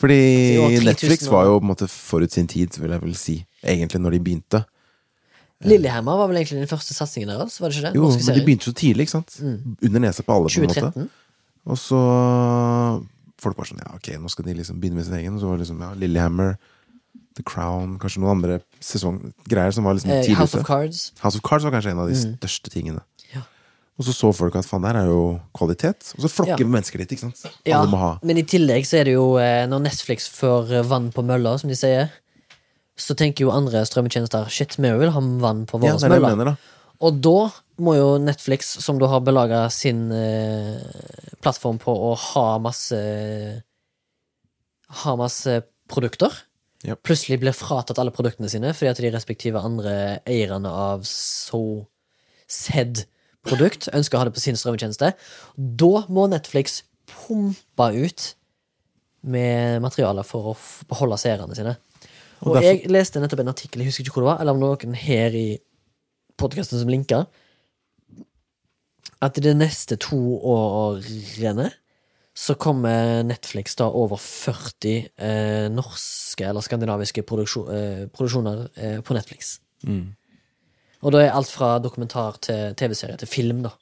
Fordi 0.00 0.16
Så 0.16 0.56
i 0.56 0.58
år 0.64 0.68
3000 0.80 0.88
Netflix 0.88 1.26
var 1.28 1.44
jo 1.44 1.58
på 1.58 1.64
en 1.66 1.72
måte 1.74 1.88
forut 1.92 2.32
sin 2.32 2.46
tid, 2.48 2.78
vil 2.80 2.90
jeg 2.96 3.02
vel 3.02 3.14
si. 3.20 3.36
Egentlig, 3.60 4.00
når 4.00 4.16
de 4.16 4.20
begynte. 4.24 4.64
Lillehammer 5.68 6.16
var 6.16 6.30
vel 6.30 6.40
egentlig 6.40 6.62
den 6.62 6.70
første 6.70 6.94
satsingen 6.96 7.28
deres? 7.28 7.58
Var 7.60 7.68
det 7.68 7.76
ikke 7.76 7.90
det? 7.90 7.98
Jo, 8.00 8.08
men 8.08 8.38
de 8.38 8.44
begynte 8.46 8.70
så 8.70 8.72
tidlig, 8.72 9.04
ikke 9.04 9.16
sant? 9.18 9.36
Mm. 9.44 9.76
Under 9.90 10.00
nesa 10.06 10.24
på 10.24 10.32
alle, 10.32 10.48
på 10.48 10.62
en 10.64 10.70
måte. 10.72 11.08
Og 11.68 11.76
så 11.76 12.00
Folk 13.40 13.56
var 13.56 13.68
sånn 13.68 13.80
Ja, 13.80 13.92
ok, 13.96 14.08
nå 14.20 14.28
skal 14.32 14.44
de 14.48 14.54
liksom 14.58 14.80
begynne 14.80 15.00
med 15.00 15.06
sin 15.08 15.16
egen. 15.16 15.34
Og 15.36 15.40
så 15.42 15.48
var 15.48 15.56
det 15.58 15.66
liksom 15.66 15.80
ja, 15.84 15.90
Lillehammer, 16.00 16.56
The 17.40 17.46
Crown, 17.48 17.96
kanskje 18.02 18.20
noen 18.22 18.36
andre 18.38 18.60
sesonggreier 18.84 19.72
som 19.74 19.84
var 19.88 19.96
liksom 19.98 20.12
Eh, 20.14 20.34
House 20.38 20.54
of 20.60 20.66
Cards. 20.68 21.06
House 21.24 21.36
of 21.40 21.42
Cards 21.46 21.64
var 21.66 21.72
kanskje 21.78 21.94
en 21.96 22.04
av 22.04 22.08
de 22.12 22.14
Mm. 22.18 22.36
største 22.38 22.70
tingene. 22.72 23.00
Ja. 23.34 23.42
Og 23.98 24.04
så 24.06 24.12
så 24.16 24.30
folk 24.36 24.54
at 24.56 24.64
faen, 24.68 24.82
der 24.86 24.96
er 24.96 25.06
jo 25.10 25.40
kvalitet. 25.56 26.12
Og 26.16 26.24
så 26.24 26.30
flokker 26.30 26.60
Ja. 26.64 26.66
mennesker 26.66 26.98
dit, 27.02 27.10
ikke 27.16 27.32
sant. 27.32 27.52
Alle 27.66 27.88
må 27.90 27.98
ha. 27.98 28.18
men 28.22 28.38
i 28.38 28.42
tillegg 28.42 28.84
så 28.88 29.00
er 29.00 29.04
det 29.04 29.14
jo 29.14 29.36
eh, 29.36 29.66
når 29.66 29.82
Netflix 29.88 30.28
får 30.28 30.70
eh, 30.72 30.82
vann 30.82 31.10
på 31.12 31.24
mølla, 31.24 31.58
som 31.58 31.68
de 31.68 31.76
sier, 31.76 32.10
så 32.96 33.14
tenker 33.16 33.46
jo 33.46 33.50
andre 33.50 33.80
strømmetjenester 33.88 34.48
shit, 34.50 34.76
vi 34.76 34.90
vil 34.98 35.10
ha 35.10 35.20
vann 35.20 35.64
på 35.66 35.80
våre 35.80 35.94
ja, 35.94 35.96
det 35.96 36.10
møller. 36.10 36.36
mener, 36.36 36.44
da. 36.44 36.56
Og 37.00 37.20
da 37.22 37.50
må 37.80 37.94
jo 37.96 38.18
Netflix, 38.18 38.74
som 38.84 38.98
da 38.98 39.06
har 39.08 39.20
belaga 39.24 39.70
sin 39.72 40.10
eh, 40.12 40.80
plattform 41.40 41.78
på 41.80 41.88
å 41.96 42.14
ha 42.16 42.58
masse 42.58 43.62
Ha 44.90 45.14
masse 45.16 45.62
produkter, 45.88 46.32
Ja. 46.86 46.94
plutselig 46.96 47.36
blir 47.42 47.52
fratatt 47.52 47.98
alle 48.00 48.12
produktene 48.14 48.48
sine 48.48 48.70
fordi 48.72 48.88
at 48.88 49.00
de 49.04 49.10
respektive 49.12 49.60
andre 49.60 50.20
eierne 50.24 50.70
av 50.72 51.02
så 51.04 51.60
sedd 52.48 53.02
produkt 53.44 53.90
ønsker 53.92 54.16
å 54.16 54.22
ha 54.22 54.28
det 54.28 54.34
på 54.36 54.42
sin 54.42 54.56
strømmetjeneste. 54.56 55.12
Da 55.56 56.04
må 56.12 56.24
Netflix 56.32 56.82
pumpe 57.10 57.90
ut 57.96 58.34
med 59.20 59.82
materialer 59.84 60.24
for 60.24 60.52
å 60.52 60.56
beholde 60.88 61.18
seerne 61.20 61.56
sine. 61.56 61.76
Og 62.40 62.48
Og 62.48 62.56
derfor- 62.56 62.80
jeg 62.80 62.90
leste 62.90 63.20
nettopp 63.20 63.40
en 63.40 63.52
artikkel, 63.52 63.82
jeg 63.82 63.88
husker 63.88 64.04
ikke 64.04 64.12
hvor 64.16 64.24
det 64.24 64.32
var, 64.32 64.40
eller 64.40 64.52
om 64.52 64.60
noen 64.60 64.94
her 64.96 65.30
i 65.36 65.58
podkasten 66.38 66.78
som 66.80 66.88
linka, 66.88 67.26
at 69.20 69.34
de 69.34 69.52
neste 69.54 69.98
to 69.98 70.16
årene 70.40 71.70
så 72.40 72.54
kommer 72.54 73.22
Netflix 73.22 73.74
da 73.76 73.90
over 73.92 74.16
40 74.16 74.92
eh, 75.20 75.66
norske 75.68 76.46
eller 76.48 76.64
skandinaviske 76.64 77.24
produksjon, 77.28 77.66
eh, 77.74 78.06
produksjoner 78.08 78.62
eh, 78.80 79.00
på 79.04 79.12
Netflix. 79.12 79.58
Mm. 79.84 80.14
Og 81.04 81.12
da 81.12 81.20
er 81.20 81.36
alt 81.36 81.50
fra 81.52 81.74
dokumentar 81.84 82.38
til 82.40 82.72
TV-serie 82.80 83.20
til 83.20 83.28
film, 83.28 83.60
da. 83.66 83.74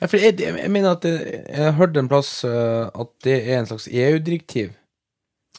Ja, 0.00 0.08
for 0.08 0.16
jeg, 0.16 0.38
jeg 0.40 0.72
mener 0.72 0.94
at 0.94 1.04
jeg, 1.04 1.42
jeg 1.44 1.76
hørte 1.76 2.00
en 2.00 2.08
plass 2.08 2.30
uh, 2.48 2.88
at 2.88 3.10
det 3.24 3.36
er 3.42 3.58
en 3.58 3.68
slags 3.68 3.88
EU-direktiv. 3.92 4.72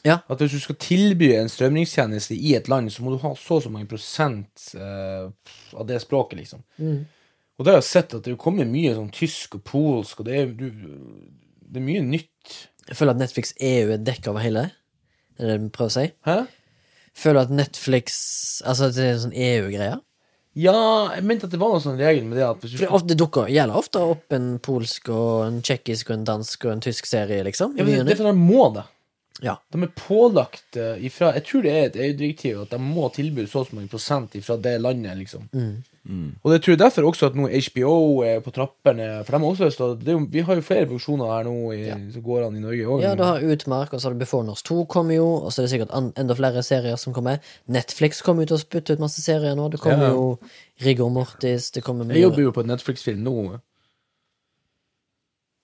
Ja. 0.01 0.17
At 0.25 0.41
hvis 0.41 0.56
du 0.58 0.63
skal 0.63 0.80
tilby 0.82 1.30
en 1.38 1.49
strømningstjeneste 1.49 2.34
i 2.34 2.56
et 2.58 2.69
land, 2.69 2.89
så 2.89 3.06
må 3.06 3.13
du 3.13 3.21
ha 3.21 3.36
så 3.38 3.60
og 3.60 3.65
så 3.67 3.73
mange 3.73 3.89
prosent 3.89 4.65
uh, 4.73 5.30
av 5.77 5.86
det 5.89 6.01
språket, 6.01 6.41
liksom. 6.41 6.65
Og 7.62 7.65
da 7.65 7.75
har 7.75 7.84
jeg 7.84 7.89
sett 7.91 8.17
at 8.17 8.25
det 8.25 8.34
kommer 8.41 8.65
mye 8.65 8.95
sånn 8.97 9.13
tysk 9.13 9.60
og 9.60 9.65
polsk, 9.69 10.23
og 10.23 10.30
det 10.30 10.39
er, 10.39 10.54
du, 10.58 10.71
det 11.71 11.79
er 11.79 11.88
mye 11.88 12.03
nytt. 12.03 12.55
Jeg 12.89 12.97
føler 12.99 13.15
at 13.15 13.21
Netflix 13.21 13.53
EU 13.63 13.91
er 13.93 14.01
dekka 14.03 14.34
over 14.34 14.43
hele. 14.43 14.67
Er 15.39 15.45
det 15.47 15.53
det 15.53 15.60
du 15.63 15.73
prøver 15.73 15.91
å 15.91 15.95
si? 15.95 16.07
Hæ? 16.27 16.38
Føler 17.17 17.43
at 17.43 17.51
Netflix 17.51 18.15
Altså 18.63 18.88
at 18.88 18.95
det 18.95 19.03
er 19.03 19.13
en 19.17 19.23
sånn 19.25 19.36
EU-greie? 19.36 19.97
Ja, 20.60 20.75
jeg 21.15 21.23
mente 21.23 21.47
at 21.47 21.53
det 21.53 21.60
var 21.62 21.71
noen 21.71 21.84
sånn 21.84 21.99
regel 21.99 22.25
med 22.27 22.36
det 22.39 22.43
at 22.43 22.60
hvis 22.60 22.73
du 22.73 22.79
For 22.81 22.84
det, 22.84 22.95
ofte, 22.97 23.10
det 23.13 23.19
dukker 23.21 23.51
gjelder 23.51 23.79
ofte 23.79 24.01
opp 24.03 24.36
en 24.36 24.49
polsk 24.63 25.07
og 25.13 25.45
en 25.45 25.62
tsjekkisk 25.63 26.12
og 26.12 26.17
en 26.17 26.25
dansk 26.27 26.65
og 26.67 26.73
en 26.73 26.84
tysk 26.84 27.07
serie, 27.07 27.45
liksom. 27.47 27.77
ja, 27.79 27.86
men 27.88 28.03
Det 28.03 28.17
er 28.17 28.19
fordi 28.19 28.34
de 28.34 28.49
må 28.51 28.65
det. 28.75 28.84
Ja. 29.41 29.55
De 29.71 29.79
er 29.88 29.93
pålagt 29.95 30.77
eh, 30.77 30.99
ifra 31.07 31.31
Jeg 31.38 31.45
tror 31.47 31.63
det 31.65 31.71
er 31.71 31.86
et 31.88 31.95
EU-direktiv 32.03 32.60
at 32.65 32.75
de 32.75 32.81
må 32.84 33.07
tilby 33.15 33.47
så 33.47 33.63
og 33.63 33.69
så 33.69 33.77
mange 33.77 33.89
prosent 33.93 34.36
ifra 34.38 34.60
det 34.60 34.75
landet, 34.84 35.15
liksom. 35.23 35.47
Og 36.10 36.48
det 36.52 36.64
tror 36.64 36.72
jeg 36.74 36.80
derfor 36.82 37.04
også 37.06 37.28
at 37.30 37.36
nå 37.38 37.46
HBO 37.48 38.22
er 38.26 38.40
på 38.42 38.50
trappene. 38.52 39.24
For 39.24 39.32
de 39.38 39.38
har 39.44 39.52
også 39.52 39.68
lyst 39.68 39.78
til 39.78 39.86
å- 39.86 39.98
det 40.00 40.08
er 40.08 40.12
jo, 40.18 40.26
Vi 40.32 40.42
har 40.42 40.56
jo 40.56 40.62
flere 40.62 40.88
produksjoner 40.88 41.28
her 41.30 41.44
nå 41.46 41.74
i, 41.76 41.86
Ja. 41.88 41.96
som 42.12 42.24
går 42.24 42.48
an 42.48 42.56
i 42.56 42.60
Norge 42.60 42.86
òg. 42.88 43.02
Ja, 43.04 43.14
du 43.16 43.22
har 43.24 43.40
Utmark, 43.40 43.94
og 43.94 44.00
så 44.02 44.06
har 44.10 44.14
du 44.14 44.20
Before 44.20 44.44
Nors 44.44 44.64
2 44.64 44.86
kommer 44.88 45.14
jo, 45.16 45.28
og 45.46 45.52
så 45.52 45.60
er 45.62 45.68
det 45.68 45.72
sikkert 45.80 45.94
an, 45.96 46.12
enda 46.18 46.34
flere 46.34 46.64
serier 46.64 46.98
som 46.98 47.14
kommer. 47.14 47.40
Netflix 47.70 48.22
kommer 48.24 48.42
ut 48.44 48.52
og 48.52 48.60
spytter 48.60 48.94
ut 48.94 49.00
masse 49.00 49.22
serier 49.22 49.56
nå. 49.56 49.70
Det 49.70 49.80
kommer 49.80 50.08
Ja. 50.08 50.14
jo 50.14 50.40
Rigor 50.82 51.10
Mortis, 51.12 51.70
det 51.72 51.84
kommer 51.84 52.04
Jeg 52.08 52.16
mye 52.18 52.22
jobber 52.30 52.42
jo 52.42 52.52
på 52.52 52.62
en 52.62 52.68
Netflix-film 52.68 53.22
nå, 53.24 53.60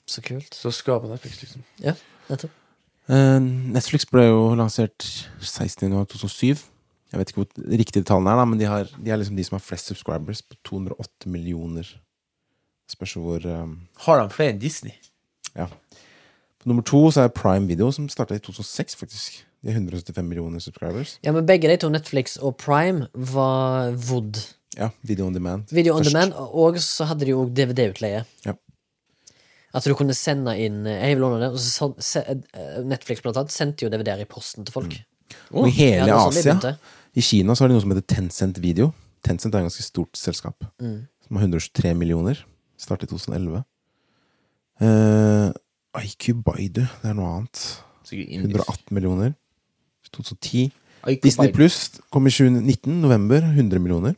Så 0.06 0.21
kult. 0.21 0.52
så 0.54 0.71
skal 0.71 1.00
på 1.02 1.10
Netflix, 1.10 1.41
liksom. 1.41 1.63
Ja, 1.84 1.93
nettopp. 2.30 2.52
Uh, 3.10 3.39
Netflix 3.39 4.06
ble 4.06 4.21
jo 4.28 4.56
lansert 4.56 5.28
16.1.2007. 5.41 6.63
Jeg 7.17 7.23
vet 7.23 7.32
ikke 7.34 7.41
hvor 7.41 7.77
riktige 7.82 8.06
tallene 8.06 8.30
er, 8.30 8.38
da, 8.38 8.45
men 8.45 8.60
de, 8.60 8.67
har, 8.69 8.89
de 8.93 9.10
er 9.10 9.17
liksom 9.17 9.38
de 9.39 9.45
som 9.47 9.56
har 9.58 9.63
flest 9.65 9.89
subscribers, 9.89 10.43
på 10.45 10.58
208 10.69 11.32
millioner. 11.34 11.89
Spørs 12.91 13.15
hvor 13.17 13.47
um... 13.49 13.71
Har 14.06 14.21
de 14.21 14.36
flere 14.36 14.53
enn 14.53 14.60
Disney? 14.62 14.93
Ja. 15.58 15.65
På 16.62 16.69
nummer 16.69 16.86
to 16.86 17.01
så 17.12 17.25
er 17.25 17.34
Prime 17.34 17.65
Video, 17.65 17.89
som 17.91 18.06
starta 18.12 18.38
i 18.38 18.43
2006, 18.43 18.99
faktisk. 19.01 19.39
De 19.65 19.73
har 19.73 19.82
175 19.82 20.30
millioner 20.30 20.62
subscribers. 20.62 21.17
Ja, 21.25 21.34
men 21.34 21.49
begge 21.49 21.71
de 21.71 21.80
to, 21.82 21.89
Netflix 21.89 22.38
og 22.38 22.53
Prime, 22.62 23.10
var 23.34 23.97
Wood. 24.12 24.43
Ja, 24.77 24.91
Video 25.01 25.25
on 25.25 25.34
Demand. 25.34 25.73
Video 25.73 25.97
on 25.97 26.06
først. 26.06 26.13
demand, 26.13 26.38
og 26.38 26.77
så 26.86 27.10
hadde 27.10 27.25
de 27.25 27.34
jo 27.34 27.47
DVD-utleie. 27.49 28.21
Ja. 28.45 28.53
At 29.73 29.89
du 29.89 29.97
kunne 29.97 30.15
sende 30.15 30.53
inn 30.58 30.86
eh, 30.88 31.01
Jeg 31.10 31.17
vil 31.17 31.25
låne 31.25 31.41
det. 31.41 31.49
Og 31.84 31.97
eh, 32.21 32.77
Netflix 32.88 33.25
blant 33.25 33.41
annet 33.41 33.53
sendte 33.53 33.86
jo 33.86 33.91
DVD-er 33.91 34.23
i 34.23 34.30
posten 34.30 34.65
til 34.65 34.77
folk. 34.77 34.95
Og 35.51 35.67
i 35.67 35.73
hele 35.75 36.08
var 36.13 36.32
sånn 36.32 36.62
Asia. 36.62 36.77
I 37.17 37.23
Kina, 37.25 37.56
så 37.56 37.63
har 37.65 37.71
de 37.71 37.77
noe 37.77 37.84
som 37.84 37.93
heter 37.93 38.06
Tencent 38.13 38.60
Video. 38.62 38.91
Tencent 39.25 39.56
er 39.56 39.63
et 39.63 39.67
ganske 39.67 39.86
stort 39.86 40.19
selskap. 40.19 40.67
Som 40.77 41.39
har 41.39 41.47
123 41.47 41.95
millioner. 41.97 42.43
Startet 42.77 43.10
i 43.10 43.17
2011. 43.17 43.63
Uh, 44.77 45.49
IQ 45.97 46.30
Baidu, 46.45 46.84
det 46.86 47.10
er 47.10 47.17
noe 47.17 47.32
annet. 47.39 47.63
118 48.13 48.93
millioner. 48.95 49.34
2010. 50.13 50.69
IQ 51.08 51.23
Disney. 51.25 51.51
Pluss 51.56 51.99
kom 52.13 52.30
i 52.30 52.34
2019, 52.34 53.01
november. 53.01 53.41
100 53.41 53.82
millioner. 53.82 54.15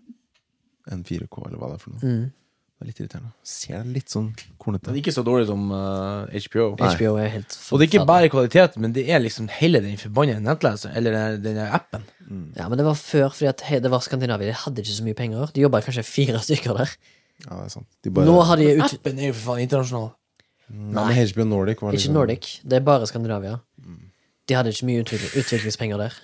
enn 0.91 1.03
4K, 1.07 1.45
eller 1.47 1.59
hva 1.59 1.71
det 1.71 1.77
er 1.77 1.83
for 1.83 1.95
noe. 1.95 2.01
Mm. 2.03 2.31
Det 2.73 2.83
er 2.83 2.89
litt 2.89 2.99
irriterende. 2.99 3.31
Ser 3.47 3.83
litt 3.87 4.11
sånn 4.11 4.31
kornete. 4.59 4.91
er 4.91 4.99
ikke 4.99 5.13
så 5.15 5.23
dårlig 5.23 5.45
som 5.47 5.69
uh, 5.71 6.25
HBO. 6.47 6.65
HBO 6.81 7.13
er 7.21 7.29
helt 7.37 7.55
Og 7.69 7.79
det 7.79 7.85
er 7.85 7.91
ikke 7.91 8.07
bare 8.09 8.31
kvaliteten, 8.33 8.83
men 8.83 8.95
det 8.95 9.05
er 9.07 9.21
liksom 9.23 9.47
hele 9.59 9.79
den 9.83 9.95
forbannede 10.01 10.43
nettleseren, 10.43 10.97
eller 10.99 11.37
den, 11.43 11.61
appen. 11.63 12.03
Ja, 12.57 12.67
men 12.67 12.81
det 12.81 12.87
var 12.87 12.97
før, 12.99 13.29
fordi 13.31 13.51
at 13.53 13.63
det 13.85 13.93
var 13.93 14.03
Skandinavia. 14.03 14.51
De 14.51 14.57
hadde 14.65 14.83
ikke 14.83 14.97
så 14.97 15.05
mye 15.05 15.19
penger. 15.21 15.53
De 15.55 15.63
jobba 15.63 15.83
kanskje 15.85 16.03
fire 16.07 16.41
stykker 16.43 16.75
der. 16.81 16.97
Ja, 17.45 17.55
det 17.55 17.69
er 17.69 17.71
sant. 17.77 17.87
De 18.03 18.11
bare, 18.11 18.27
Nå 18.27 18.35
har 18.49 18.59
de 18.59 18.67
ut... 18.81 18.83
Appen 18.89 19.21
er 19.21 19.31
jo 19.31 19.37
for 19.37 19.53
faen 19.53 19.63
internasjonal. 19.63 20.11
Nei, 20.73 21.05
men 21.11 21.27
HBO 21.29 21.45
Nordic 21.45 21.81
var 21.83 21.91
Ikke 21.91 21.99
liksom 21.99 22.15
Nordic, 22.15 22.49
det 22.65 22.79
er 22.79 22.85
bare 22.87 23.07
Skandinavia. 23.07 23.57
De 24.49 24.55
hadde 24.57 24.71
ikke 24.73 24.85
mye 24.89 25.01
utvikling, 25.05 25.33
utviklingspenger 25.43 25.97
der. 26.03 26.15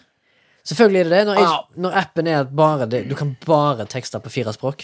Selvfølgelig 0.67 0.99
er 0.99 1.03
det 1.09 1.11
det. 1.17 1.25
Når, 1.29 1.37
jeg, 1.39 1.59
når 1.85 1.93
appen 2.01 2.27
er 2.27 2.39
at 2.43 2.49
bare 2.55 2.85
det, 2.91 3.03
du 3.09 3.15
kan 3.15 3.35
bare 3.45 3.85
tekste 3.89 4.19
på 4.19 4.29
fire 4.33 4.53
språk, 4.53 4.83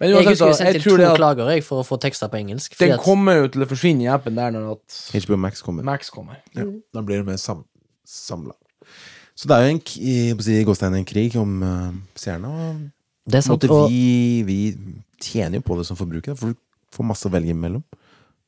Men 0.00 0.10
Jeg 0.10 0.26
husker 0.26 0.46
jeg 0.50 0.56
sendte 0.58 0.80
to 0.84 0.94
at 1.00 1.16
klager 1.16 1.48
jeg, 1.54 1.62
for 1.64 1.80
å 1.80 1.84
få 1.86 1.96
tekster 2.00 2.28
på 2.28 2.36
engelsk. 2.36 2.74
den 2.78 2.92
at- 2.92 3.00
kommer 3.00 3.38
jo 3.38 3.46
til 3.48 3.62
å 3.64 3.68
forsvinne 3.70 4.02
i 4.04 4.08
appen 4.12 4.34
der 4.36 4.50
når 4.52 4.72
at 4.74 4.96
HBO 5.24 5.36
Max 5.40 5.62
kommer. 5.62 5.82
Max 5.84 6.10
kommer. 6.10 6.36
Ja, 6.54 6.64
da 6.92 7.00
blir 7.00 7.22
det 7.22 7.26
mer 7.26 7.36
sam 7.40 7.64
samla. 8.04 8.52
Så 9.36 9.48
det 9.48 9.56
er 9.56 9.64
jo 9.66 9.70
en, 9.74 9.80
k- 9.80 10.00
i, 10.00 10.34
på 10.34 10.40
å 10.40 10.44
si, 10.44 10.58
gåstegn 10.64 10.96
en 10.96 11.04
krig 11.08 11.36
om 11.36 11.62
uh, 11.62 11.92
seerne. 12.14 12.48
Og 13.26 13.32
det 13.32 13.40
er 13.40 13.46
sant. 13.46 13.64
vi, 13.88 14.42
vi 14.48 14.58
tjener 15.20 15.58
jo 15.60 15.64
på 15.64 15.76
det 15.78 15.86
som 15.88 15.96
forbrukere, 15.96 16.36
for 16.36 16.52
du 16.52 16.60
får 16.96 17.04
masse 17.04 17.24
å 17.28 17.32
velge 17.32 17.52
imellom. 17.56 17.82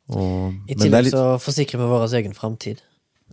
Og, 0.08 0.54
i 0.68 0.74
tillegg 0.76 1.04
litt, 1.08 1.12
så 1.16 1.36
forsikrer 1.40 1.80
vi 1.80 1.88
vår 1.90 2.06
egen 2.20 2.32
framtid 2.36 2.80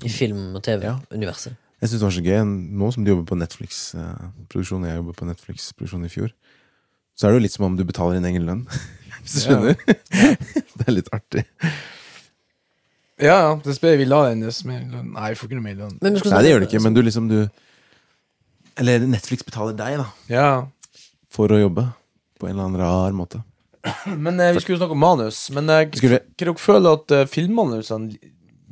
i 0.03 0.09
film- 0.09 0.55
og 0.55 0.63
TV-universet. 0.63 1.55
jeg 1.81 1.89
syns 1.89 1.99
det 2.01 2.07
var 2.07 2.15
så 2.17 2.23
gøy, 2.25 2.43
nå 2.81 2.91
som 2.93 3.03
du 3.05 3.11
jobber 3.11 3.25
på 3.29 3.37
Netflix-produksjon, 3.39 4.83
og 4.83 4.89
jeg 4.89 4.97
jobber 4.99 5.13
på 5.13 5.25
Netflix-produksjon 5.29 6.05
i 6.05 6.09
fjor, 6.11 6.31
så 7.15 7.27
er 7.27 7.31
det 7.31 7.37
jo 7.39 7.43
litt 7.45 7.53
som 7.55 7.65
om 7.69 7.75
du 7.77 7.83
betaler 7.87 8.17
din 8.19 8.25
egen 8.31 8.45
lønn. 8.47 8.65
Hvis 9.23 9.33
du 9.33 9.39
Ja. 9.39 9.45
skjønner? 9.45 9.75
det 10.77 10.87
er 10.87 10.91
litt 10.97 11.11
artig. 11.15 11.45
Ja, 13.21 13.35
ja. 13.39 13.51
Det 13.63 13.75
spiller 13.77 13.97
vi 14.01 14.05
la 14.09 14.25
den 14.29 14.41
mer 14.67 14.81
lønn. 14.91 15.13
Nei, 15.15 15.29
vi 15.31 15.37
får 15.39 15.47
ikke 15.47 15.55
noe 15.61 15.63
mer 15.69 15.77
lønn. 15.79 15.97
Men 16.01 16.13
vi 16.17 16.19
skal 16.19 16.31
Nei, 16.31 16.35
snakke- 16.35 16.43
det 16.43 16.51
gjør 16.51 16.59
det 16.65 16.67
ikke, 16.69 16.83
men 16.83 16.93
du 16.97 17.01
liksom 17.01 17.29
du 17.31 17.37
Eller 18.77 18.99
Netflix 19.07 19.45
betaler 19.47 19.71
deg, 19.79 19.97
da, 20.01 20.07
Ja. 20.27 20.67
for 21.31 21.47
å 21.47 21.59
jobbe. 21.61 21.93
På 22.37 22.49
en 22.49 22.57
eller 22.57 22.65
annen 22.65 22.81
rar 22.81 23.13
måte. 23.15 23.39
Men 24.05 24.37
eh, 24.41 24.51
vi 24.51 24.59
skulle 24.59 24.75
jo 24.75 24.81
snakke 24.83 24.91
om 24.97 24.99
manus. 24.99 25.49
Men 25.55 25.69
eh, 25.69 25.85
Skulle 25.95 26.19
kan 26.19 26.33
dere 26.37 26.55
føle 26.59 26.91
at 26.97 27.11
eh, 27.15 27.25
filmmanusene 27.31 28.17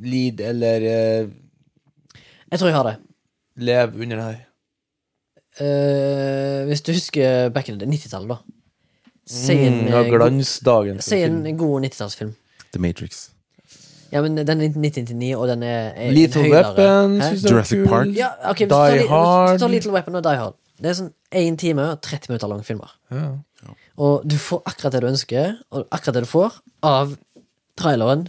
lider 0.04 0.48
eller 0.52 0.76
eh, 0.90 1.28
Jeg 2.52 2.58
tror 2.60 2.68
jeg 2.68 2.76
har 2.76 2.88
det. 2.90 2.96
lev 3.56 3.94
under 4.00 4.16
det 4.16 4.24
her? 4.24 4.40
Eh, 5.60 6.64
hvis 6.66 6.82
du 6.82 6.92
husker 6.92 7.48
back 7.54 7.68
in 7.68 7.78
the 7.78 7.86
90-tallet, 7.86 8.28
da. 8.28 8.36
Si 9.26 9.52
en, 9.54 9.72
Mm, 9.84 9.86
ja, 9.88 10.00
eh, 10.02 10.10
go- 10.10 10.16
glansdagen. 10.18 11.00
si 11.00 11.22
en 11.22 11.56
god 11.56 11.80
90-tallsfilm. 11.82 12.34
The 12.72 12.80
Matrix. 12.80 13.30
Ja, 14.12 14.20
men 14.22 14.36
den 14.36 14.48
er 14.60 14.68
1999, 14.68 15.34
og 15.36 15.48
den 15.48 15.62
er, 15.62 15.88
er 15.96 16.08
en 16.08 16.14
Lethal 16.14 16.42
høydere. 16.42 16.74
Weapon. 16.76 17.20
Hæ? 17.20 17.26
synes 17.28 17.42
jeg 17.42 17.50
var 17.50 17.56
Jurassic 17.56 17.78
kul. 17.78 17.86
Park. 17.88 18.06
Ja, 18.16 18.28
ok, 18.50 18.56
hvis 18.58 18.68
du 18.68 18.74
Die 18.74 18.90
li- 18.90 18.98
hvis 18.98 19.02
du 19.02 19.08
Hard. 19.14 19.58
tar 19.58 19.68
Little 19.68 19.92
Weapon 19.92 20.14
og 20.14 20.24
Die 20.24 20.36
Hard. 20.36 20.54
Det 20.82 20.86
er 20.86 20.92
sånn 20.94 21.12
1 21.32 21.58
time 21.58 21.82
og 21.82 22.00
30 22.02 22.28
minutter 22.28 22.48
lange 22.48 22.64
filmer. 22.64 22.90
Ja. 23.10 23.30
Og 23.96 24.22
du 24.28 24.36
får 24.36 24.62
akkurat 24.66 24.92
det 24.92 25.00
du 25.02 25.06
ønsker, 25.06 25.56
og 25.70 25.86
akkurat 25.92 26.14
det 26.14 26.22
du 26.22 26.26
får 26.28 26.52
av 26.82 27.16
traileren, 27.78 28.28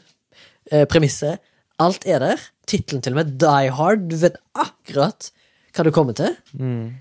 eh, 0.71 0.85
premisset. 0.85 1.39
Alt 1.79 2.05
er 2.07 2.19
der. 2.19 2.43
Tittelen 2.67 3.01
til 3.03 3.13
og 3.13 3.19
med. 3.25 3.33
Die 3.39 3.71
Hard. 3.75 4.05
Du 4.09 4.15
vet 4.21 4.37
akkurat 4.55 5.31
hva 5.75 5.83
du 5.83 5.91
kommer 5.91 6.15
til. 6.15 6.35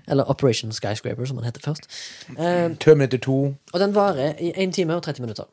Eller 0.07 0.27
Operation 0.29 0.71
Skyscraper, 0.75 1.25
som 1.25 1.37
den 1.39 1.45
heter 1.47 1.63
først. 1.63 1.87
Eh, 2.37 2.75
Terminator 2.79 3.17
2. 3.17 3.55
og 3.73 3.79
den 3.79 3.95
varer 3.95 4.33
i 4.39 4.51
1 4.55 4.73
time 4.75 4.95
og 4.95 5.03
30 5.03 5.21
minutter. 5.23 5.43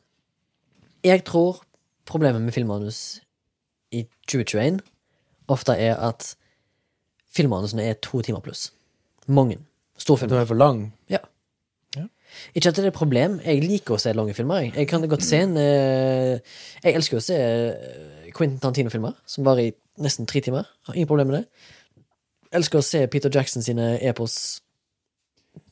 Jeg 1.03 1.23
tror 1.23 1.61
problemet 2.05 2.41
med 2.41 2.51
filmmanus 2.51 3.21
i 3.91 4.03
2021 4.27 4.79
ofte 5.47 5.71
er 5.71 5.95
at 5.95 6.35
filmmanusene 7.35 7.83
er 7.83 7.93
to 7.93 8.21
timer 8.21 8.39
pluss. 8.39 8.73
Mange. 9.27 9.55
Den 9.55 9.65
Storfilmer. 9.97 10.41
er 10.41 10.45
for 10.45 10.55
lang. 10.55 10.93
Ja. 11.09 11.17
Ikke 12.55 12.69
at 12.69 12.75
det 12.75 12.83
er 12.83 12.87
et 12.87 12.93
problem. 12.97 13.39
Jeg 13.45 13.61
liker 13.61 13.93
å 13.93 13.99
se 14.01 14.11
lange 14.13 14.33
filmer. 14.33 14.63
Jeg, 14.65 14.73
jeg 14.75 14.87
kan 14.89 15.03
godt 15.09 15.23
se 15.23 15.37
en 15.45 15.51
eh, 15.57 16.39
Jeg 16.83 16.95
elsker 16.97 17.19
å 17.19 17.21
se 17.21 17.35
eh, 17.37 18.22
Quentin 18.35 18.59
Tarantino-filmer, 18.61 19.15
som 19.29 19.45
varer 19.47 19.69
i 19.69 19.73
nesten 20.03 20.27
tre 20.29 20.41
timer. 20.43 20.67
Har 20.87 20.97
ingen 20.97 21.09
problemer 21.09 21.31
med 21.31 21.43
det. 21.43 22.07
Elsker 22.57 22.81
å 22.81 22.85
se 22.85 23.03
Peter 23.09 23.33
Jackson 23.33 23.65
sine 23.65 23.95
epos 24.05 24.35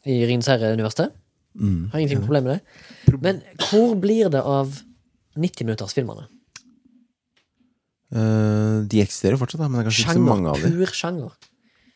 i 0.10 0.22
Ringens 0.26 0.50
herre-universet. 0.50 1.14
Mm. 1.58 1.90
Har 1.92 2.00
ingenting 2.00 2.24
problem 2.26 2.48
med 2.48 2.60
det. 2.60 3.18
Men 3.22 3.42
hvor 3.68 3.96
blir 4.00 4.32
det 4.34 4.42
av 4.42 4.72
90-minuttersfilmene? 5.38 6.28
Uh, 8.12 8.84
de 8.92 9.00
eksisterer 9.04 9.38
jo 9.38 9.42
fortsatt, 9.44 9.62
da, 9.62 9.70
men 9.70 9.80
det 9.80 9.86
er 9.86 9.90
kanskje 9.90 10.06
ikke 10.06 10.18
så 10.18 10.26
mange 10.26 10.52
av 10.52 10.64
dem. 10.64 10.78
Pur 10.80 10.96
sjanger. 10.96 11.36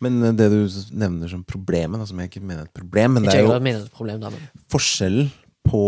Men 0.03 0.19
eh, 0.23 0.35
det 0.35 0.49
du 0.51 0.59
nevner 0.95 1.31
som 1.31 1.43
problemet, 1.47 1.99
da, 2.01 2.07
som 2.07 2.19
jeg 2.19 2.31
ikke 2.31 2.43
mener 2.43 2.65
er 2.65 2.69
et 2.69 2.75
problem, 2.75 3.15
men 3.17 3.27
det 3.27 3.37
er 3.37 3.45
jo 3.45 3.81
problem, 3.95 4.19
da, 4.21 4.31
men 4.33 4.65
forskjellen 4.71 5.31
på 5.65 5.81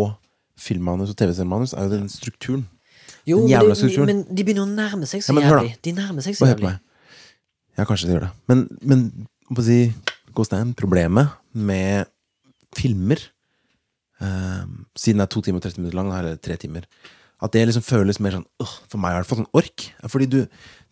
filmmanus 0.57 1.11
og 1.13 1.19
TV-seriemanus, 1.19 1.75
er 1.75 1.87
jo 1.87 1.93
den 1.93 2.09
strukturen. 2.11 2.65
Jo, 3.27 3.41
Den 3.41 3.47
men, 3.47 3.51
jævla 3.51 3.75
strukturen. 3.75 4.09
men 4.09 4.19
de 4.37 4.43
begynner 4.47 4.63
å 4.63 4.71
nærme 4.71 5.07
seg 5.09 5.23
så 5.23 5.33
Ja, 5.33 5.37
men 5.37 5.47
jævlig. 5.49 5.73
De 5.83 5.93
nærmer 5.97 6.23
seg 6.25 6.37
så 6.37 6.45
på 6.45 6.51
jævlig. 6.53 6.73
Ja, 7.77 7.85
kanskje 7.85 8.07
de 8.07 8.15
gjør 8.15 8.25
det. 8.27 8.31
Men, 8.49 8.63
men 8.81 9.01
må 9.51 9.63
si, 9.65 9.79
Gåstein, 10.37 10.73
problemet 10.77 11.33
med 11.53 12.07
filmer 12.77 13.19
uh, 14.21 14.65
Siden 14.97 15.21
det 15.21 15.27
er 15.27 15.31
to 15.33 15.41
timer 15.45 15.61
og 15.61 15.67
30 15.67 15.81
minutter 15.81 15.97
lang, 15.97 16.11
eller 16.13 16.39
tre 16.41 16.57
timer 16.59 16.87
At 17.41 17.53
det 17.53 17.65
liksom 17.67 17.85
føles 17.85 18.19
mer 18.23 18.37
sånn 18.37 18.47
uh, 18.63 18.73
For 18.89 19.01
meg 19.01 19.15
i 19.15 19.19
hvert 19.19 19.29
fall 19.29 19.41
sånn 19.43 19.51
ork. 19.57 19.87
Fordi 20.09 20.29
du, 20.31 20.39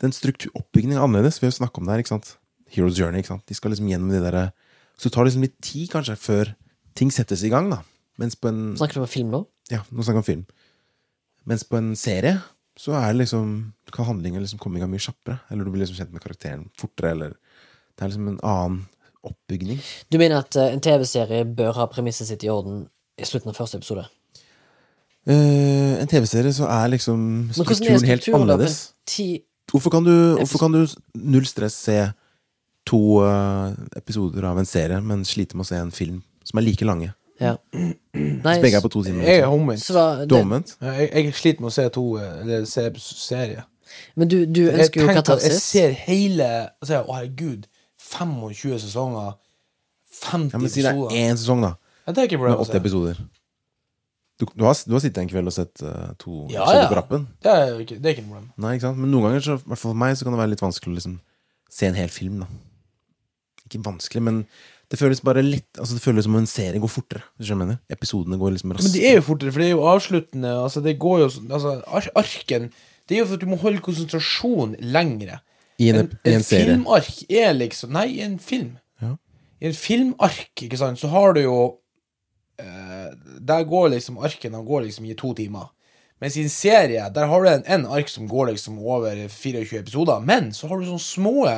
den 0.03 0.13
strukturoppbyggingen 0.15 0.99
er 0.99 1.05
annerledes. 1.05 1.39
Vi 1.41 1.47
har 1.47 1.53
jo 1.53 1.59
snakket 1.61 1.81
om 1.81 1.88
det 1.88 1.95
her. 1.95 2.03
ikke 2.03 2.13
sant? 2.15 2.36
Heroes 2.75 2.99
Journey. 2.99 3.23
ikke 3.23 3.33
sant? 3.33 3.45
De 3.49 3.57
skal 3.57 3.73
liksom 3.73 3.89
gjennom 3.89 4.13
de 4.13 4.21
der 4.23 4.39
Så 4.97 5.09
det 5.09 5.15
tar 5.15 5.27
liksom 5.27 5.45
litt 5.45 5.57
tid, 5.61 5.89
kanskje, 5.91 6.15
før 6.19 6.53
ting 6.95 7.11
settes 7.13 7.43
i 7.43 7.51
gang. 7.53 7.71
da 7.73 7.81
Mens 8.21 8.38
på 8.39 8.51
en 8.51 8.75
Snakker 8.77 9.01
du 9.01 9.05
om 9.05 9.11
film 9.11 9.33
nå? 9.33 9.43
Ja, 9.71 9.81
nå 9.89 10.05
snakker 10.05 10.21
vi 10.21 10.23
om 10.23 10.29
film. 10.29 10.45
Mens 11.45 11.65
på 11.67 11.77
en 11.79 11.93
serie 11.99 12.39
så 12.79 12.95
er 12.97 13.13
det 13.13 13.23
liksom 13.23 13.51
kan 13.93 14.09
handlingen 14.09 14.43
liksom 14.43 14.59
komme 14.59 14.79
i 14.79 14.83
gang 14.83 14.91
mye 14.91 15.03
kjappere. 15.03 15.39
Eller 15.49 15.63
du 15.63 15.71
blir 15.71 15.85
liksom 15.85 15.99
kjent 15.99 16.11
med 16.15 16.23
karakteren 16.23 16.67
fortere. 16.79 17.13
Eller 17.15 17.37
det 17.95 18.03
er 18.03 18.11
liksom 18.11 18.27
en 18.33 18.41
annen 18.43 18.81
oppbygning. 19.25 19.79
Du 20.11 20.19
mener 20.21 20.43
at 20.43 20.57
eh, 20.59 20.73
en 20.73 20.83
TV-serie 20.83 21.45
bør 21.57 21.73
ha 21.79 21.87
premisset 21.89 22.29
sitt 22.29 22.43
i 22.45 22.51
orden 22.51 22.85
i 23.17 23.25
slutten 23.25 23.51
av 23.51 23.57
første 23.57 23.79
episode? 23.79 24.05
Uh, 25.25 25.97
en 25.97 26.09
TV-serie 26.09 26.53
så 26.53 26.67
er 26.69 26.91
liksom 26.93 27.21
strukturen, 27.55 28.03
er 28.03 28.11
helt 28.11 28.27
annerledes. 28.29 28.75
Hvorfor 29.71 29.89
kan, 29.89 30.05
du, 30.05 30.35
hvorfor 30.37 30.61
kan 30.61 30.75
du 30.75 30.83
null 31.17 31.47
stress 31.49 31.77
se 31.87 31.97
to 32.85 32.99
uh, 33.25 33.73
episoder 33.97 34.45
av 34.45 34.59
en 34.61 34.69
serie, 34.69 34.99
men 35.01 35.25
slite 35.25 35.57
med 35.57 35.65
å 35.65 35.69
se 35.71 35.79
en 35.81 35.93
film 35.95 36.19
som 36.45 36.61
er 36.61 36.67
like 36.67 36.85
lange? 36.85 37.09
Ja. 37.41 37.55
Nei, 37.73 38.55
Så 38.55 38.61
begge 38.63 38.77
er 38.79 38.83
på 38.86 38.89
to 38.93 39.01
timer. 39.03 39.23
Jeg 39.27 39.39
er 39.41 39.45
Liksom. 39.45 39.59
omvendt. 39.59 39.81
så 39.83 40.25
Du 40.29 40.36
er 40.36 40.41
omvendt? 40.41 40.75
Jeg, 40.81 41.09
jeg 41.13 41.33
sliter 41.36 41.61
med 41.65 41.67
å 41.71 41.73
se 41.75 41.89
to 41.89 42.03
Eller 42.17 42.65
se 42.65 42.86
serie. 43.03 43.63
men 44.15 44.27
du, 44.31 44.45
du 44.45 44.61
ønsker 44.71 45.01
jo 45.01 45.07
katarsis? 45.07 45.49
jeg 45.51 45.61
ser 45.61 45.91
hele 46.07 46.47
altså, 46.81 47.01
Å, 47.03 47.15
herregud. 47.17 47.67
25 47.99 48.79
sesonger. 48.79 49.33
50 50.21 50.53
Ja, 50.53 50.59
men 50.61 50.69
Si 50.69 50.81
det 50.81 50.88
er 50.88 50.93
episoder. 50.95 51.15
én 51.25 51.36
sesong, 51.41 51.61
da. 51.65 51.73
Ja, 52.07 52.13
det 52.13 52.21
er 52.23 52.27
ikke 52.29 52.39
Med 52.43 52.55
åtte 52.61 52.77
episoder. 52.79 53.19
Du, 54.39 54.45
du, 54.55 54.63
har, 54.67 54.75
du 54.88 54.91
har 54.93 54.99
sittet 54.99 55.17
en 55.23 55.29
kveld 55.31 55.47
og 55.47 55.53
sett 55.55 55.81
uh, 55.83 56.11
to 56.19 56.45
Ja, 56.51 56.63
ja. 56.75 56.88
på 56.91 56.95
rappen? 56.97 57.27
Det 57.43 57.51
er, 57.51 57.77
ikke, 57.79 57.97
det 57.99 58.05
er 58.09 58.15
ikke 58.17 58.25
noe 58.27 58.33
problem. 58.36 58.49
Nei, 58.59 58.73
ikke 58.75 58.88
sant? 58.89 58.97
Men 58.99 59.11
noen 59.11 59.23
ganger, 59.29 59.43
så, 59.45 59.53
i 59.59 59.69
hvert 59.71 59.79
fall 59.79 59.91
for 59.93 59.99
meg, 60.01 60.15
så 60.19 60.23
kan 60.27 60.36
det 60.36 60.39
være 60.41 60.51
litt 60.51 60.63
vanskelig 60.63 60.91
å 60.91 60.95
liksom 60.97 61.19
se 61.71 61.88
en 61.88 61.95
hel 61.99 62.11
film. 62.11 62.41
da 62.43 62.47
Ikke 63.65 63.79
vanskelig, 63.86 64.23
men 64.27 64.41
det 64.91 64.99
føles 64.99 65.21
bare 65.25 65.41
litt 65.41 65.79
Altså 65.79 65.97
det 65.97 66.03
føles 66.03 66.25
som 66.27 66.36
om 66.36 66.43
en 66.43 66.49
serie 66.49 66.81
går 66.81 66.91
fortere. 66.91 67.23
Hvis 67.39 67.49
jeg 67.51 67.59
mener 67.59 67.79
Episodene 67.91 68.38
går 68.41 68.55
liksom 68.55 68.73
Men 68.75 68.93
de 68.93 69.03
er 69.07 69.17
jo 69.19 69.25
fortere, 69.25 69.53
for 69.53 69.63
det 69.63 69.69
er 69.69 69.73
jo 69.73 69.86
avsluttende. 69.89 70.51
Altså, 70.61 70.83
det 70.86 70.97
går 71.01 71.23
jo 71.23 71.29
sånn 71.33 71.51
altså, 71.51 71.75
Arken 72.15 72.69
Det 73.07 73.17
er 73.17 73.23
jo 73.23 73.29
for 73.29 73.39
at 73.39 73.45
du 73.45 73.49
må 73.49 73.59
holde 73.61 73.83
konsentrasjon 73.86 74.75
lengre. 74.81 75.39
I 75.81 75.89
en, 75.91 76.03
En, 76.03 76.11
en 76.23 76.38
en 76.39 76.45
filmark 76.45 77.23
er 77.29 77.55
liksom 77.57 77.95
Nei, 77.95 78.07
i 78.19 78.21
en 78.25 78.38
film. 78.39 78.75
Ja. 79.03 79.15
I 79.61 79.71
en 79.71 79.77
filmark, 79.77 80.53
ikke 80.67 80.79
sant, 80.79 81.01
så 81.01 81.09
har 81.11 81.36
du 81.36 81.41
jo 81.43 81.57
eh, 82.61 83.09
Der 83.41 83.65
går 83.67 83.89
liksom 83.97 84.21
arken 84.23 84.55
Den 84.55 84.67
går 84.67 84.86
liksom 84.88 85.09
i 85.09 85.17
to 85.17 85.33
timer. 85.38 85.71
Mens 86.21 86.38
i 86.38 86.45
en 86.45 86.53
serie, 86.53 87.09
der 87.11 87.27
har 87.27 87.43
du 87.43 87.49
en, 87.51 87.65
en 87.67 87.89
ark 87.91 88.07
som 88.07 88.27
går 88.29 88.53
liksom 88.53 88.77
over 88.79 89.17
24 89.27 89.81
episoder. 89.81 90.21
Men 90.23 90.53
så 90.55 90.69
har 90.69 90.79
du 90.79 90.88
sånne 90.88 91.03
små 91.03 91.49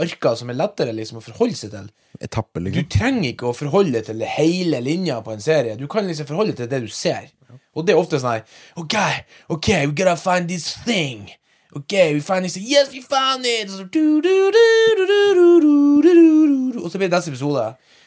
arker 0.00 0.34
som 0.38 0.50
er 0.50 0.58
lettere 0.58 0.94
liksom, 0.96 1.20
å 1.20 1.24
forholde 1.24 1.58
seg 1.58 1.74
til. 1.74 1.90
Etappe, 2.22 2.62
liksom. 2.62 2.80
Du 2.80 2.88
trenger 2.92 3.28
ikke 3.32 3.50
å 3.50 3.56
forholde 3.56 3.98
deg 3.98 4.08
til 4.08 4.24
hele 4.36 4.80
linja 4.84 5.20
på 5.24 5.34
en 5.34 5.44
serie. 5.44 5.76
Du 5.76 5.86
kan 5.90 6.06
liksom 6.08 6.28
forholde 6.28 6.54
deg 6.54 6.64
til 6.64 6.72
det 6.72 6.82
du 6.86 6.90
ser. 6.92 7.30
Og 7.76 7.86
det 7.86 7.94
er 7.94 8.00
ofte 8.00 8.20
sånn 8.20 8.34
her 8.36 8.42
OK, 8.80 8.96
OK, 9.52 9.68
we 9.88 9.92
gotta 9.96 10.16
find 10.16 10.48
this 10.48 10.72
thing. 10.86 11.30
OK, 11.72 11.92
we 12.12 12.20
find 12.20 12.44
this 12.44 12.56
Yes, 12.56 12.92
we 12.92 13.00
found 13.00 13.46
it! 13.48 13.70
Og 13.70 13.78
så, 13.78 13.84
du, 13.84 14.20
du, 14.20 14.50
du, 14.52 14.60
Og 16.82 16.90
så 16.90 16.98
blir 16.98 17.08
det 17.08 17.16
neste 17.16 17.32
episode. 17.32 17.64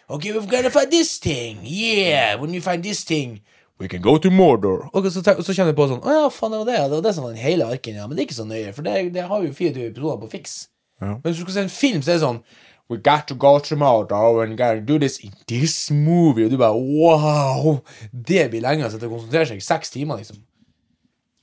OK, 0.08 0.30
we 0.36 0.46
gotta 0.46 0.70
find 0.70 0.92
this 0.94 1.20
thing. 1.20 1.66
Yeah, 1.66 2.40
when 2.42 2.52
we 2.52 2.62
find 2.62 2.84
this 2.84 3.04
thing 3.06 3.42
We 3.78 3.88
can 3.88 4.02
go 4.02 4.18
to 4.18 4.30
Mordor. 4.32 4.90
Og 4.94 5.12
så, 5.12 5.20
og 5.38 5.44
så 5.44 5.54
kommer 5.54 5.74
vi 5.74 5.76
på 5.76 5.88
sånn 5.90 6.06
Å 6.06 6.14
ja, 6.14 6.28
faen, 6.32 6.54
det 6.54 6.62
var 6.62 6.70
det. 6.70 6.78
Det 6.80 6.96
var 6.96 7.04
det 7.04 7.12
som 7.18 7.26
var 7.26 7.34
den 7.34 7.44
hele 7.44 7.68
arken, 7.68 7.98
ja. 8.00 8.06
Men 8.08 8.16
det 8.16 8.24
er 8.24 8.30
ikke 8.30 8.38
så 8.38 8.48
nøye, 8.48 8.72
for 8.76 8.88
det, 8.88 8.94
det 9.18 9.26
har 9.28 9.44
jo 9.44 9.52
24 9.52 9.90
episoder 9.90 10.22
på 10.22 10.30
fiks. 10.32 10.54
Ja. 11.02 11.16
Men 11.18 11.28
hvis 11.28 11.38
du 11.38 11.46
skal 11.46 11.54
se 11.58 11.66
en 11.68 11.74
film, 11.74 12.02
så 12.02 12.14
er 12.14 12.20
det 12.20 12.26
sånn 12.26 12.44
We 12.88 13.00
got 13.02 13.26
to 13.28 13.36
go 13.36 13.58
tomorrow 13.60 14.42
and 14.44 14.58
gotta 14.60 14.80
do 14.80 15.00
this 15.00 15.18
in 15.20 15.32
this 15.48 15.90
movie. 15.92 16.46
Og 16.46 16.52
du 16.52 16.58
bare 16.62 16.78
wow! 16.78 17.80
Det 18.14 18.52
blir 18.52 18.62
lenge 18.62 18.86
å 18.86 18.92
sitte 18.94 19.08
og 19.10 19.16
konsentrere 19.16 19.50
seg 19.50 19.58
i 19.58 19.66
seks 19.66 19.90
timer, 19.96 20.20
liksom. 20.22 20.38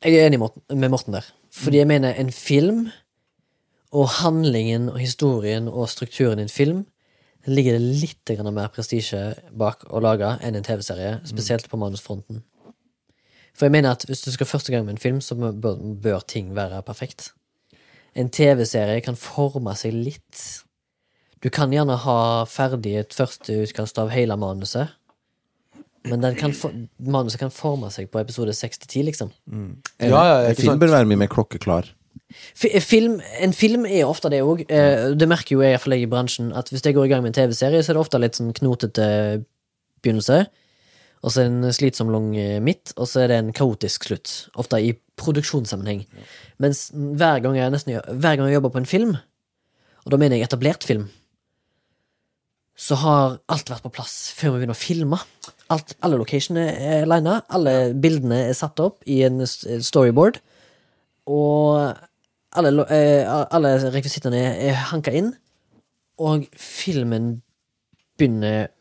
Jeg 0.04 0.18
er 0.18 0.28
enig 0.28 0.38
med 0.38 0.90
Morten- 0.90 1.12
der. 1.14 1.26
Fordi 1.50 1.78
jeg 1.78 1.86
mener 1.86 2.14
en 2.14 2.30
film, 2.30 2.90
og 3.92 4.08
handlingen 4.22 4.88
og 4.88 4.98
historien 5.02 5.68
og 5.68 5.88
strukturen 5.88 6.38
i 6.38 6.42
en 6.42 6.48
film, 6.48 6.86
ligger 7.46 7.72
det 7.72 7.80
litt 7.82 8.38
mer 8.52 8.68
prestisje 8.68 9.34
bak 9.50 9.84
å 9.90 10.00
lage 10.00 10.38
enn 10.42 10.54
en 10.54 10.62
TV-serie. 10.62 11.20
Spesielt 11.26 11.68
på 11.68 11.76
manusfronten. 11.76 12.44
For 13.52 13.66
jeg 13.66 13.72
mener 13.72 13.90
at 13.90 14.06
hvis 14.06 14.22
du 14.22 14.30
skal 14.30 14.46
første 14.46 14.72
gang 14.72 14.86
med 14.86 14.94
en 14.94 15.02
film, 15.02 15.20
så 15.20 15.34
bør, 15.34 15.76
bør 16.02 16.20
ting 16.20 16.54
være 16.54 16.82
perfekt. 16.82 17.32
En 18.18 18.28
TV-serie 18.28 19.00
kan 19.04 19.16
forme 19.16 19.74
seg 19.78 19.94
litt. 19.96 20.42
Du 21.42 21.48
kan 21.50 21.72
gjerne 21.74 21.96
ha 22.04 22.18
ferdig 22.46 22.96
et 23.00 23.16
første 23.16 23.62
utkast 23.64 23.98
av 23.98 24.12
hele 24.14 24.36
manuset. 24.38 24.92
Men 26.06 26.22
den 26.24 26.36
kan 26.38 26.54
for, 26.56 26.74
manuset 26.98 27.40
kan 27.40 27.52
forme 27.54 27.88
seg 27.94 28.10
på 28.10 28.20
episode 28.22 28.54
6-10, 28.58 29.02
liksom. 29.06 29.32
Ja, 30.02 30.10
ja, 30.10 30.38
En 30.50 30.58
film 30.58 30.80
bør 30.82 30.96
være 30.96 31.08
mye 31.08 31.20
mer 31.24 31.30
klokkeklar. 31.30 31.92
Film, 32.56 33.20
en 33.44 33.52
film 33.52 33.84
er 33.86 34.08
ofte 34.08 34.30
det 34.32 34.40
òg. 34.42 34.64
Eh, 34.72 35.12
det 35.18 35.28
merker 35.28 35.56
jo 35.56 35.62
jeg, 35.62 35.72
i 35.72 35.76
hvert 35.76 35.84
fall 35.84 35.94
jeg 35.96 36.06
i 36.06 36.10
bransjen, 36.10 36.50
at 36.56 36.70
hvis 36.72 36.84
jeg 36.84 36.96
går 36.96 37.06
i 37.06 37.12
gang 37.12 37.22
med 37.24 37.32
en 37.32 37.38
TV-serie, 37.38 37.82
så 37.82 37.92
er 37.92 37.98
det 37.98 38.02
ofte 38.02 38.20
litt 38.22 38.38
sånn 38.38 38.54
knotete 38.56 39.06
begynnelse. 40.02 40.44
Og 41.22 41.30
så 41.30 41.44
en 41.46 41.70
slitsom 41.74 42.10
lang 42.10 42.32
eh, 42.38 42.58
midt, 42.62 42.94
og 42.96 43.06
så 43.06 43.22
er 43.22 43.30
det 43.30 43.38
en 43.38 43.52
kaotisk 43.54 44.08
slutt. 44.08 44.32
Ofte 44.58 44.80
i 44.82 44.92
produksjonssammenheng. 45.20 46.02
Mens 46.62 46.88
hver 46.92 47.42
gang 47.44 47.58
jeg 47.58 47.74
nesten 47.74 47.94
hver 47.94 48.38
gang 48.38 48.48
jeg 48.48 48.58
jobber 48.58 48.74
på 48.74 48.82
en 48.82 48.90
film, 48.90 49.16
og 50.02 50.10
da 50.10 50.18
mener 50.18 50.40
jeg 50.40 50.48
etablert 50.48 50.86
film, 50.86 51.06
så 52.74 52.96
har 52.98 53.36
alt 53.52 53.70
vært 53.70 53.84
på 53.84 53.92
plass 53.94 54.32
før 54.34 54.54
vi 54.54 54.62
begynner 54.62 54.74
å 54.74 54.80
filme. 54.80 55.18
Alt, 55.70 55.94
alle 56.02 56.18
locationene 56.18 56.72
er 56.72 57.06
lina, 57.06 57.42
alle 57.52 57.92
bildene 57.94 58.48
er 58.48 58.56
satt 58.58 58.80
opp 58.82 59.04
i 59.06 59.20
en 59.26 59.44
storyboard. 59.46 60.40
Og 61.30 61.92
alle, 62.58 62.86
eh, 62.90 63.22
alle 63.28 63.76
rekvisittene 63.94 64.40
er, 64.40 64.58
er 64.72 64.80
hanka 64.90 65.14
inn, 65.14 65.30
og 66.18 66.48
filmen 66.58 67.36
begynner 68.18 68.72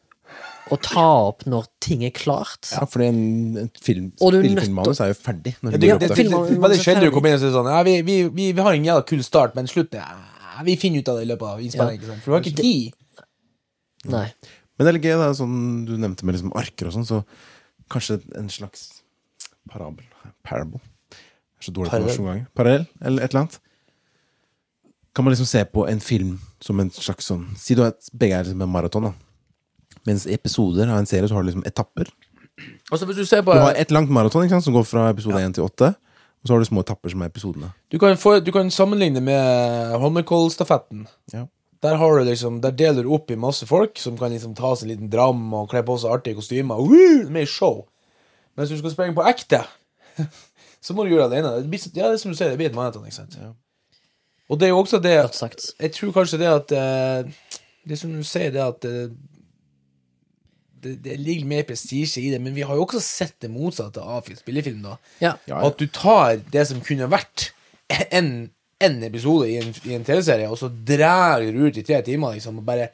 å 0.71 0.77
ta 0.81 1.05
opp 1.27 1.45
når 1.49 1.67
ting 1.83 2.05
er 2.07 2.13
klart. 2.15 2.69
Ja, 2.71 2.85
for 2.89 3.03
en, 3.05 3.19
en 3.59 3.69
film, 3.83 4.11
er 4.15 4.37
spillefilmmanus 4.39 5.01
er 5.03 5.11
jo 5.11 5.17
ferdig. 5.19 5.55
Når 5.59 5.75
Ja, 5.75 5.81
det 5.81 5.91
det, 6.01 6.09
det, 6.15 6.59
det, 6.63 6.79
sjelden 6.81 7.05
du 7.05 7.11
kommer 7.15 7.31
inn 7.31 7.39
og 7.39 7.43
sier 7.43 7.53
sånn 7.55 7.69
Ja, 7.71 7.81
vi, 7.87 7.97
vi, 8.07 8.17
vi, 8.29 8.49
vi 8.55 8.65
har 8.65 8.77
en 8.77 8.87
jævla 8.87 9.05
kul 9.09 9.23
start, 9.25 9.57
men 9.57 9.69
slutt 9.71 9.97
ja, 9.97 10.07
Vi 10.67 10.77
finner 10.79 11.03
ut 11.03 11.11
av 11.11 11.19
det 11.19 11.27
i 11.27 11.31
løpet 11.31 11.47
av 11.49 11.63
innspillingen. 11.65 12.21
For 12.23 12.31
du 12.31 12.37
har 12.37 12.45
ikke 12.45 12.61
tid. 12.61 13.25
Nei. 14.11 14.27
Men 14.75 14.87
det 14.87 14.91
er 14.91 14.97
litt 14.97 15.07
gøy, 15.09 15.17
da, 15.21 15.31
sånn 15.37 15.57
du 15.85 15.95
nevnte 15.97 16.25
med 16.25 16.37
liksom 16.37 16.53
arker 16.57 16.89
og 16.89 16.95
sånn, 16.95 17.07
så 17.07 17.21
kanskje 17.91 18.21
en 18.39 18.47
slags 18.49 18.87
parabel 19.69 20.07
Parable. 20.47 20.79
Jeg 21.11 21.61
er 21.61 21.67
så 21.67 21.73
dårlig 21.75 21.89
på 21.89 21.91
Parallell. 21.91 22.07
norsk 22.07 22.21
noen 22.21 22.31
ganger. 22.31 22.45
Parallell, 22.57 22.85
eller 23.01 23.25
et 23.25 23.33
eller 23.33 23.43
annet. 23.43 23.59
Kan 25.13 25.27
man 25.27 25.33
liksom 25.35 25.49
se 25.49 25.61
på 25.67 25.83
en 25.91 26.01
film 26.01 26.31
som 26.63 26.79
en 26.79 26.89
slags 26.95 27.27
sånn 27.27 27.43
Si 27.59 27.75
du 27.75 27.83
at 27.83 28.07
begge 28.15 28.37
er 28.37 28.47
liksom 28.47 28.63
en 28.63 28.71
maraton, 28.71 29.09
da. 29.09 29.30
Mens 30.07 30.25
episoder 30.25 30.89
av 30.89 30.97
en 30.97 31.09
serie 31.09 31.29
så 31.29 31.37
har 31.37 31.43
du 31.43 31.51
liksom 31.51 31.65
etapper. 31.67 32.09
Altså 32.91 33.05
Hvis 33.05 33.21
du 33.21 33.25
ser 33.25 33.43
på 33.45 33.53
Du 33.53 33.61
har 33.61 33.77
et 33.77 33.91
langt 33.91 34.11
maraton 34.13 34.43
ikke 34.45 34.57
sant, 34.57 34.67
som 34.67 34.75
går 34.75 34.85
fra 34.87 35.09
episode 35.13 35.41
1 35.41 35.57
til 35.57 35.63
8. 35.63 35.93
Og 36.41 36.47
så 36.47 36.53
har 36.53 36.59
du 36.61 36.65
små 36.65 36.81
etapper 36.81 37.13
som 37.13 37.21
er 37.21 37.29
episodene. 37.29 37.71
Du 37.93 37.99
kan, 38.01 38.17
få, 38.17 38.39
du 38.41 38.51
kan 38.51 38.71
sammenligne 38.73 39.21
med 39.21 39.93
Holmenkollstafetten. 40.01 41.05
Ja. 41.33 41.45
Der 41.81 41.95
har 41.95 42.17
du 42.17 42.23
liksom 42.25 42.61
Der 42.61 42.71
deler 42.71 43.03
du 43.03 43.13
opp 43.13 43.31
i 43.31 43.35
masse 43.35 43.65
folk 43.65 43.97
som 43.99 44.17
kan 44.17 44.33
liksom 44.33 44.55
ta 44.57 44.73
seg 44.75 44.87
en 44.87 44.93
liten 44.95 45.09
dram 45.13 45.53
og 45.53 45.69
kle 45.69 45.83
på 45.85 45.97
seg 46.01 46.13
artige 46.13 46.37
kostymer. 46.41 46.81
Woo! 46.81 47.29
Med 47.29 47.49
show. 47.49 47.85
Mens 48.57 48.69
du 48.69 48.77
skal 48.77 48.93
springe 48.93 49.15
på 49.15 49.25
ekte, 49.29 49.61
så 50.85 50.93
må 50.93 51.05
du 51.05 51.13
gjøre 51.13 51.29
det 51.29 51.39
alene. 51.39 51.63
Det 51.63 51.69
blir, 51.71 51.85
ja, 51.95 52.09
det 52.09 52.17
er 52.17 52.21
som 52.21 52.33
du 52.33 52.37
sier, 52.37 52.51
det 52.51 52.59
blir 52.59 52.69
et 52.69 52.77
maraton. 52.77 53.05
ikke 53.05 53.21
sant? 53.21 53.37
Og 54.51 54.59
det 54.59 54.67
er 54.67 54.73
jo 54.73 54.81
også 54.81 54.99
det 54.99 55.13
Jeg 55.79 55.91
tror 55.95 56.11
kanskje 56.11 56.37
det 56.37 56.47
at 56.47 56.71
eh, 56.75 57.31
Det 57.87 57.97
som 57.97 58.11
du 58.11 58.23
sier, 58.23 58.51
det 58.51 58.61
at 58.61 58.85
eh, 58.85 59.13
det, 60.83 60.95
det 61.05 61.17
ligger 61.19 61.45
mer 61.49 61.63
prestisje 61.67 62.21
i 62.21 62.29
det, 62.33 62.39
men 62.41 62.53
vi 62.57 62.61
har 62.67 62.75
jo 62.75 62.85
også 62.85 63.01
sett 63.03 63.35
det 63.43 63.49
motsatte 63.53 64.01
av 64.01 64.25
spillefilm. 64.35 64.81
da 64.85 64.97
Ja. 65.21 65.33
At 65.67 65.77
du 65.77 65.87
tar 65.87 66.37
det 66.51 66.67
som 66.67 66.81
kunne 66.85 67.07
vært 67.11 67.51
en, 68.11 68.49
en 68.81 69.03
episode 69.03 69.49
i 69.51 69.57
en, 69.61 69.73
en 69.97 70.03
TV-serie, 70.07 70.49
og 70.49 70.57
så 70.57 70.69
drar 70.69 71.41
du 71.43 71.65
ut 71.67 71.77
i 71.77 71.83
tre 71.85 72.01
timer 72.05 72.33
liksom, 72.37 72.57
og 72.61 72.65
bare 72.65 72.89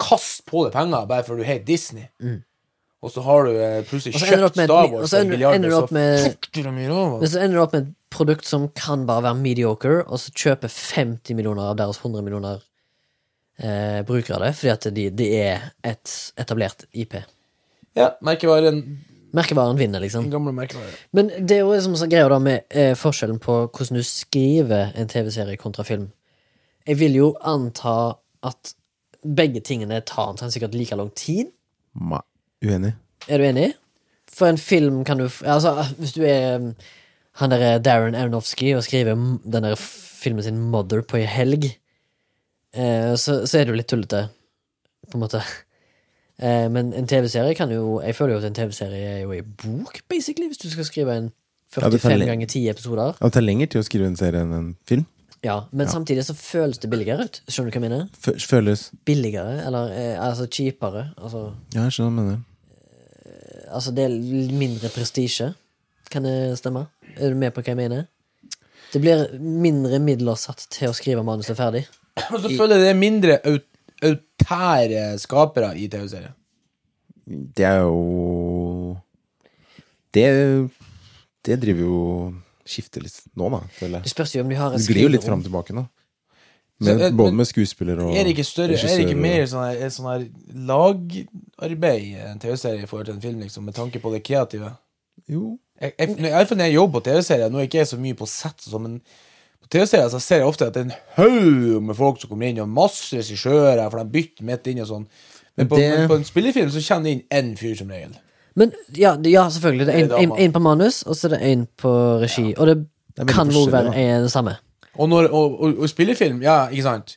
kast 0.00 0.42
på 0.50 0.64
deg 0.66 0.74
penger 0.74 1.06
bare 1.06 1.24
for 1.26 1.38
du 1.38 1.44
heter 1.46 1.64
Disney. 1.68 2.08
Og 3.04 3.12
så 3.12 3.20
har 3.20 3.44
du 3.44 3.50
eh, 3.60 3.82
plutselig 3.84 4.14
du 4.14 4.18
kjøpt 4.24 4.56
Star 4.70 4.86
Wars 4.94 5.10
for 5.10 5.18
en 5.18 5.26
ender- 5.26 5.34
milliard, 5.36 5.54
ender 5.58 5.68
du 5.70 5.74
og 5.76 5.82
opp 5.84 5.90
så 5.90 5.94
med- 5.94 6.24
fucker 6.24 6.62
i. 6.64 6.72
Men 7.20 7.28
så 7.34 7.40
ender 7.44 7.56
du 7.58 7.62
opp 7.62 7.72
med 7.76 7.82
et 7.86 7.94
produkt 8.14 8.46
som 8.48 8.68
kan 8.78 9.06
bare 9.06 9.22
være 9.26 9.40
mediocre, 9.42 9.98
og 10.08 10.18
så 10.22 10.32
kjøper 10.32 10.72
50 10.72 11.34
millioner 11.36 11.70
av 11.70 11.76
deres 11.76 11.98
100 12.00 12.22
millioner 12.24 12.62
eh, 13.58 14.00
av 14.00 14.42
det, 14.42 14.52
fordi 14.58 14.72
at 14.72 14.86
de, 14.94 15.08
de 15.10 15.28
er 15.38 15.68
et 15.86 16.14
etablert 16.40 16.86
IP. 16.92 17.16
Ja, 17.94 18.14
merkevaren. 18.24 18.82
Merkevaren 19.34 19.78
vinner, 19.78 20.00
liksom. 20.00 20.30
gamle 20.30 20.52
merkevaren. 20.54 20.94
Men 21.10 21.30
det 21.38 21.58
er 21.58 21.64
jo 21.64 21.72
liksom 21.72 21.96
sånn 21.98 22.10
greia 22.12 22.28
da 22.30 22.38
med 22.42 22.66
eh, 22.70 22.94
forskjellen 22.98 23.40
på 23.42 23.64
hvordan 23.66 23.98
du 23.98 24.06
skriver 24.06 24.94
en 24.94 25.10
TV-serie 25.10 25.58
kontra 25.58 25.86
film. 25.86 26.08
Jeg 26.86 27.00
vil 27.00 27.16
jo 27.18 27.30
anta 27.42 28.14
at 28.44 28.74
begge 29.24 29.62
tingene 29.64 30.02
tar 30.06 30.34
omtrent 30.34 30.54
sikkert 30.54 30.76
like 30.76 30.96
lang 30.98 31.10
tid. 31.16 31.50
Ma, 31.98 32.20
uenig. 32.62 32.92
Er 33.26 33.40
du 33.40 33.48
enig? 33.48 33.70
For 34.34 34.50
en 34.50 34.58
film 34.58 35.04
kan 35.06 35.18
du 35.18 35.28
Altså, 35.46 35.76
hvis 35.98 36.12
du 36.12 36.24
er 36.26 36.58
um, 36.58 36.74
han 37.40 37.50
derre 37.50 37.78
Darren 37.82 38.14
Aronofsky 38.14 38.74
og 38.76 38.84
skriver 38.86 39.14
den 39.14 39.66
der 39.66 39.74
filmen 39.78 40.44
sin 40.44 40.60
Mother 40.70 41.02
på 41.02 41.18
ei 41.18 41.26
helg, 41.26 41.72
eh, 42.74 43.14
så, 43.20 43.44
så 43.46 43.58
er 43.58 43.64
det 43.64 43.74
jo 43.74 43.78
litt 43.78 43.90
tullete, 43.90 44.26
på 45.10 45.18
en 45.18 45.24
måte. 45.24 45.40
Eh, 46.38 46.66
men 46.72 46.92
en 46.98 47.06
TV-serie 47.06 47.54
kan 47.54 47.70
jo 47.70 48.00
Jeg 48.02 48.16
føler 48.18 48.34
jo 48.34 48.40
at 48.40 48.46
en 48.48 48.56
TV-serie 48.56 49.10
er 49.12 49.20
jo 49.22 49.34
ei 49.36 49.42
bok, 49.42 50.00
basically, 50.10 50.48
hvis 50.50 50.58
du 50.58 50.66
skal 50.72 50.88
skrive 50.88 51.14
en 51.14 51.28
Ja, 51.76 51.88
det 51.90 52.00
tar 52.02 52.10
45 52.10 52.20
ja, 52.20 52.26
ganger 52.32 52.46
10 52.46 52.68
episoder. 52.70 53.12
Ja, 53.20 53.26
Det 53.26 53.36
tar 53.36 53.44
lengre 53.44 53.66
tid 53.66 53.82
å 53.82 53.86
skrive 53.86 54.06
en 54.10 54.18
serie 54.18 54.42
enn 54.42 54.54
en 54.54 54.72
film. 54.86 55.06
Ja, 55.44 55.66
Men 55.72 55.88
samtidig 55.88 56.24
så 56.24 56.34
føles 56.34 56.78
det 56.80 56.88
billigere 56.90 57.26
ut. 57.28 57.40
Skjønner 57.48 57.70
du 57.70 57.74
hva 57.74 57.80
jeg 57.80 57.84
mener? 57.84 58.04
F 58.16 58.46
Føles 58.48 58.84
Billigere, 59.04 59.58
eller 59.66 59.92
eh, 59.92 60.14
altså 60.18 60.46
cheapere. 60.46 61.10
Altså 61.18 61.52
Ja, 61.74 61.84
jeg 61.84 61.96
skjønner 61.96 62.10
hva 62.10 62.16
du 62.16 62.20
mener. 62.22 62.42
Altså, 63.74 63.90
det 63.90 64.04
er 64.06 64.54
mindre 64.54 64.88
prestisje. 64.94 65.52
Kan 66.10 66.24
det 66.24 66.58
stemme? 66.58 66.86
Er 67.16 67.34
du 67.34 67.38
med 67.38 67.52
på 67.54 67.62
hva 67.62 67.74
jeg 67.74 67.80
mener? 67.80 68.06
Det 68.92 69.00
blir 69.02 69.26
mindre 69.40 69.98
midler 69.98 70.38
satt 70.38 70.66
til 70.70 70.92
å 70.92 70.96
skrive 70.96 71.24
manuset 71.26 71.58
ferdig. 71.58 71.84
Og 72.32 72.40
så 72.40 72.50
føler 72.50 72.76
jeg 72.76 72.84
det 72.84 72.90
er 72.90 72.98
mindre 72.98 73.38
aut 73.44 73.70
autære 74.04 75.18
skapere 75.18 75.70
i 75.78 75.88
TV-serier. 75.88 76.32
Det 77.56 77.64
er 77.64 77.78
jo 77.80 78.96
Det 80.12 80.70
Det 81.44 81.60
driver 81.62 81.80
jo 81.80 82.34
Skifter 82.64 83.00
litt 83.04 83.16
nå, 83.36 83.48
da. 83.52 83.60
føler 83.78 84.04
Det 84.04 84.10
spørs 84.12 84.34
jo 84.34 84.42
om 84.44 84.48
de 84.48 84.56
har 84.56 84.72
et 84.74 84.80
Du 84.80 84.92
glir 84.92 85.06
jo 85.06 85.12
litt 85.12 85.24
fram 85.24 85.40
og 85.40 85.44
tilbake 85.44 85.76
nå. 85.76 85.86
Så, 86.80 86.84
Med, 86.90 87.02
eh, 87.02 87.12
både 87.14 87.32
med 87.32 87.46
skuespiller 87.46 88.00
og 88.02 88.16
Er 88.16 88.24
det 88.24 88.34
ikke 88.34 88.44
større, 88.44 88.74
er 88.74 88.96
det 88.96 89.04
ikke 89.06 89.20
mer 89.20 89.44
sånn 89.46 89.62
her, 89.68 89.90
sånn 89.94 90.08
her 90.10 90.24
lagarbeid 90.68 92.00
i 92.02 92.14
en 92.18 92.40
TV-serie 92.42 92.82
i 92.82 92.86
forhold 92.90 93.06
til 93.06 93.14
en 93.14 93.22
film, 93.22 93.40
liksom, 93.40 93.64
med 93.64 93.76
tanke 93.76 94.00
på 94.02 94.10
det 94.10 94.24
kreative? 94.26 94.72
Jo. 95.30 95.58
Jeg, 95.80 95.94
jeg, 95.98 96.16
når 96.18 96.64
jeg 96.64 96.74
jobber 96.74 96.98
på 96.98 97.04
TV-serier, 97.04 97.52
nå 97.52 97.60
er 97.60 97.68
jeg 97.68 97.70
ikke 97.70 97.86
så 97.92 98.00
mye 98.02 98.18
på 98.18 98.26
sett, 98.26 98.66
sånn, 98.66 98.82
men 98.88 99.00
på 99.64 99.70
TV-serier 99.72 100.10
så 100.12 100.20
ser 100.22 100.42
jeg 100.42 100.46
ofte 100.50 100.66
at 100.68 100.74
det 100.76 100.82
er 100.84 100.90
en 100.90 100.98
haug 101.16 101.82
med 101.88 101.96
folk 101.98 102.20
som 102.20 102.30
kommer 102.30 102.50
inn, 102.52 102.60
og 102.62 102.68
masse 102.70 103.16
regissører, 103.16 103.80
for 103.90 104.02
de 104.02 104.12
bytter 104.18 104.44
midt 104.48 104.66
inn 104.70 104.82
og 104.84 104.90
sånn. 104.90 105.06
Men 105.56 105.68
på, 105.70 105.76
Det- 105.78 105.90
men 105.98 106.08
på 106.10 106.16
en 106.20 106.24
spillefilm 106.28 106.70
så 106.74 106.82
kjenner 106.82 107.04
de 107.04 107.12
inn 107.16 107.24
én 107.30 107.56
fyr 107.58 107.76
som 107.78 107.88
regel. 107.88 108.14
Men 108.56 108.72
ja, 108.94 109.16
det- 109.16 109.32
ja 109.32 109.48
selvfølgelig. 109.50 109.86
Det 109.86 109.94
er 109.94 110.08
Det 110.08 110.12
er 110.30 110.48
én 110.48 110.52
på 110.52 110.60
manus, 110.62 111.02
og 111.06 111.14
så 111.16 111.26
er 111.26 111.36
det 111.38 111.42
én 111.42 111.66
på 111.78 111.92
regi. 112.22 112.54
Og 112.56 112.66
det, 112.66 112.76
er 113.18 113.24
veldig 113.24 113.34
kan 113.34 113.48
også 113.48 113.64
forskjellig, 113.70 113.94
være 113.94 114.16
en 114.16 114.22
det 114.22 114.30
samme. 114.30 114.56
Og, 114.98 115.08
når, 115.08 115.28
og, 115.32 115.60
og, 115.60 115.78
og 115.78 115.88
spillefilm, 115.88 116.42
ja, 116.42 116.68
ikke 116.68 116.82
sant? 116.82 117.16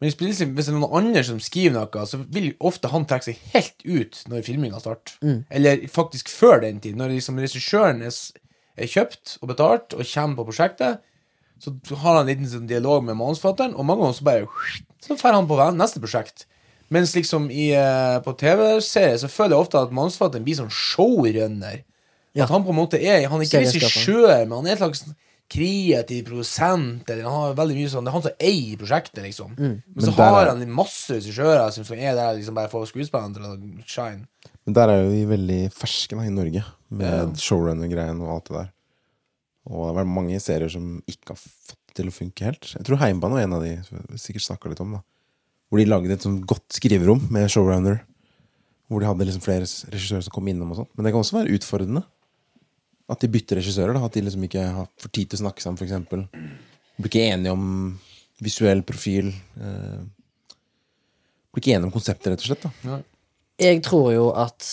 Men 0.00 0.08
i 0.08 0.10
spillefilm, 0.12 0.52
hvis 0.54 0.66
det 0.66 0.74
er 0.74 0.78
noen 0.78 0.92
andre 1.06 1.24
som 1.24 1.38
skriver 1.40 1.72
noe, 1.72 2.06
så 2.06 2.18
vil 2.30 2.52
ofte 2.60 2.88
han 2.92 3.06
trekke 3.06 3.24
seg 3.24 3.36
helt 3.54 3.80
ut 3.86 4.18
når 4.28 4.44
filminga 4.44 4.78
starter. 4.78 5.14
Eller 5.50 5.86
faktisk 5.88 6.28
før 6.28 6.60
den 6.60 6.78
tid. 6.80 6.94
Når 6.96 7.08
liksom 7.16 7.38
regissøren 7.40 8.02
er, 8.02 8.10
s- 8.12 8.32
er 8.76 8.86
kjøpt 8.86 9.38
og 9.42 9.48
betalt 9.48 9.94
og 9.96 10.04
kommer 10.04 10.36
på 10.36 10.44
prosjektet, 10.52 10.98
så 11.58 11.72
har 11.96 12.18
han 12.18 12.22
en 12.24 12.30
liten 12.30 12.48
sånn 12.50 12.68
dialog 12.68 13.04
med 13.04 13.16
manusforfatteren, 13.16 13.74
og 13.74 13.86
mange 13.88 14.04
ganger 14.04 14.18
så 14.18 14.24
bare 14.24 14.46
Så 15.06 15.16
drar 15.16 15.36
han 15.36 15.46
på 15.48 15.56
neste 15.76 16.00
prosjekt. 16.02 16.46
Mens 16.90 17.14
liksom 17.14 17.50
i, 17.50 17.70
eh, 17.74 18.20
på 18.22 18.34
TV-serier 18.38 19.18
så 19.18 19.28
føler 19.30 19.56
jeg 19.56 19.64
ofte 19.64 19.80
at 19.80 19.94
manusforfatteren 19.94 20.44
blir 20.46 20.58
sånn 20.58 20.70
showrunner. 20.70 21.82
Ja. 22.36 22.44
At 22.44 22.50
han 22.52 22.64
på 22.66 22.70
en 22.70 22.78
måte 22.78 23.00
er 23.00 23.26
Han 23.28 23.40
er 23.40 23.46
ikke 23.46 23.64
regissør, 23.64 24.46
men 24.46 24.58
han 24.58 24.66
er 24.66 24.76
en 24.76 24.82
slags 24.84 25.04
kreativ 25.48 26.26
produsent. 26.26 27.08
Eller 27.08 27.24
han 27.24 27.32
har 27.32 27.54
veldig 27.58 27.76
mye 27.78 27.90
sånn 27.90 28.04
Det 28.04 28.10
er 28.12 28.16
han 28.18 28.26
som 28.26 28.40
eier 28.40 28.76
prosjektet, 28.80 29.22
liksom. 29.24 29.54
Men 29.56 29.82
så 29.82 29.94
Men 29.94 30.04
så 30.04 30.16
har 30.16 30.46
er- 30.46 30.50
han 30.50 30.70
masse 30.70 31.10
regissører 31.16 31.72
som 31.72 31.84
som 31.84 31.96
er 31.98 32.14
der 32.14 32.34
liksom 32.38 32.54
bare 32.54 32.68
for 32.68 32.84
skuespillerne 32.84 33.34
til 33.34 33.42
å 33.42 33.84
shine. 33.86 34.26
Men 34.66 34.74
der 34.74 34.88
er 34.90 35.02
jo 35.04 35.10
vi 35.10 35.24
veldig 35.36 35.72
ferske 35.72 36.16
da, 36.16 36.22
i 36.22 36.30
Norge, 36.30 36.64
med 36.90 37.36
showrunner-greien 37.36 38.20
og 38.20 38.28
alt 38.34 38.44
det 38.44 38.56
der. 38.56 38.72
Og 39.66 39.80
det 39.80 39.88
har 39.90 39.98
vært 40.00 40.14
mange 40.14 40.40
serier 40.42 40.70
som 40.70 40.96
ikke 41.10 41.34
har 41.34 41.40
fått 41.40 41.96
til 41.96 42.10
å 42.10 42.14
funke 42.14 42.46
helt. 42.46 42.68
Jeg 42.76 42.86
tror 42.86 43.00
Heimbane 43.00 43.38
var 43.38 43.46
en 43.46 43.56
av 43.56 43.64
de 43.64 43.72
vi 43.80 44.20
sikkert 44.20 44.46
snakka 44.46 44.70
litt 44.70 44.82
om. 44.84 44.98
da 44.98 45.00
Hvor 45.70 45.80
de 45.80 45.88
lagde 45.88 46.14
et 46.14 46.26
sånn 46.26 46.42
godt 46.46 46.76
skriverom 46.76 47.24
med 47.34 47.50
showrunner. 47.50 48.02
Hvor 48.86 49.02
de 49.02 49.08
hadde 49.08 49.26
liksom 49.26 49.42
flere 49.42 49.66
regissører 49.66 50.22
som 50.22 50.34
kom 50.34 50.50
innom 50.52 50.70
og 50.70 50.82
sånt. 50.82 50.92
Men 50.94 51.06
det 51.06 51.14
kan 51.14 51.24
også 51.24 51.40
være 51.40 51.56
utfordrende. 51.58 52.04
At 53.10 53.22
de 53.22 53.30
bytter 53.30 53.58
regissører. 53.60 53.96
da 53.96 54.04
At 54.06 54.14
de 54.14 54.22
liksom 54.26 54.46
ikke 54.46 54.66
får 55.02 55.14
tid 55.14 55.30
til 55.32 55.40
å 55.40 55.44
snakke 55.46 55.64
sammen, 55.64 55.80
f.eks. 55.80 56.28
Blir 56.96 57.10
ikke 57.10 57.26
enige 57.32 57.54
om 57.56 57.66
visuell 58.44 58.84
profil. 58.86 59.32
Eh, 59.58 60.02
blir 61.50 61.64
ikke 61.64 61.74
enige 61.74 61.88
om 61.88 61.94
konseptet, 61.94 62.30
rett 62.32 62.44
og 62.44 62.50
slett. 62.52 62.66
da 62.84 63.00
Jeg 63.58 63.82
tror 63.82 64.12
jo 64.14 64.30
at 64.36 64.68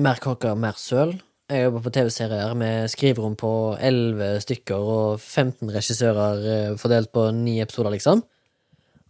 mer 0.00 0.18
kake, 0.22 0.54
mer 0.58 0.78
søl. 0.80 1.14
Jeg 1.50 1.64
jobber 1.64 1.82
på 1.82 1.90
TV-serier 1.90 2.52
med 2.54 2.90
skriverom 2.92 3.32
på 3.34 3.48
11 3.82 4.42
stykker 4.44 4.90
og 4.92 5.20
15 5.20 5.72
regissører 5.74 6.44
eh, 6.46 6.74
fordelt 6.78 7.10
på 7.10 7.24
ni 7.34 7.56
episoder, 7.58 7.90
liksom. 7.90 8.20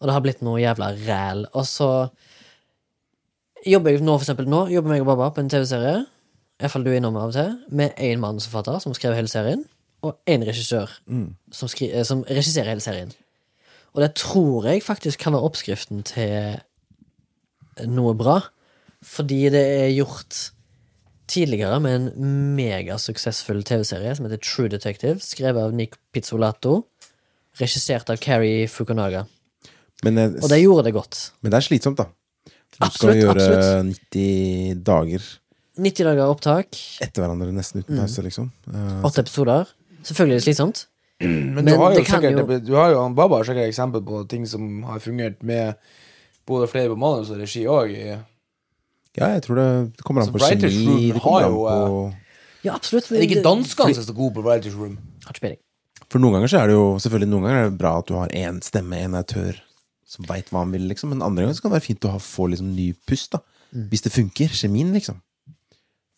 Og 0.00 0.08
det 0.08 0.14
har 0.14 0.22
blitt 0.24 0.40
noe 0.40 0.62
jævla 0.62 0.88
ræl. 1.04 1.42
Og 1.52 1.66
så 1.68 1.90
jobber 3.66 3.92
jeg 3.92 4.00
nå, 4.00 4.14
for 4.14 4.24
eksempel 4.24 4.48
nå, 4.48 4.62
jobber 4.72 4.94
meg 4.94 5.04
og 5.04 5.10
Baba 5.10 5.28
på 5.36 5.44
en 5.44 5.52
TV-serie, 5.52 5.98
iallfall 6.62 6.86
du 6.86 6.88
er 6.94 6.96
innom 7.02 7.18
av 7.20 7.28
og 7.28 7.36
til, 7.36 7.52
med 7.76 8.00
én 8.00 8.22
manusforfatter 8.22 8.80
som 8.86 8.96
skrev 8.96 9.18
hele 9.18 9.28
serien, 9.28 9.66
og 10.00 10.16
én 10.24 10.46
regissør 10.48 10.88
som, 11.52 11.68
skri 11.68 11.90
eh, 11.92 12.06
som 12.08 12.22
regisserer 12.24 12.72
hele 12.72 12.84
serien. 12.84 13.12
Og 13.92 14.00
det 14.00 14.14
tror 14.16 14.70
jeg 14.70 14.86
faktisk 14.86 15.20
kan 15.26 15.36
være 15.36 15.50
oppskriften 15.50 16.00
til 16.08 16.56
noe 17.90 18.16
bra. 18.16 18.38
Fordi 19.04 19.42
det 19.52 19.60
er 19.60 19.92
gjort 19.92 20.52
tidligere 21.30 21.80
med 21.82 21.96
en 21.96 22.30
megasuksessfull 22.58 23.62
TV-serie 23.66 24.14
som 24.16 24.26
heter 24.26 24.40
True 24.44 24.70
Detective, 24.72 25.18
skrevet 25.24 25.62
av 25.62 25.74
Nick 25.76 25.96
Pizzolato, 26.14 26.80
regissert 27.60 28.10
av 28.12 28.20
Carrie 28.22 28.66
Fukunaga. 28.70 29.26
Men, 30.04 30.18
eh, 30.18 30.32
Og 30.42 30.48
det 30.48 30.62
gjorde 30.62 30.84
det 30.88 30.94
godt. 30.94 31.30
men 31.42 31.52
det 31.52 31.58
er 31.58 31.68
slitsomt, 31.68 31.96
da. 31.96 32.06
Du 32.80 32.90
skal 32.90 33.16
gjøre 33.18 33.36
absolutt. 33.36 33.96
90 34.12 34.82
dager 34.84 35.20
90 35.80 36.04
dager 36.04 36.28
opptak, 36.28 36.76
etter 37.00 37.22
hverandre, 37.22 37.52
nesten 37.54 37.82
uten 37.82 38.00
pause, 38.02 38.22
liksom. 38.24 38.50
Åtte 39.06 39.20
uh, 39.20 39.24
episoder. 39.24 39.68
Selvfølgelig 40.02 40.34
er 40.34 40.40
det 40.40 40.46
slitsomt. 40.48 40.86
Men, 41.20 41.54
Men 41.54 41.64
du 41.64 41.76
har 41.76 41.94
jo 41.94 42.04
sikkert 42.04 42.38
jo- 42.38 42.58
Du 42.64 42.74
har 42.74 42.90
jo 42.94 43.02
han 43.02 43.14
Baba 43.14 43.36
har 43.36 43.44
sikkert 43.44 43.68
eksempel 43.68 44.02
på 44.04 44.22
ting 44.28 44.46
som 44.48 44.82
har 44.88 44.98
fungert 45.00 45.42
med 45.42 45.74
både 46.48 46.68
flere 46.68 46.88
på 46.88 46.96
manus 46.98 47.30
og 47.30 47.40
regi 47.42 47.64
òg. 47.68 47.92
Ja, 49.18 49.32
jeg 49.34 49.42
tror 49.46 49.58
det, 49.58 49.68
det 49.96 50.04
kommer 50.06 50.22
an 50.22 50.30
på 50.32 50.38
Writers 50.42 50.74
kjemi. 50.74 50.86
Room 50.86 51.16
Det 51.16 51.22
kommer 51.24 51.40
har 51.40 51.48
an 51.48 51.56
jo, 51.56 51.64
på 51.66 52.66
Ja, 52.66 52.76
absolutt. 52.76 53.08
Er 53.10 53.18
det 53.22 53.26
ikke 53.30 53.42
danskene 53.46 53.94
som 53.96 54.04
er 54.04 54.06
så 54.06 54.16
gode 54.16 54.36
på 54.36 54.44
Writers 54.46 54.76
Room? 54.78 54.98
Har 55.24 55.34
ikke 55.34 55.46
peiling. 55.46 55.60
For 56.10 56.22
noen 56.22 56.38
ganger 56.38 56.50
så 56.52 56.60
er 56.60 56.70
det 56.70 56.76
jo 56.76 56.84
Selvfølgelig 57.02 57.30
noen 57.30 57.46
ganger 57.46 57.60
er 57.60 57.68
det 57.70 57.80
bra 57.80 57.92
at 58.00 58.08
du 58.10 58.14
har 58.18 58.36
én 58.36 58.60
stemme, 58.66 59.00
en 59.06 59.18
autør, 59.20 59.58
som 60.10 60.26
veit 60.28 60.50
hva 60.50 60.64
han 60.64 60.74
vil, 60.74 60.86
liksom. 60.90 61.12
Men 61.14 61.24
andre 61.26 61.46
ganger 61.46 61.58
så 61.58 61.64
kan 61.64 61.72
det 61.72 61.78
være 61.80 61.88
fint 61.88 62.06
å 62.08 62.14
ha, 62.14 62.22
få 62.22 62.48
liksom 62.50 62.72
ny 62.74 62.90
pust, 63.06 63.34
da. 63.34 63.42
Mm. 63.70 63.84
Hvis 63.92 64.06
det 64.06 64.14
funker. 64.14 64.56
Kjemien, 64.60 64.90
liksom. 64.96 65.20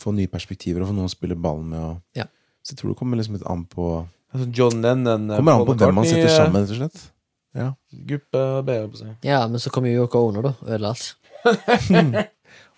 Få 0.01 0.15
nye 0.17 0.31
perspektiver 0.33 0.83
og 0.83 0.91
få 0.91 0.97
noen 0.97 1.11
å 1.11 1.13
spille 1.13 1.37
ballen 1.37 1.69
med. 1.73 1.85
Og, 1.91 2.01
Ja. 2.19 2.29
Så 2.63 2.75
jeg 2.77 2.79
tror 2.79 2.93
det 2.93 2.99
kommer 3.01 3.19
liksom 3.19 3.35
litt 3.35 3.49
an 3.51 3.65
på 3.67 3.87
Altså 4.33 4.47
John 4.55 4.85
Lennon 4.85 5.25
eh, 5.31 5.41
Kommer 5.41 5.59
an 5.59 5.67
på 5.67 5.75
hvem 5.81 5.97
man 5.99 6.07
setter 6.07 6.29
eh, 6.29 6.37
sammen, 6.37 6.63
rett 6.63 6.71
og 6.71 6.79
slett. 6.79 7.01
Ja. 7.59 7.67
Gruppe 8.09 8.45
B, 8.65 8.77
holdt 8.81 8.95
på 8.95 9.01
å 9.01 9.03
si. 9.03 9.11
Ja, 9.29 9.41
men 9.51 9.61
så 9.61 9.73
kommer 9.75 9.91
jo 9.93 10.05
Yoko 10.07 10.23
Ono, 10.31 10.45
da, 10.47 10.55
og 10.57 10.71
ødela 10.71 10.95
alt. 10.95 12.31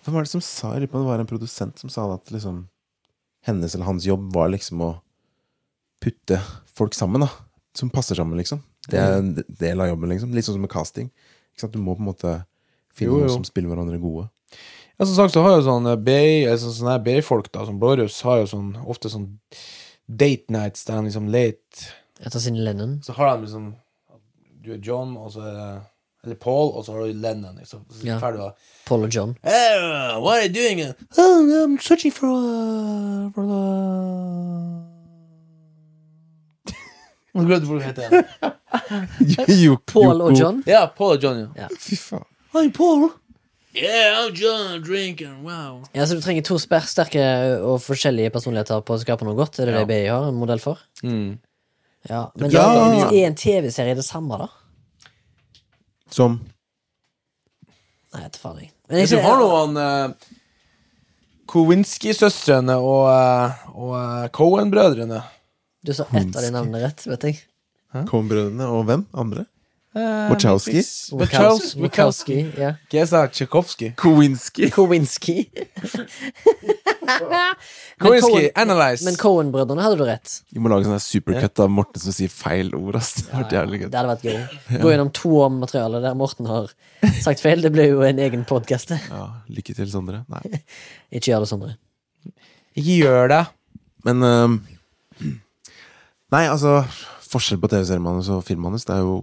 Hvem 0.05 0.13
var 0.15 0.25
det 0.25 0.29
som 0.29 0.43
sa 0.45 0.75
om 0.75 0.83
det 0.85 0.89
var 0.93 1.19
en 1.19 1.29
produsent 1.29 1.81
som 1.81 1.89
sa 1.89 2.05
at 2.13 2.29
liksom 2.33 2.67
hennes 3.45 3.75
eller 3.75 3.85
hans 3.85 4.05
jobb 4.05 4.31
var 4.33 4.49
liksom 4.53 4.81
å 4.81 4.91
putte 6.01 6.39
folk 6.77 6.93
sammen, 6.97 7.25
da. 7.25 7.29
Som 7.77 7.89
passer 7.93 8.17
sammen, 8.17 8.37
liksom. 8.39 8.61
Det 8.87 8.99
er 9.01 9.17
en 9.19 9.31
del 9.35 9.81
av 9.81 9.89
jobben, 9.89 10.11
liksom. 10.13 10.33
Litt 10.33 10.45
sånn 10.47 10.57
som 10.57 10.63
med 10.65 10.71
casting. 10.73 11.09
Ikke 11.53 11.65
sant? 11.65 11.73
Du 11.73 11.81
må 11.81 11.95
på 11.97 12.03
en 12.05 12.09
måte 12.11 12.33
finne 12.95 13.11
Jo, 13.11 13.19
jo. 13.23 13.29
noen 13.29 13.39
som 13.39 13.47
spiller 13.47 13.71
hverandre 13.73 13.99
gode. 14.01 14.27
Ja, 14.95 15.05
som 15.05 15.15
sagt 15.17 15.33
så 15.35 15.43
har 15.43 15.57
jo 15.57 15.65
sånn 15.65 15.89
eh, 15.91 15.97
B, 15.99 16.13
altså, 16.47 16.71
sånne 16.71 16.95
her 16.95 17.03
B-folk 17.03 17.49
da, 17.51 17.65
som 17.67 17.81
Blåruss, 17.81 18.21
har 18.27 18.43
jo 18.43 18.51
sånn 18.53 18.69
ofte 18.85 19.11
sånn 19.11 19.27
date 20.07 20.53
nights 20.53 20.85
der 20.87 20.99
han 20.99 21.09
liksom 21.09 21.27
late 21.33 21.89
Etter 22.23 22.39
sin 22.39 22.61
Lennon. 22.63 23.01
Så 23.03 23.11
har 23.17 23.33
de 23.33 23.43
liksom 23.43 23.73
Du 24.63 24.69
er 24.71 24.79
John, 24.79 25.17
og 25.19 25.33
så 25.33 25.43
er 25.43 25.57
det 25.57 25.69
Eller 26.25 26.35
Paul, 26.35 26.71
og 26.75 26.85
så 26.85 26.91
har 26.95 26.99
du 27.05 27.13
Lennon. 27.13 27.55
Liksom. 27.59 27.85
Så 27.91 28.05
Ja. 28.05 28.17
ferdig. 28.19 28.51
Paul 28.85 29.03
og 29.03 29.09
John. 29.15 29.35
Hey, 29.43 30.19
what 30.19 30.37
are 30.39 30.45
you 30.47 30.53
doing? 30.53 30.81
Oh, 31.17 31.43
I'm 31.65 31.77
searching 31.81 32.11
for 32.13 32.27
uh, 32.27 33.31
for 33.33 33.43
Nå 37.35 37.43
glemte 37.47 37.65
du 37.65 37.71
hva 37.73 37.79
du 37.79 37.85
heter. 37.85 38.03
igjen. 39.49 39.77
Paul 39.91 40.21
og 40.21 40.33
John. 40.39 40.63
Ja, 40.67 40.85
Paul 40.87 41.17
og 41.17 41.23
John, 41.23 41.45
ja. 41.57 41.67
Fy 41.79 41.95
faen. 41.99 42.23
Hi, 42.55 42.69
Paul. 42.71 43.09
Yeah, 43.75 44.21
I'm 44.21 44.31
John, 44.39 44.81
drinking, 44.85 45.41
wow. 45.43 45.81
Ja, 45.93 46.05
Så 46.07 46.15
du 46.15 46.21
trenger 46.23 46.45
to 46.47 46.55
sterke 46.57 47.25
og 47.59 47.81
forskjellige 47.83 48.31
personligheter 48.31 48.79
på 48.87 48.95
å 48.95 49.01
skape 49.01 49.25
noe 49.27 49.35
godt? 49.35 49.59
Er 49.59 49.65
det 49.67 49.73
det 49.81 49.87
BI 49.89 50.05
har 50.07 50.29
en 50.29 50.37
modell 50.39 50.61
for? 50.63 50.79
Mm. 51.03 51.37
Ja, 52.07 52.29
Men 52.37 52.51
Ja. 52.51 53.09
er 53.11 53.25
en 53.27 53.35
TV-serie 53.35 53.95
det 53.97 54.05
samme, 54.05 54.37
da? 54.39 54.47
Som 56.11 56.39
Nei, 58.13 58.21
jeg 58.21 58.29
vet 58.29 58.37
faen 58.39 58.59
jeg. 58.61 58.69
Men 58.87 59.01
jeg, 59.01 59.09
jeg 59.11 59.19
du 59.19 59.25
har 59.25 59.41
noen 59.41 59.79
uh, 59.81 60.35
Kowinski-søstrene 61.51 62.77
og, 62.81 63.09
eh, 63.11 63.65
og 63.75 63.91
eh, 63.99 64.29
Cohen-brødrene. 64.33 65.19
Du 65.85 65.91
sa 65.93 66.07
ett 66.09 66.31
av 66.31 66.41
de 66.41 66.49
navnene 66.53 66.81
rett, 66.81 67.03
vet 67.05 67.27
jeg. 67.27 67.41
Cohen-brødrene 68.09 68.69
og 68.71 68.87
hvem? 68.89 69.03
Andre? 69.15 69.45
Uh, 69.95 70.29
Wachowski? 70.29 70.81
Wachowski. 71.15 71.79
Wachowski. 71.79 72.35
Ja. 72.59 72.73
Hva 72.91 73.03
sa 73.07 73.21
Tsjekhovskij. 73.31 73.93
Kowinski. 73.95 74.67
Kowinski. 74.75 75.45
Kowinski, 78.03 78.49
analyze. 78.59 79.05
Men 79.07 79.15
Cohen-brødrene 79.15 79.85
hadde 79.85 80.01
du 80.01 80.03
rett. 80.09 80.33
Vi 80.51 80.59
må 80.59 80.67
lage 80.73 80.89
sånn 80.89 80.99
supercut 80.99 81.61
av 81.63 81.71
Morten 81.71 82.03
som 82.03 82.11
sier 82.11 82.33
feil 82.33 82.73
ord. 82.75 82.97
Ass. 82.99 83.13
Det 83.21 83.31
hadde 83.31 83.45
vært 83.45 83.55
jævlig 83.55 83.79
Det 83.85 84.01
hadde 84.01 84.11
vært 84.11 84.27
gøy. 84.27 84.35
Gå 84.83 84.91
gjennom 84.91 85.13
to 85.15 85.31
år 85.45 85.49
med 85.53 85.63
materiale 85.63 86.03
der 86.03 86.19
Morten 86.19 86.51
har 86.51 86.67
sagt 87.23 87.39
feil. 87.45 87.63
Det 87.63 87.71
ble 87.71 87.87
jo 87.93 88.03
en 88.03 88.19
egen 88.27 88.43
podkast. 88.51 88.91
Ja, 89.15 89.23
lykke 89.47 89.71
til, 89.77 89.87
Sondre. 89.95 90.25
Nei. 90.27 90.43
Ikke 91.15 91.31
gjør 91.31 91.45
det, 91.45 91.51
Sondre. 91.53 91.71
Ikke 92.75 92.99
gjør 92.99 93.31
det. 93.31 93.43
Men 94.11 94.27
um, 94.27 94.59
Nei, 96.35 96.43
altså 96.51 96.81
Forskjell 97.31 97.63
på 97.63 97.71
TV-seriemanus 97.71 98.27
og 98.33 98.43
filmmanus, 98.47 98.85
det 98.87 98.95
er 98.97 99.03
jo 99.05 99.19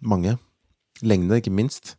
mange. 0.00 0.36
Lengde, 1.02 1.38
ikke 1.40 1.52
minst. 1.52 1.96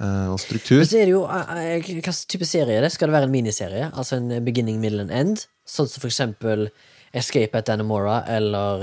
Eh, 0.00 0.28
og 0.32 0.40
struktur. 0.40 0.80
Men 0.82 0.88
så 0.88 0.98
er 0.98 1.06
det 1.08 1.14
jo 1.14 1.22
eh, 1.28 1.52
eh, 1.76 1.90
Hva 2.02 2.14
type 2.32 2.48
serie 2.48 2.78
er 2.78 2.86
det? 2.86 2.92
Skal 2.94 3.10
det 3.10 3.16
være 3.16 3.28
en 3.28 3.34
miniserie? 3.34 3.90
Altså 3.92 4.18
en 4.18 4.32
beginning, 4.44 4.80
middle 4.82 5.04
and 5.04 5.12
end? 5.14 5.44
Sånn 5.68 5.88
som 5.90 6.02
for 6.02 6.10
eksempel 6.10 6.70
Escape 7.14 7.58
at 7.60 7.68
Dannemora 7.68 8.22
eller 8.32 8.82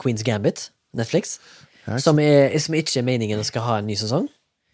Queen's 0.00 0.22
Gambit, 0.26 0.68
Netflix. 0.94 1.38
Som, 1.98 2.20
er, 2.22 2.52
som 2.62 2.76
ikke 2.76 3.00
er 3.00 3.06
meningen 3.06 3.40
skal 3.48 3.64
ha 3.66 3.78
en 3.80 3.88
ny 3.88 3.96
sesong. 3.98 4.28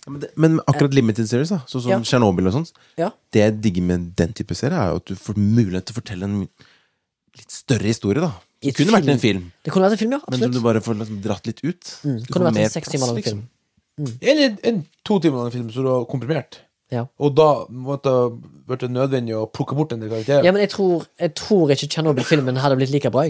Men, 0.09 0.18
det, 0.24 0.32
men 0.40 0.59
akkurat 0.68 0.96
limited 0.96 1.28
series, 1.30 1.53
da 1.53 1.61
sånn 1.68 1.84
som 1.84 1.92
Ja. 1.92 2.01
Chernobyl 2.05 2.51
og 2.51 2.57
sånt, 2.59 2.72
Ja. 2.99 3.11
det 3.32 3.40
jeg 3.40 3.57
digger 3.64 3.86
med 3.86 4.11
den 4.18 4.34
type 4.36 4.57
serie, 4.57 4.76
er 4.76 4.92
jo 4.92 5.01
at 5.01 5.07
du 5.07 5.14
får 5.14 5.38
mulighet 5.38 5.88
til 5.88 5.94
å 5.94 6.01
fortelle 6.01 6.28
en 6.28 6.38
litt 7.38 7.55
større 7.55 7.88
historie, 7.88 8.20
da. 8.24 8.32
Det 8.62 8.72
kunne 8.74 8.90
vært 8.96 9.09
en 9.12 9.20
film, 9.22 9.44
Det 9.64 9.70
kunne 9.72 9.86
vært 9.86 9.92
en 9.94 9.98
film, 10.00 10.12
ja. 10.12 10.18
absolutt. 10.18 10.40
men 10.40 10.52
som 10.52 10.52
du 10.56 10.64
bare 10.64 10.80
får 10.82 10.96
liksom 10.98 11.20
dratt 11.22 11.46
litt 11.46 11.61
ut. 11.62 11.90
Mm, 12.04 12.16
det 12.24 12.28
kunne 12.34 12.48
vært 12.50 12.62
en 12.64 12.70
seks 12.74 12.88
timer 12.94 13.06
lang 13.06 13.16
liksom. 13.20 13.42
film. 13.98 14.16
Eller 14.22 14.56
en 14.70 14.80
to 15.06 15.18
timer 15.22 15.44
lang 15.44 15.52
film 15.54 15.68
så 15.70 15.82
du 15.84 15.88
har 15.92 16.04
komprimert. 16.11 16.61
Ja. 16.90 17.04
Og 17.20 17.34
da 17.36 17.66
måtte 17.68 18.09
det 18.09 18.50
vært 18.70 18.86
nødvendig 18.90 19.34
å 19.36 19.44
plukke 19.52 19.76
bort 19.76 19.92
en 19.92 20.00
del 20.00 20.09
karakterer. 20.11 20.42
ja, 20.46 20.52
men 20.52 20.62
jeg 20.64 20.70
tror, 20.72 21.04
jeg 21.20 21.34
tror 21.36 21.70
ikke 21.74 21.86
Tsjernobyl-filmen 21.92 22.56
hadde 22.62 22.78
blitt 22.80 22.90
like 22.94 23.11
bra. 23.12 23.26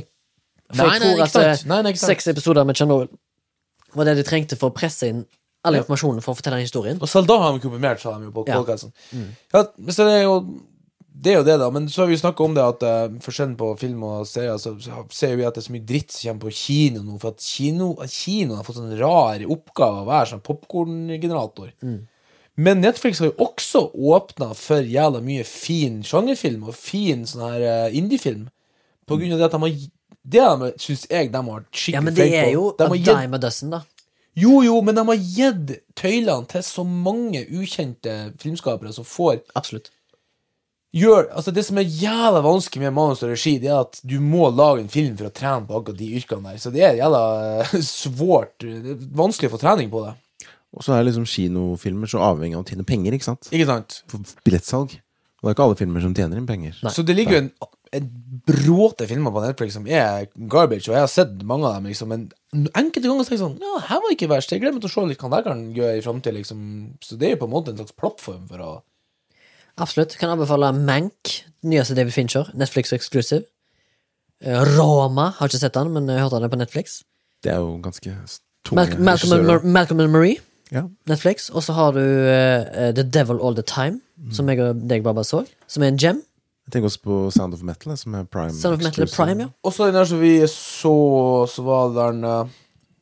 For 0.71 0.85
Nei, 0.85 0.93
jeg 0.95 1.01
tror 1.03 1.17
nei, 1.17 1.27
at 1.27 1.37
eh. 1.43 1.67
Nei, 1.67 1.81
nei, 1.89 1.93
seks 1.99 2.29
episoder 2.29 2.65
med 2.69 2.77
Tsjernobyl 2.77 3.09
var 3.97 4.05
det 4.05 4.17
de 4.21 4.25
trengte 4.29 4.57
for 4.61 4.71
å 4.71 4.75
presse 4.77 5.09
inn 5.09 5.25
all 5.65 5.75
Ja. 5.75 5.81
informasjonen 5.83 6.23
for 6.23 6.33
å 6.33 6.39
fortelle 6.39 6.57
den 6.61 6.69
historien. 6.69 6.99
Og 7.03 7.09
selv 7.09 7.27
da 7.27 7.39
har 7.43 7.53
de 7.57 7.61
komprimert, 7.65 8.01
sa 8.01 8.17
de 8.19 8.29
jo 8.29 8.31
på 8.33 8.47
Ja. 8.47 8.61
podcasten. 8.63 8.93
Ja, 9.53 9.65
men 9.77 9.93
så 9.97 10.05
det 10.07 10.21
er 10.21 10.23
jo 10.29 10.37
det 11.19 11.33
er 11.33 11.39
jo 11.41 11.47
det, 11.47 11.57
da. 11.59 11.67
Men 11.75 11.89
så 11.91 12.05
har 12.05 12.11
vi 12.13 12.19
snakka 12.21 12.45
om 12.45 12.53
det 12.55 12.63
at 12.63 12.85
uh, 12.87 13.17
forskjellen 13.25 13.57
på 13.59 13.73
film 13.81 14.05
og 14.07 14.27
serier, 14.31 14.59
så, 14.63 14.75
så 14.83 15.03
ser 15.15 15.35
vi 15.39 15.47
at 15.49 15.57
det 15.57 15.65
er 15.65 15.67
så 15.67 15.75
mye 15.75 15.87
dritt 15.89 16.15
som 16.15 16.29
kommer 16.29 16.45
på 16.47 16.55
kino 16.61 17.03
nå. 17.03 17.17
For 17.23 17.35
at 17.35 17.43
kino, 17.43 17.89
at 18.05 18.15
kino 18.15 18.59
har 18.59 18.67
fått 18.67 18.79
sånn 18.79 18.95
rar 19.01 19.43
oppgave 19.51 20.05
å 20.05 20.09
være 20.09 20.31
sånn 20.33 20.45
popkorngenerator. 20.47 21.73
Men 22.59 22.81
Netflix 22.83 23.21
har 23.23 23.31
jo 23.33 23.49
også 23.49 23.85
åpna 24.15 24.53
for 24.59 24.87
jævla 24.87 25.21
mye 25.23 25.45
fin 25.47 26.01
sjangerfilm 26.07 26.65
og 26.71 26.79
fin 26.79 27.27
sånn 27.27 27.45
her 27.47 27.67
uh, 27.67 27.99
indiefilm. 27.99 28.49
På 29.09 29.19
grunn 29.19 29.35
av 29.35 29.43
det 29.43 29.49
at 29.51 29.55
de 29.57 29.63
har 29.65 29.77
Det 30.29 30.49
Det 30.61 30.73
syns 30.83 31.07
jeg 31.09 31.31
de 31.33 31.41
har 31.51 31.63
skikkelig 31.73 31.95
Ja, 31.97 32.01
men 32.05 32.15
det 32.15 32.27
er 32.35 32.49
på. 32.51 32.57
jo 32.57 32.65
De 32.77 32.85
a 32.85 32.99
dime 32.99 33.39
a 33.39 33.41
dozen, 33.41 33.71
da. 33.73 33.83
jo, 34.37 34.59
jo, 34.63 34.81
men 34.85 34.95
de 34.95 35.05
har 35.09 35.23
gitt 35.39 35.71
tøylene 35.97 36.47
til 36.51 36.63
så 36.63 36.85
mange 36.85 37.47
ukjente 37.49 38.35
filmskapere 38.39 38.93
som 38.93 39.07
får 39.09 39.41
Absolutt. 39.57 39.91
Gjør, 40.95 41.27
altså 41.37 41.53
Det 41.55 41.65
som 41.67 41.81
er 41.81 41.89
jævla 41.89 42.41
vanskelig 42.45 42.87
med 42.87 42.95
manus 42.97 43.23
og 43.23 43.33
regi, 43.33 43.59
Det 43.61 43.69
er 43.69 43.81
at 43.83 44.01
du 44.03 44.19
må 44.21 44.49
lage 44.51 44.81
en 44.85 44.93
film 44.93 45.17
for 45.19 45.29
å 45.29 45.35
trene 45.35 45.67
på 45.69 45.81
akkurat 45.81 45.99
de 45.99 46.13
yrkene 46.21 46.53
der. 46.53 46.63
Så 46.63 46.73
det 46.75 46.87
er 46.87 47.01
jævla 47.01 47.25
eh, 47.65 47.75
svårt. 47.89 48.57
Det 48.63 48.95
er 48.95 49.05
vanskelig 49.19 49.51
å 49.51 49.57
få 49.57 49.63
trening 49.65 49.93
på 49.93 50.07
det. 50.07 50.15
Og 50.77 50.85
så 50.85 50.95
er 50.95 51.07
liksom 51.09 51.27
kinofilmer 51.29 52.11
så 52.11 52.21
avhengig 52.21 52.59
av 52.59 52.65
å 52.65 52.69
tjene 52.69 52.87
penger, 52.89 53.17
ikke 53.17 53.31
sant? 53.31 53.49
Ikke 53.53 53.69
sant? 53.69 54.03
For 54.11 54.37
billettsalg. 54.45 54.99
Og 55.39 55.47
det 55.47 55.53
er 55.53 55.55
ikke 55.55 55.67
alle 55.69 55.79
filmer 55.79 56.03
som 56.03 56.15
tjener 56.17 56.41
inn 56.41 56.49
penger. 56.49 56.79
Nei. 56.83 56.93
Så 56.93 57.05
det 57.07 57.15
ligger 57.15 57.37
jo 57.37 57.41
en, 57.45 57.51
en 57.95 58.09
bråte 58.49 59.07
filmer 59.09 59.33
på 59.33 59.43
Netflix 59.45 59.77
som 59.79 59.87
er 59.87 60.27
garbage, 60.35 60.89
og 60.91 60.97
jeg 60.97 61.05
har 61.05 61.13
sett 61.13 61.37
mange 61.47 61.69
av 61.69 61.79
dem, 61.79 61.87
liksom, 61.93 62.11
men 62.11 62.27
enkelte 62.77 63.07
ganger 63.07 63.23
tenker 63.23 63.37
jeg 63.37 63.45
sånn 63.45 63.57
Ja, 63.63 63.77
her 63.87 64.03
var 64.03 64.15
ikke 64.17 64.29
verst. 64.33 64.53
Jeg 64.53 64.65
glemte 64.65 64.91
å 64.91 64.93
se 64.93 65.05
litt 65.07 65.23
hva 65.23 65.31
det 65.37 65.45
kan 65.47 65.63
gjøre 65.77 66.01
i 66.01 66.05
framtida, 66.05 66.35
liksom. 66.37 66.61
Så 67.05 67.17
det 67.21 67.31
er 67.31 67.37
jo 67.37 67.43
på 67.45 67.49
en 67.49 67.55
måte 67.55 67.73
en 67.73 67.81
slags 67.81 67.97
plattform 67.97 68.45
for 68.51 68.67
å 68.67 68.73
Absolutt. 69.79 70.17
Kan 70.19 70.31
anbefale 70.35 70.73
Mank, 70.75 71.33
nyeste 71.63 71.95
David 71.97 72.13
Fincher. 72.13 72.51
Netflix 72.55 72.93
exclusive. 72.93 73.45
Eh, 74.43 74.59
Roma. 74.79 75.31
Har 75.39 75.49
ikke 75.51 75.59
sett 75.63 75.75
den, 75.75 75.91
men 75.95 76.09
jeg 76.09 76.21
hørte 76.23 76.41
den 76.43 76.51
på 76.51 76.59
Netflix. 76.61 77.01
Det 77.43 77.53
er 77.53 77.59
jo 77.63 77.77
ganske 77.83 78.13
tunge 78.67 78.77
Mal 78.77 79.01
Malcolm, 79.01 79.33
and. 79.39 79.47
Mar 79.47 79.61
Malcolm 79.65 80.01
and 80.01 80.13
Marie. 80.13 80.37
Ja. 80.73 80.83
Netflix. 81.09 81.49
Og 81.51 81.63
så 81.63 81.73
har 81.73 81.93
du 81.97 82.01
uh, 82.03 82.91
The 82.95 83.03
Devil 83.03 83.39
All 83.43 83.55
The 83.55 83.63
Time, 83.67 84.01
Mm. 84.19 84.33
som 84.35 84.49
jeg 84.51 84.59
og 84.61 84.81
deg 84.91 85.05
bare 85.07 85.23
så. 85.25 85.45
Som 85.71 85.83
er 85.87 85.93
en 85.93 85.99
gem. 85.99 86.17
Jeg 86.67 86.73
tenker 86.73 86.89
også 86.89 87.01
på 87.05 87.31
Sound 87.31 87.55
of 87.55 87.61
Metal, 87.63 87.97
som 87.97 88.15
er 88.19 88.25
Prime. 88.27 88.51
Sound 88.53 88.75
of 88.75 88.83
Metal 88.83 89.05
er. 89.05 89.13
Prime, 89.15 89.41
ja. 89.45 89.49
Og 89.63 89.73
så 89.73 89.87
den 89.87 89.95
der 89.95 90.05
som 90.05 90.19
vi 90.21 90.33
så, 90.51 91.47
så 91.47 91.63
var 91.63 91.93
den 91.95 92.25
uh, 92.25 92.49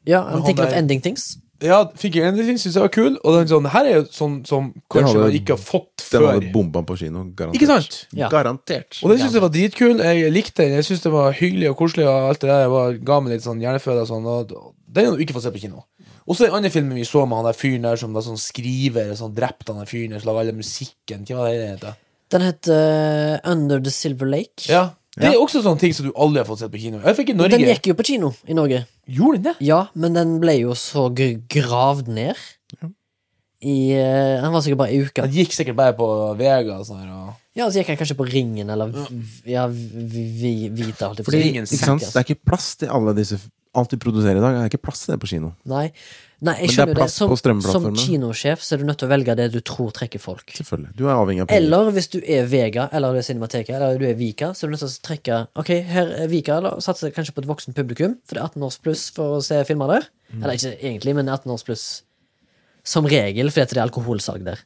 Ja, 0.07 0.20
I'm 0.29 0.45
thinking 0.45 0.66
of 0.66 0.77
ending 0.77 1.01
things. 1.03 1.39
Ja, 1.63 1.79
jeg 2.03 2.13
endelig 2.21 2.59
syns 2.61 2.75
jeg 2.75 2.83
var 2.83 2.91
kul, 2.93 3.15
og 3.25 3.37
den 3.39 3.49
sånn, 3.49 3.67
her 3.73 3.87
er 3.89 3.95
jo 3.95 4.03
sånn 4.13 4.47
som 4.47 4.75
kanskje 4.93 5.15
hadde- 5.15 5.23
man 5.23 5.33
ikke 5.39 5.55
har 5.57 5.63
fått 5.63 6.03
Den 6.11 6.21
før. 6.21 6.27
hadde 6.35 6.53
bomba 6.53 6.83
på 6.83 6.99
kino, 6.99 7.25
garantert. 7.33 7.55
Ikke 7.57 7.67
sant? 7.67 8.07
Ja. 8.13 8.29
Garantert. 8.29 8.99
Og 9.03 9.09
den 9.11 9.19
syns 9.19 9.33
jeg 9.33 9.41
var 9.43 9.49
dritkul. 9.55 9.99
Jeg 10.05 10.33
likte 10.33 10.57
den. 10.57 10.73
Jeg 10.77 10.85
syns 10.85 11.03
det 11.03 11.13
var 11.13 11.33
hyggelig 11.33 11.71
og 11.71 11.77
koselig, 11.79 12.05
og 12.07 12.29
alt 12.29 12.41
det 12.41 12.49
der 12.51 12.61
Jeg 12.67 12.71
var, 12.71 12.93
ga 12.93 13.21
meg 13.21 13.33
litt 13.33 13.43
sånn 13.43 13.61
hjerneføde 13.61 14.03
og 14.03 14.09
sånn. 14.09 14.27
Og 14.27 14.75
den 14.93 15.05
har 15.07 15.17
du 15.17 15.25
ikke 15.25 15.33
fått 15.35 15.43
se 15.45 15.51
på 15.51 15.61
kino. 15.61 15.85
Og 16.29 16.35
så 16.37 16.45
den 16.47 16.55
andre 16.55 16.71
filmen 16.71 16.95
vi 16.95 17.05
så 17.05 17.27
med 17.27 17.37
han 17.39 17.45
der 17.47 17.53
fyren 17.55 17.83
der 17.83 17.97
som 17.97 18.13
da 18.13 18.21
sånn 18.21 18.37
skriver 18.37 19.13
sånn 19.17 19.35
drepte 19.35 19.69
han 19.73 19.79
der 19.79 19.87
fyren 19.87 20.11
der, 20.11 20.19
som 20.21 20.35
laga 20.35 20.41
alle 20.45 20.53
musikken. 20.59 21.25
Hva 21.25 21.37
var 21.39 21.49
det 21.53 21.61
det 21.63 21.81
heter? 21.81 21.97
Den 22.29 22.41
heter 22.43 23.39
eh, 23.45 23.51
Under 23.51 23.79
the 23.81 23.91
Silver 23.91 24.27
Lake. 24.27 24.67
Ja. 24.69 24.91
Det 25.17 25.31
er 25.33 25.39
også 25.41 25.62
sånne 25.64 25.81
ting 25.81 25.95
som 25.97 26.05
du 26.05 26.12
aldri 26.12 26.43
har 26.43 26.49
fått 26.49 26.61
sett 26.61 26.73
på 26.73 26.81
kino. 26.83 26.99
Jeg 27.01 27.17
fikk 27.17 27.31
i 27.33 27.37
Norge. 27.39 27.57
Den 27.57 27.64
gikk 27.71 27.87
jo 27.89 27.95
på 27.97 28.05
kino 28.05 28.35
i 28.45 28.57
Norge. 28.59 28.83
Gjorde 29.09 29.39
den 29.41 29.47
det? 29.49 29.55
Ja, 29.64 29.79
men 29.97 30.12
den 30.19 30.35
ble 30.43 30.59
jo 30.59 30.75
så 30.77 31.07
g- 31.17 31.39
gravd 31.49 32.11
ned. 32.12 32.37
I 33.67 33.77
eh, 33.97 34.43
den 34.43 34.53
var 34.53 34.61
sikkert 34.61 34.83
bare 34.83 34.93
i 34.93 35.01
uka. 35.01 35.25
Den 35.25 35.33
gikk 35.33 35.55
sikkert 35.57 35.79
bare 35.79 35.95
på 35.97 36.07
Vega 36.37 36.77
og 36.77 36.85
sånn 36.85 37.01
her. 37.01 37.14
Og... 37.17 37.31
Ja, 37.57 37.71
så 37.73 37.81
gikk 37.81 37.95
han 37.95 37.97
kanskje 38.03 38.19
på 38.19 38.27
Ringen, 38.29 38.69
eller 38.71 38.93
v- 38.93 39.23
ja, 39.49 39.64
vi, 39.73 40.27
vi, 40.37 40.53
Vita, 40.77 41.09
holdt 41.09 41.23
jeg 41.23 41.27
på 41.27 41.33
å 41.33 41.33
Fordi 41.33 41.49
si. 41.64 41.79
Ikke 41.79 41.89
sant? 41.89 42.05
Det 42.05 42.21
er 42.21 42.27
ikke 42.29 42.45
plass 42.53 42.69
til 42.83 42.93
alle 42.93 43.17
disse 43.17 43.41
Alt 43.77 43.93
vi 43.93 43.99
produserer 44.01 44.41
i 44.41 44.43
dag, 44.45 44.57
er 44.57 44.70
ikke 44.70 44.81
plass 44.83 45.05
til 45.05 45.14
det 45.14 45.18
på 45.22 45.29
kino. 45.31 45.51
Nei, 45.68 45.91
Nei 46.45 46.53
Men 46.53 46.53
det 46.53 46.61
jeg 46.61 46.68
er 46.68 46.74
skjønner 46.74 46.93
det. 46.93 47.01
plass 47.01 47.14
Som, 47.16 47.31
på 47.33 47.37
som 47.64 47.87
kinosjef 47.97 48.64
så 48.64 48.74
er 48.77 48.83
du 48.83 48.87
nødt 48.89 48.99
til 49.01 49.09
å 49.09 49.12
velge 49.12 49.37
det 49.39 49.47
du 49.55 49.59
tror 49.64 49.93
trekker 49.97 50.20
folk. 50.20 50.53
Selvfølgelig. 50.53 50.93
Du 50.99 51.07
er 51.07 51.14
avhengig 51.14 51.45
av 51.45 51.49
penger. 51.49 51.62
Eller 51.62 51.91
hvis 51.97 52.11
du 52.12 52.18
er 52.20 52.49
Vega, 52.51 52.89
eller 52.93 53.16
du 53.16 53.20
er 53.20 53.27
Cinemateket, 53.29 53.72
eller 53.79 54.01
du 54.01 54.05
er 54.09 54.18
Vika, 54.18 54.51
så 54.53 54.66
er 54.66 54.68
du 54.68 54.77
nødt 54.77 54.85
til 54.85 54.93
å 54.93 55.07
trekke 55.09 55.39
Ok, 55.62 55.72
her 55.89 56.12
er 56.24 56.29
Vika, 56.33 56.59
eller 56.61 56.81
satse 56.85 57.12
kanskje 57.16 57.37
på 57.37 57.45
et 57.45 57.49
voksen 57.49 57.77
publikum, 57.77 58.18
for 58.29 58.37
det 58.37 58.43
er 58.45 58.51
18 58.53 58.68
års 58.68 58.81
pluss 58.85 59.07
for 59.16 59.39
å 59.39 59.45
se 59.45 59.62
filmer 59.68 59.95
der. 59.95 60.09
Mm. 60.33 60.43
Eller 60.43 60.61
ikke 60.61 60.74
egentlig, 60.77 61.16
men 61.16 61.33
18 61.33 61.57
års 61.57 61.64
pluss 61.68 61.87
som 62.87 63.09
regel, 63.09 63.49
fordi 63.51 63.64
at 63.64 63.72
det 63.72 63.81
er 63.81 63.87
alkoholsalg 63.89 64.45
der. 64.47 64.61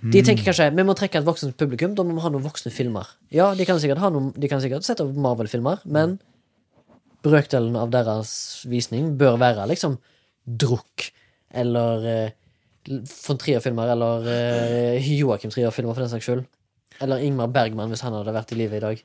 Mm. 0.00 0.14
De 0.14 0.22
tenker 0.24 0.46
kanskje 0.46 0.70
vi 0.72 0.84
må 0.88 0.96
trekke 0.96 1.20
et 1.20 1.26
voksent 1.26 1.56
publikum, 1.60 1.92
da 1.94 2.04
må 2.06 2.16
vi 2.16 2.24
ha 2.24 2.32
noen 2.32 2.44
voksne 2.46 2.72
filmer. 2.72 3.08
Ja, 3.34 3.50
de 3.56 3.66
kan 3.68 3.80
sikkert, 3.82 4.00
ha 4.00 4.08
noen, 4.12 4.32
de 4.32 4.48
kan 4.48 4.62
sikkert 4.64 4.86
sette 4.86 5.04
opp 5.04 5.18
Marvel-filmer, 5.20 5.82
men 5.84 6.16
brøkdelen 7.24 7.76
av 7.78 7.92
deres 7.92 8.32
visning 8.68 9.14
bør 9.20 9.38
være 9.40 9.68
liksom 9.70 9.98
drukk 10.44 11.10
eller 11.50 12.06
eh, 12.08 12.36
von 13.26 13.38
Trier-filmer, 13.38 13.92
eller 13.94 14.28
eh, 14.30 15.12
Joakim 15.18 15.52
Trier-filmer, 15.52 15.94
for 15.94 16.04
den 16.04 16.12
saks 16.12 16.28
skyld. 16.28 16.44
Eller 17.00 17.24
Ingmar 17.24 17.50
Bergman, 17.52 17.90
hvis 17.92 18.04
han 18.04 18.14
hadde 18.16 18.34
vært 18.34 18.54
i 18.54 18.60
live 18.60 18.78
i 18.78 18.84
dag. 18.84 19.02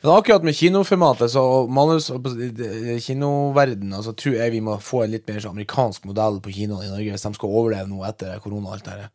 Men 0.00 0.12
akkurat 0.14 0.44
med 0.46 0.56
kinoformatet 0.56 1.28
så 1.28 1.42
manus 1.68 2.06
og 2.14 2.24
kinoverdenen 3.04 3.98
altså, 3.98 4.14
tror 4.16 4.38
jeg 4.38 4.54
vi 4.54 4.62
må 4.64 4.78
få 4.80 5.02
en 5.04 5.12
litt 5.12 5.26
mer 5.28 5.42
sånn 5.44 5.52
amerikansk 5.58 6.06
modell 6.08 6.38
på 6.40 6.54
kinoene 6.56 6.86
i 6.86 6.92
Norge 6.94 7.12
hvis 7.12 7.26
de 7.26 7.32
skal 7.36 7.52
overleve 7.52 7.90
noe 7.90 8.06
etter 8.08 8.40
korona 8.40 8.70
og 8.70 8.78
alt 8.78 8.86
det 8.86 8.96
der. 8.96 9.10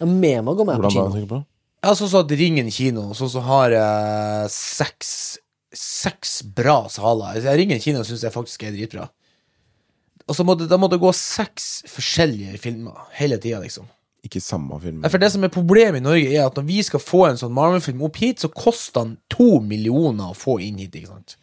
Ja, 0.00 0.08
vi 0.08 0.32
må 0.46 0.54
gå 0.56 0.64
mer 0.64 0.80
på 0.80 0.94
kino. 0.94 1.42
Ja, 1.80 1.92
sånn 1.96 2.08
som 2.08 2.24
at 2.24 2.32
Ringen 2.40 2.72
kino, 2.72 3.10
sånn 3.16 3.32
som 3.34 3.44
har 3.44 3.76
eh, 3.76 4.46
seks 4.52 5.12
Seks 5.76 6.40
bra 6.56 6.82
saler. 6.90 7.36
Altså, 7.36 7.54
Kina 7.60 7.78
kino 7.78 8.02
syns 8.06 8.24
jeg 8.26 8.34
faktisk 8.34 8.64
er 8.66 8.72
dritbra. 8.74 9.08
Og 10.30 10.36
så 10.36 10.44
må 10.46 10.54
det, 10.58 10.68
da 10.70 10.76
må 10.78 10.88
det 10.90 11.00
gå 11.02 11.10
seks 11.16 11.82
forskjellige 11.90 12.58
filmer 12.62 13.06
hele 13.18 13.38
tida, 13.42 13.58
liksom. 13.62 13.86
Ikke 14.26 14.40
samme 14.44 14.76
film. 14.82 15.02
For 15.08 15.18
det 15.22 15.30
som 15.32 15.42
er 15.46 15.50
problemet 15.54 16.02
i 16.02 16.04
Norge, 16.04 16.28
er 16.36 16.44
at 16.46 16.58
når 16.58 16.66
vi 16.68 16.82
skal 16.86 17.00
få 17.02 17.22
en 17.30 17.38
sånn 17.40 17.54
Marvel-film 17.56 18.02
opp 18.06 18.18
hit, 18.20 18.42
så 18.44 18.50
koster 18.52 19.00
den 19.00 19.14
to 19.32 19.60
millioner 19.64 20.34
å 20.34 20.36
få 20.36 20.58
inn 20.62 20.78
hit, 20.82 20.94
ikke 21.00 21.08
sant? 21.14 21.36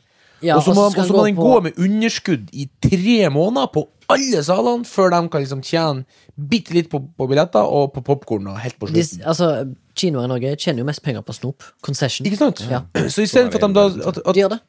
Ja, 0.45 0.59
og 0.59 0.63
så 0.67 0.75
må, 0.77 0.83
så 0.93 1.01
og 1.01 1.07
så 1.09 1.15
må 1.15 1.23
gå 1.23 1.25
den 1.25 1.35
på- 1.39 1.47
gå 1.49 1.61
med 1.65 1.79
underskudd 1.81 2.49
i 2.53 2.67
tre 2.85 3.17
måneder 3.33 3.71
på 3.73 3.87
alle 4.13 4.43
salene, 4.45 4.85
før 4.85 5.09
de 5.15 5.21
kan 5.33 5.41
liksom 5.41 5.63
tjene 5.65 6.05
bitte 6.37 6.75
litt 6.77 6.91
på, 6.91 7.01
på 7.17 7.27
billetter 7.27 7.65
og 7.65 7.89
på 7.95 8.03
popkorn 8.05 8.45
og 8.53 8.59
helt 8.61 8.77
på 8.79 8.91
slutten. 8.91 9.25
altså, 9.25 9.49
Kinoer 9.97 10.27
i 10.27 10.31
Norge 10.31 10.55
tjener 10.55 10.83
jo 10.83 10.87
mest 10.87 11.03
penger 11.05 11.25
på 11.25 11.35
snop. 11.35 11.67
Concession. 11.85 12.27
Ikke 12.29 12.39
sant? 12.39 12.63
Ja. 12.71 12.85
Så 13.13 13.25
istedenfor 13.25 13.61
at 13.61 13.69
de 13.69 13.73
da 13.77 13.85
at, 14.11 14.23
at, 14.23 14.33
De 14.33 14.45
gjør 14.45 14.57
det. 14.57 14.63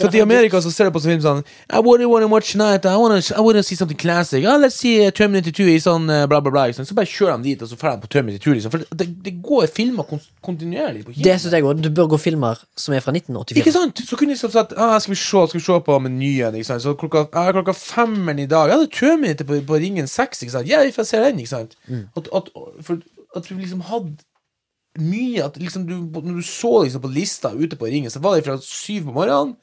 For 0.00 0.14
i 0.16 0.20
Amerika 0.20 0.60
så 0.60 0.70
ser 0.72 0.88
du 0.88 0.94
på 0.94 1.00
sånn 1.02 1.14
film 1.14 1.22
sånn 1.24 1.42
I 1.72 1.80
wouldn't 1.84 2.10
wanna 2.10 2.28
watch 2.30 2.52
tonight 2.52 2.86
I 2.88 2.96
wanna, 3.00 3.20
I 3.32 3.40
wanna 3.44 3.62
see 3.64 3.76
something 3.78 3.98
classic 3.98 4.44
Oh, 4.44 4.58
Let's 4.60 4.76
see 4.80 5.06
uh, 5.06 5.12
Terminator 5.14 5.54
2 5.54 5.68
i 5.72 5.78
sånn 5.82 6.08
uh, 6.10 6.24
bla 6.30 6.40
bla 6.44 6.52
bla 6.52 6.66
Liksom. 6.70 6.86
Så 6.88 6.96
bare 6.98 7.10
kjører 7.10 7.40
de 7.40 7.52
dit 7.52 7.62
Og 7.64 7.70
så 7.70 7.78
drar 7.80 7.96
de 7.96 8.04
på 8.04 8.10
Terminator 8.12 8.44
2 8.50 8.56
liksom. 8.58 8.74
For 8.74 8.98
det, 9.00 9.08
det 9.24 9.34
går 9.44 9.68
filmer 9.72 10.08
kon 10.08 10.20
kontinuerlig 10.44 11.04
på 11.06 11.14
kino 11.14 11.26
Det 11.26 11.36
synes 11.40 11.56
jeg 11.56 11.66
også. 11.66 11.86
Du 11.86 11.90
bør 11.94 12.10
gå 12.14 12.20
filmer 12.22 12.60
som 12.78 12.96
er 12.96 13.04
fra 13.04 13.14
1984. 13.14 13.62
Ikke 13.62 13.74
sant? 13.74 14.02
Så 14.08 14.18
kunne 14.18 14.32
de 14.32 14.36
liksom 14.36 14.52
sagt 14.54 14.74
ah, 14.76 14.96
Skal 15.02 15.14
vi 15.14 15.20
se, 15.20 15.46
skal 15.52 15.60
vi 15.60 15.64
se 15.64 15.78
på 15.86 15.98
menyen 16.06 16.58
ikke 16.58 16.70
sant? 16.72 16.84
Så 16.84 16.96
klokka, 16.98 17.26
ah, 17.32 17.52
klokka 17.54 17.76
femmeren 17.78 18.42
i 18.42 18.48
dag 18.50 18.72
Ja, 18.72 18.80
det 18.80 18.90
er 18.90 18.98
Terminator 18.98 19.48
på, 19.48 19.62
på 19.68 19.80
ringen 19.82 20.10
6 20.10 20.44
ikke 20.44 20.56
sant? 20.58 20.68
Ja, 20.70 20.82
vi 20.86 20.94
får 20.94 21.08
se 21.08 21.22
den 21.22 21.40
ikke 21.42 21.54
sant? 21.54 21.78
At, 22.18 22.28
at, 22.34 22.52
for, 22.84 23.00
at 23.36 23.50
vi 23.50 23.62
liksom 23.62 23.86
hadde 23.88 24.18
mye 25.00 25.44
At 25.46 25.56
liksom 25.56 25.86
du, 25.88 25.94
når 26.20 26.40
du 26.40 26.42
så 26.44 26.72
liksom 26.84 27.00
på 27.04 27.12
lista 27.14 27.52
ute 27.56 27.78
på 27.80 27.86
ringen 27.88 28.10
Så 28.12 28.20
var 28.20 28.36
det 28.36 28.44
fra 28.44 28.58
syv 28.60 29.06
på 29.08 29.14
morgenen 29.16 29.54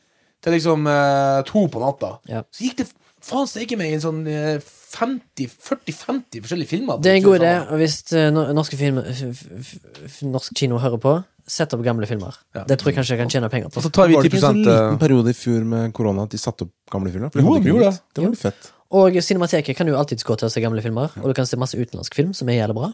Til 0.42 0.56
liksom 0.56 0.88
eh, 0.90 1.42
to 1.50 1.68
på 1.70 1.82
natta 1.84 2.16
Ja. 2.32 2.42
Så 2.50 2.66
gikk 2.66 2.78
det 2.82 2.88
faen 3.20 3.46
steike 3.52 3.76
meg 3.78 3.92
en 3.98 4.02
sånn 4.02 4.22
eh, 4.32 4.62
40-50 4.90 6.40
forskjellige 6.42 6.70
filmer 6.72 7.02
Det 7.04 7.12
er 7.12 7.18
en 7.20 7.26
god 7.26 7.40
idé, 7.42 7.52
og 7.70 7.82
hvis 7.82 7.98
eh, 8.16 8.30
no- 8.34 8.46
norske 8.56 8.78
film, 8.80 9.02
f 9.04 9.44
f 9.60 9.74
f 10.08 10.16
norsk 10.26 10.56
kino 10.58 10.80
hører 10.82 11.02
på, 11.04 11.12
sett 11.50 11.74
opp 11.76 11.84
gamle 11.86 12.08
filmer. 12.10 12.38
Ja. 12.56 12.64
Det 12.70 12.78
tror 12.80 12.90
jeg 12.92 12.98
kanskje 13.00 13.16
jeg 13.18 13.22
kan 13.24 13.32
tjene 13.34 13.50
penger 13.52 13.70
Og 13.70 13.76
på. 13.76 13.84
så 13.86 13.92
tar 13.94 14.08
vi 14.10 14.16
Var 14.18 14.26
det 14.26 14.32
ikke 14.32 14.40
en 14.40 14.42
10 14.42 14.46
sånn 14.48 14.62
eh, 14.64 14.80
liten 14.80 15.00
periode 15.04 15.34
i 15.34 15.38
fjor 15.38 15.68
med 15.76 15.94
korona 15.98 16.26
at 16.26 16.34
de 16.34 16.40
satte 16.42 16.66
opp 16.68 16.74
gamle 16.96 17.12
filmer? 17.14 17.30
For 17.34 17.42
Jo, 17.44 17.46
hadde 17.52 17.60
de 17.60 17.68
ikke 17.68 17.76
gjorde 17.76 17.92
det. 17.92 18.02
Det 18.16 18.24
var 18.26 18.34
litt 18.34 18.44
fett. 18.48 18.72
Og 19.00 19.20
Cinemateket 19.28 19.78
kan 19.78 19.92
jo 19.92 20.00
alltids 20.00 20.26
gå 20.26 20.40
til 20.42 20.48
å 20.50 20.54
se 20.56 20.64
gamle 20.64 20.82
filmer, 20.86 21.12
og 21.22 21.28
du 21.30 21.36
kan 21.38 21.46
se 21.50 21.60
masse 21.62 21.78
utenlandsk 21.78 22.16
film 22.18 22.32
som 22.38 22.50
er 22.50 22.62
jævlig 22.64 22.80
bra. 22.80 22.90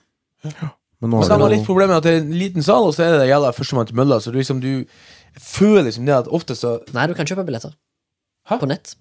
Men 1.06 1.14
nå 1.14 1.22
har 1.22 1.28
så 1.30 1.36
har 1.36 1.42
det 1.42 1.46
man 1.46 1.54
litt 1.54 1.66
problemer 1.68 1.94
problemet 1.94 1.94
med 1.94 2.02
at 2.02 2.08
det 2.10 2.14
er 2.16 2.22
en 2.24 2.40
liten 2.42 2.66
sal, 2.66 2.90
og 2.90 2.96
så 2.98 3.06
er 3.06 3.16
det 3.20 3.30
jævla 3.30 3.54
førstemann 3.56 3.90
til 3.90 3.98
mølla, 4.02 4.20
så 4.24 4.34
du 4.34 4.40
liksom 4.42 4.62
du 4.64 4.72
føler 5.42 5.88
liksom 5.90 6.06
det 6.08 6.16
at 6.16 6.30
ofte 6.32 6.56
så 6.58 6.78
Nei, 6.96 7.08
du 7.12 7.16
kan 7.18 7.28
kjøpe 7.28 7.46
billetter. 7.48 7.76
Hæ? 8.50 8.60
På 8.62 8.70
nett. 8.70 8.96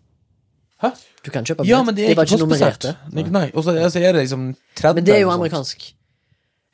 Hæ? 0.83 0.91
Du 1.25 1.31
kan 1.31 1.47
kjøpe 1.47 1.67
Ja, 1.69 1.83
men 1.83 1.97
det 1.97 2.07
De 2.07 2.13
er 2.13 2.17
bare 2.19 2.27
ikke 2.29 2.41
postbesett. 2.43 2.85
nummererte. 2.85 2.97
Nei, 3.15 3.27
Nei, 3.31 3.51
og 3.55 3.65
så 3.65 3.75
altså, 3.77 4.01
er 4.01 4.13
det 4.13 4.25
liksom 4.27 4.49
30 4.77 4.95
Men 4.95 5.07
det 5.07 5.15
er 5.15 5.23
jo 5.23 5.31
amerikansk. 5.31 5.95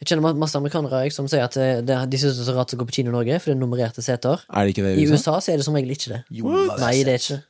Jeg 0.01 0.09
kjenner 0.09 0.33
masse 0.41 0.57
amerikanere 0.57 1.03
jeg, 1.05 1.13
som 1.13 1.27
sier 1.29 1.45
at 1.45 1.55
det, 1.55 1.85
det, 1.85 1.97
de 2.09 2.19
syns 2.19 2.39
det 2.39 2.47
er 2.47 2.49
så 2.49 2.57
rart 2.57 2.73
å 2.73 2.79
gå 2.81 2.87
på 2.89 2.95
kino 2.97 3.13
i 3.13 3.15
Norge, 3.19 3.37
for 3.37 3.51
det 3.51 3.57
er 3.59 3.61
nummererte 3.61 4.01
seter. 4.01 4.41
Er 4.49 4.65
det 4.65 4.73
ikke 4.73 4.85
det 4.87 4.95
I 4.97 5.05
i 5.05 5.11
USA? 5.11 5.35
Så 5.45 5.53
er 5.53 5.61
det 5.61 5.67
som 5.67 5.77
regel 5.77 5.93
ikke 5.93 6.15
det. 6.15 6.21
Jo, 6.33 6.49
Nei, 6.81 6.95
det 7.05 7.19
er 7.19 7.21
ikke 7.21 7.37
det. 7.37 7.43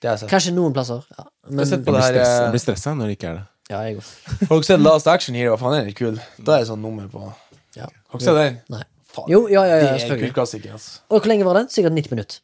det 0.00 0.12
er. 0.14 0.22
Kanskje 0.30 0.54
noen 0.56 0.72
plasser. 0.72 1.04
Ja. 1.18 1.26
Men 1.50 1.66
Jeg 1.66 1.84
det 1.84 2.04
jeg 2.06 2.22
eh, 2.24 2.48
blir 2.54 2.62
stressa 2.64 2.94
når 2.96 3.12
det 3.12 3.18
ikke 3.18 3.28
er 3.34 3.36
det. 3.42 3.44
Ja, 3.70 3.80
jeg 3.86 3.96
går. 4.00 4.10
Har 4.50 4.54
dere 4.56 4.66
sett 4.68 4.82
Last 4.84 5.06
Action 5.10 5.36
Hero? 5.38 5.56
Faen, 5.60 5.76
den 5.76 5.84
er 5.84 5.90
litt 5.92 5.98
kul. 6.00 6.18
Da 6.38 6.56
er 6.58 6.64
det 6.64 6.70
sånn 6.72 6.82
nummer 6.84 7.06
på 7.12 7.22
Har 7.28 7.36
Ja. 7.78 7.86
dere 8.12 8.20
sett 8.26 8.38
den? 8.40 8.60
Nei. 8.74 8.82
Faen, 9.10 9.30
Jo, 9.32 9.44
ja, 9.50 9.64
ja, 9.66 9.76
ja, 9.80 9.90
det 9.96 10.04
er 10.04 10.14
en 10.16 10.22
kul 10.26 10.32
klassiker, 10.36 10.72
altså. 10.76 11.00
Og 11.10 11.20
hvor 11.22 11.30
lenge 11.32 11.46
var 11.48 11.58
den? 11.60 11.68
Sikkert 11.72 11.94
90 11.96 12.10
minutter. 12.14 12.40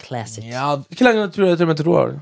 Classic. 0.00 0.44
Ja, 0.48 0.76
Hvor 0.80 1.04
lenge 1.08 1.26
tror 1.34 1.50
jeg 1.50 1.58
Terminator 1.60 1.84
2 1.90 1.96
har. 1.98 2.14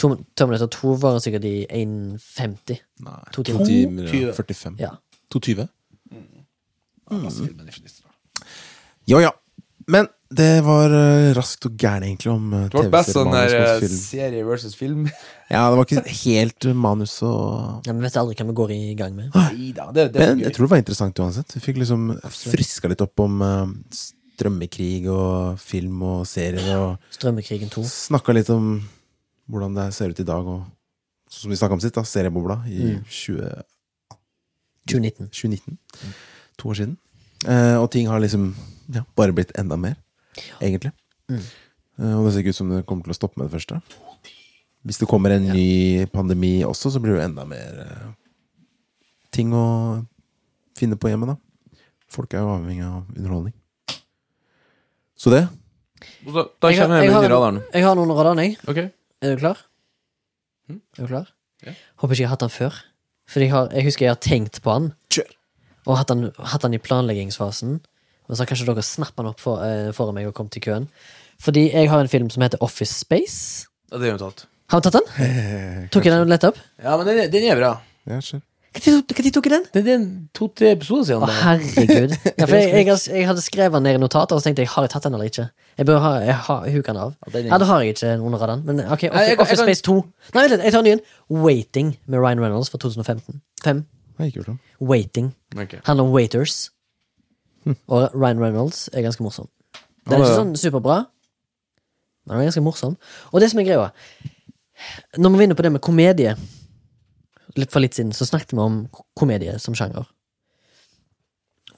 To, 0.00 0.08
Terminator 0.36 0.70
2 0.72 0.94
varer 1.02 1.20
sikkert 1.20 1.44
i 1.44 1.56
1,50. 1.68 2.78
Nei. 3.04 3.18
To 3.34 3.42
To 3.42 3.58
timer. 3.58 3.66
timer 3.68 4.08
To 4.08 4.22
og 4.30 4.38
45. 4.38 4.78
Ja. 4.80 4.94
2,20? 5.34 5.68
Mm. 6.10 6.46
Ja 9.10 9.20
ja. 9.20 9.30
Men 9.90 10.08
det 10.30 10.60
var 10.62 10.92
uh, 10.94 11.32
raskt 11.34 11.66
og 11.66 11.74
gærent, 11.74 12.06
egentlig, 12.06 12.30
om 12.30 12.52
uh, 12.54 12.68
Det 12.70 12.78
var 12.78 12.90
best 12.92 13.14
sånn 13.16 13.32
der 13.34 13.54
eh, 13.56 13.86
serie 13.90 14.44
versus 14.46 14.76
film. 14.78 15.08
Ja, 15.50 15.64
det 15.66 15.80
var 15.80 15.88
ikke 15.88 16.12
helt 16.20 16.66
manus 16.78 17.16
og 17.26 17.82
Ja, 17.82 17.90
men 17.90 18.04
vet 18.04 18.14
aldri 18.20 18.36
hva 18.38 18.44
vi 18.46 18.54
går 18.60 18.72
i 18.76 18.94
gang 18.94 19.16
med. 19.16 19.32
Neida, 19.34 19.88
det, 19.90 20.04
det 20.14 20.20
Men 20.22 20.44
jeg 20.44 20.54
tror 20.54 20.68
det 20.68 20.70
var 20.70 20.82
interessant 20.84 21.18
uansett. 21.18 21.56
Vi 21.56 21.62
fikk 21.64 21.80
liksom 21.82 22.04
friska 22.30 22.86
litt 22.92 23.02
opp 23.02 23.18
om 23.24 23.42
uh, 23.42 23.72
strømmekrig 24.38 25.08
og 25.10 25.58
film 25.58 26.04
og 26.06 26.20
serier, 26.30 26.70
og 26.78 27.16
Strømmekrigen 27.18 27.72
2. 27.74 27.82
snakka 27.90 28.36
litt 28.38 28.52
om 28.54 28.76
hvordan 29.50 29.74
det 29.80 29.88
ser 29.96 30.14
ut 30.14 30.22
i 30.22 30.28
dag, 30.30 30.46
og 30.46 30.62
sånn 31.26 31.48
som 31.48 31.50
vi 31.56 31.58
snakka 31.58 31.76
om 31.80 31.82
sitt, 31.82 31.98
da, 31.98 32.06
seriebobla 32.06 32.60
i 32.70 32.92
Mm. 32.92 33.02
20, 33.10 33.50
2019. 34.86 35.28
2019. 35.34 35.78
To 36.62 36.70
år 36.70 36.78
siden. 36.78 36.94
Uh, 37.42 37.82
og 37.82 37.90
ting 37.90 38.06
har 38.06 38.22
liksom 38.22 38.52
ja, 38.94 39.02
bare 39.18 39.34
blitt 39.34 39.50
enda 39.58 39.74
mer, 39.80 39.98
egentlig. 40.60 40.92
Mm. 41.30 41.42
Og 42.16 42.24
det 42.26 42.32
ser 42.34 42.40
ikke 42.44 42.54
ut 42.54 42.58
som 42.60 42.70
det 42.72 42.84
kommer 42.88 43.04
til 43.04 43.12
å 43.14 43.18
stoppe 43.18 43.38
med 43.40 43.50
det 43.50 43.54
første. 43.58 43.80
Hvis 44.88 44.98
det 45.02 45.08
kommer 45.10 45.34
en 45.34 45.50
ny 45.52 46.06
pandemi 46.08 46.62
også, 46.64 46.90
så 46.94 47.00
blir 47.02 47.12
det 47.14 47.20
jo 47.20 47.26
enda 47.28 47.44
mer 47.44 47.80
eh, 47.84 48.06
ting 49.34 49.52
å 49.52 49.64
finne 50.78 50.96
på 50.96 51.10
hjemme, 51.12 51.28
da. 51.34 51.36
Folk 52.10 52.32
er 52.34 52.40
jo 52.42 52.54
avhengig 52.56 52.86
av 52.86 53.04
underholdning. 53.12 53.52
Så 55.20 55.30
det. 55.34 55.42
Da, 56.24 56.46
da 56.62 56.70
Jeg 56.72 56.78
har- 56.80 56.86
kommer 56.88 56.96
jeg 57.02 57.04
jeg 57.04 57.12
har- 57.12 57.28
radaren. 57.28 57.62
Jeg 57.74 57.82
har 57.84 57.94
noen 57.94 58.08
radar, 58.16 58.40
jeg. 58.42 58.56
Okay. 58.66 58.90
Er 59.20 59.34
du 59.34 59.40
klar? 59.42 59.58
Mhm. 60.68 60.80
Er 60.98 61.02
du 61.02 61.06
klar? 61.08 61.28
Ja. 61.66 61.72
Håper 62.00 62.14
ikke 62.14 62.20
jeg 62.24 62.28
har 62.28 62.36
hatt 62.36 62.40
den 62.46 62.48
før. 62.56 62.72
For 63.28 63.40
jeg, 63.40 63.50
har, 63.50 63.68
jeg 63.70 63.84
husker 63.84 64.06
jeg 64.06 64.10
har 64.10 64.16
tenkt 64.24 64.62
på 64.62 64.72
den, 64.78 64.94
Kjør! 65.10 65.28
og 65.86 65.96
hatt 65.98 66.08
den, 66.08 66.32
hatt 66.38 66.62
den 66.62 66.74
i 66.74 66.78
planleggingsfasen. 66.78 67.80
Og 68.30 68.36
så 68.38 68.44
har 68.44 68.50
kanskje 68.52 68.66
dere 68.70 68.82
snappa 68.86 69.24
den 69.24 69.32
opp 69.32 69.40
for, 69.42 69.58
eh, 69.66 69.90
foran 69.96 70.14
meg 70.14 70.28
og 70.30 70.34
kommet 70.38 70.52
til 70.54 70.62
køen. 70.62 70.86
Fordi 71.42 71.66
jeg 71.72 71.88
har 71.90 71.98
en 72.00 72.08
film 72.12 72.28
som 72.30 72.42
heter 72.44 72.60
Office 72.62 72.94
Space. 73.02 73.66
Ja, 73.90 73.98
det 73.98 74.06
er 74.08 74.12
jo 74.14 74.30
tatt. 74.30 74.46
Har 74.70 74.80
du 74.80 74.86
tatt 74.90 75.00
den? 75.00 75.88
Tok 75.90 76.04
jeg 76.06 76.12
den 76.14 76.30
lett 76.30 76.44
opp? 76.46 76.56
Ja, 76.82 76.96
men 76.96 77.06
den 77.10 77.30
den 77.32 77.48
er 77.50 77.58
bra. 77.58 77.72
Ja, 78.06 78.20
skjer. 78.22 78.40
Når 78.70 79.02
tok 79.34 79.46
jeg 79.48 79.50
den? 79.50 79.64
Det 79.74 79.80
er 79.90 80.02
to-tre 80.32 80.68
episoder 80.76 81.02
siden. 81.08 81.24
Å, 81.24 81.26
bare. 81.26 81.40
herregud. 81.42 82.12
Ja, 82.38 82.46
for 82.46 82.54
jeg, 82.54 82.68
jeg, 82.70 82.86
har- 82.86 83.16
jeg 83.18 83.26
hadde 83.26 83.42
skrevet 83.42 83.72
den 83.74 83.82
ned 83.82 83.96
i 83.98 84.02
notater, 84.04 84.36
og 84.36 84.40
så 84.40 84.46
tenkte 84.46 84.62
jeg 84.62 84.70
har 84.70 84.86
jeg 84.86 84.92
tatt 84.92 85.08
den 85.08 85.16
eller 85.18 85.26
ikke. 85.26 85.48
Jeg 85.80 85.86
bør 85.88 85.98
ha, 86.04 86.12
jeg 86.22 86.36
har, 86.46 86.68
huke 86.70 86.86
den 86.86 87.00
av. 87.02 87.16
Ja, 87.26 87.32
den 87.34 87.46
er- 87.46 87.50
Ja, 87.50 87.58
da 87.58 87.66
har 87.66 87.82
jeg 87.82 87.96
ikke 87.96 88.12
noen 88.22 88.36
av 88.38 88.46
den. 88.46 88.62
Men 88.68 88.80
ok, 88.86 88.92
Office, 89.10 89.10
Nei, 89.16 89.24
jeg 89.26 89.36
kan- 89.40 89.42
Office 89.42 89.50
jeg 89.50 89.66
kan- 89.66 89.74
Space 89.74 89.82
2. 89.82 89.96
Nei, 90.36 90.44
vent 90.44 90.54
litt, 90.54 90.62
jeg 90.68 90.72
tar 90.76 90.78
en 90.78 90.84
ny 90.86 90.92
en. 90.94 91.02
Waiting 91.48 91.90
med 92.06 92.20
Ryan 92.22 92.38
Reynolds 92.46 92.70
fra 92.70 92.78
2015. 92.78 93.40
Fem. 93.64 93.82
Jeg 94.20 94.30
ikke 94.30 94.38
gjort 94.44 94.52
det. 94.52 94.58
Waiting. 94.92 95.34
Ok. 95.58 95.74
Handler 95.90 96.04
om 96.06 96.12
waiters. 96.14 96.70
Og 97.92 98.14
Ryan 98.14 98.42
Reynolds 98.42 98.88
er 98.92 99.04
ganske 99.04 99.24
morsom. 99.24 99.48
Den 100.06 100.16
er 100.16 100.24
ikke 100.24 100.38
sånn 100.38 100.54
superbra, 100.58 101.02
men 102.24 102.34
den 102.34 102.44
er 102.44 102.48
ganske 102.50 102.64
morsom. 102.64 102.96
Og 103.32 103.42
det 103.42 103.50
som 103.52 103.60
er 103.60 103.68
greia 103.68 103.90
Når 105.18 105.32
vi 105.32 105.36
vinner 105.36 105.50
inne 105.50 105.58
på 105.58 105.64
det 105.66 105.72
med 105.74 105.84
komedie 105.84 106.32
Litt 107.58 107.72
For 107.72 107.82
litt 107.82 107.96
siden 107.98 108.14
så 108.16 108.28
snakket 108.28 108.54
vi 108.54 108.62
om 108.62 108.84
komedie 109.18 109.56
som 109.58 109.74
sjanger. 109.74 110.06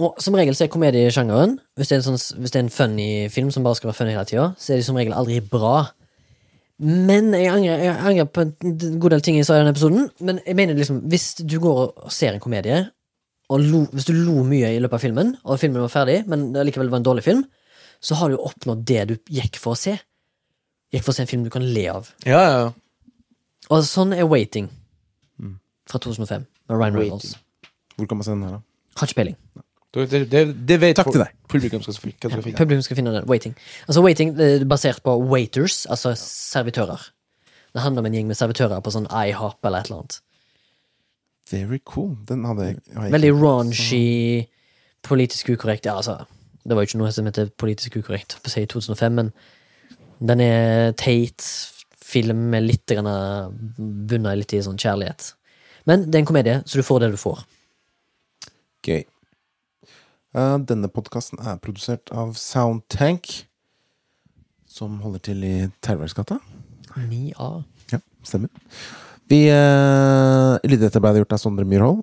Og 0.02 0.20
som 0.22 0.36
regel 0.36 0.56
så 0.56 0.66
er 0.66 0.72
komediesjangeren 0.72 1.56
Hvis 1.78 1.90
det 1.90 1.96
er 1.96 2.02
en, 2.02 2.06
sånn, 2.10 2.40
hvis 2.40 2.54
det 2.54 2.60
er 2.60 2.66
en 2.66 2.74
funny 2.74 3.10
film 3.32 3.50
som 3.54 3.64
bare 3.64 3.78
skal 3.78 3.90
være 3.90 3.98
funny 3.98 4.14
hele 4.14 4.28
tida, 4.28 4.46
så 4.58 4.72
er 4.72 4.80
de 4.80 4.86
som 4.86 4.98
regel 4.98 5.16
aldri 5.16 5.40
bra. 5.44 5.90
Men 6.82 7.30
jeg 7.36 7.50
angrer, 7.52 7.82
jeg 7.84 7.96
angrer 8.10 8.28
på 8.28 8.44
en 8.44 8.98
god 9.02 9.14
del 9.14 9.24
ting 9.24 9.36
jeg 9.38 9.46
sa 9.46 9.58
i 9.58 9.62
den 9.62 9.70
episoden. 9.70 10.08
Men 10.20 10.40
jeg 10.46 10.58
mener 10.58 10.78
liksom 10.78 11.02
hvis 11.12 11.28
du 11.40 11.58
går 11.62 11.82
og 11.86 12.12
ser 12.12 12.34
en 12.34 12.42
komedie, 12.42 12.84
og 13.52 13.60
lo, 13.64 13.82
hvis 13.92 14.06
du 14.08 14.14
lo 14.16 14.42
mye 14.48 14.70
i 14.74 14.80
løpet 14.80 14.96
av 14.98 15.02
filmen, 15.04 15.34
og 15.44 15.58
filmen 15.60 15.82
var 15.84 15.92
ferdig, 15.92 16.22
men 16.30 16.50
det 16.54 16.64
likevel 16.68 16.90
var 16.92 17.02
en 17.02 17.06
dårlig 17.08 17.24
film, 17.26 17.42
så 18.02 18.16
har 18.18 18.30
du 18.32 18.36
jo 18.38 18.46
oppnådd 18.48 18.84
det 18.88 19.02
du 19.10 19.14
gikk 19.36 19.58
for 19.62 19.76
å 19.76 19.78
se. 19.78 19.96
Gikk 20.92 21.04
for 21.06 21.12
å 21.12 21.16
se 21.16 21.24
en 21.26 21.30
film 21.30 21.44
du 21.46 21.50
kan 21.54 21.64
le 21.64 21.84
av. 21.92 22.08
Ja, 22.26 22.40
ja, 22.42 22.54
ja. 22.64 22.72
Og 23.72 23.84
sånn 23.86 24.14
er 24.16 24.26
Waiting 24.28 24.66
fra 25.88 26.00
2005 26.02 26.44
med 26.68 26.78
Ryan 26.78 26.96
Reynolds. 26.98 27.36
Hvor 27.96 28.08
kan 28.10 28.18
man 28.18 28.26
se 28.26 28.32
den 28.34 28.42
her, 28.46 28.56
da? 28.58 28.62
Har 29.00 29.08
ikke 29.08 29.20
peiling. 29.20 29.36
Det, 29.92 30.06
det, 30.32 30.42
det, 30.68 30.76
vet 30.80 30.96
Takk 30.96 31.10
til 31.12 31.20
folk- 31.20 31.28
deg. 31.28 31.38
Publikum 31.52 31.82
skal, 31.84 31.94
skal, 31.98 32.12
skal 32.16 32.42
finne. 32.42 32.56
Publikum 32.56 32.82
skal 32.86 32.96
finne 32.96 33.12
den. 33.12 33.26
Waiting. 33.28 33.54
Altså 33.86 34.02
Waiting 34.04 34.32
det 34.38 34.46
er 34.62 34.64
basert 34.68 35.02
på 35.04 35.14
waiters, 35.28 35.82
altså 35.92 36.14
servitører. 36.18 37.10
Det 37.72 37.80
handler 37.84 38.00
om 38.04 38.08
en 38.08 38.16
gjeng 38.16 38.30
med 38.30 38.38
servitører 38.38 38.80
på 38.84 38.92
sånn 38.94 39.08
IHOP 39.08 39.68
eller 39.68 39.84
et 39.84 39.90
eller 39.90 40.00
annet. 40.02 40.18
Very 41.50 41.80
cool. 41.84 42.14
Den 42.28 42.44
hadde 42.44 42.68
jeg, 42.68 42.78
jeg 42.92 43.12
Veldig 43.12 43.32
raunchy, 43.42 44.46
politisk 45.02 45.50
ukorrekt. 45.52 45.86
Ja, 45.86 45.96
altså, 45.96 46.24
det 46.62 46.76
var 46.76 46.84
jo 46.84 46.92
ikke 46.92 47.02
noe 47.02 47.12
som 47.12 47.28
heter 47.28 47.50
politisk 47.58 47.98
ukorrekt 47.98 48.38
på 48.42 48.52
å 48.52 48.62
i 48.62 48.70
2005, 48.70 49.18
men 49.18 49.32
den 50.22 50.44
er 50.44 50.92
teit. 50.98 51.46
Film 52.02 52.50
med 52.52 52.66
litt 52.66 52.90
Bunnet 52.90 53.78
bunna 54.10 54.34
litt 54.36 54.52
i 54.52 54.58
sånn 54.60 54.76
kjærlighet. 54.76 55.30
Men 55.88 56.02
det 56.04 56.18
er 56.18 56.22
en 56.22 56.28
komedie, 56.28 56.56
så 56.68 56.76
du 56.76 56.84
får 56.84 56.98
det 57.00 57.12
du 57.14 57.16
får. 57.16 57.40
Gøy. 58.84 59.04
Uh, 60.36 60.58
denne 60.68 60.90
podkasten 60.92 61.40
er 61.40 61.60
produsert 61.62 62.12
av 62.12 62.34
Soundtank, 62.36 63.30
som 64.68 64.98
holder 65.00 65.24
til 65.30 65.46
i 65.46 65.54
Terverksgata. 65.84 66.36
9A. 66.96 67.48
Ja, 67.94 68.02
stemmer. 68.26 68.52
Vi 69.30 69.44
uh, 69.50 70.58
Lydetterarbeidet 70.66 71.22
gjort 71.22 71.36
av 71.36 71.42
Sondre 71.42 71.66
Myrhold, 71.68 72.02